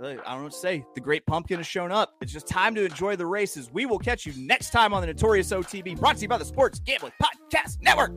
I 0.00 0.14
don't 0.14 0.24
know 0.24 0.42
what 0.44 0.52
to 0.52 0.58
say. 0.58 0.84
The 0.94 1.00
Great 1.00 1.26
Pumpkin 1.26 1.56
has 1.56 1.66
shown 1.66 1.90
up. 1.90 2.14
It's 2.20 2.32
just 2.32 2.46
time 2.46 2.74
to 2.76 2.84
enjoy 2.84 3.16
the 3.16 3.26
races. 3.26 3.70
We 3.72 3.84
will 3.84 3.98
catch 3.98 4.26
you 4.26 4.32
next 4.36 4.70
time 4.70 4.94
on 4.94 5.00
the 5.00 5.08
Notorious 5.08 5.50
OTB, 5.50 5.98
brought 5.98 6.16
to 6.16 6.22
you 6.22 6.28
by 6.28 6.38
the 6.38 6.44
Sports 6.44 6.78
Gambling 6.78 7.12
Podcast 7.20 7.82
Network. 7.82 8.12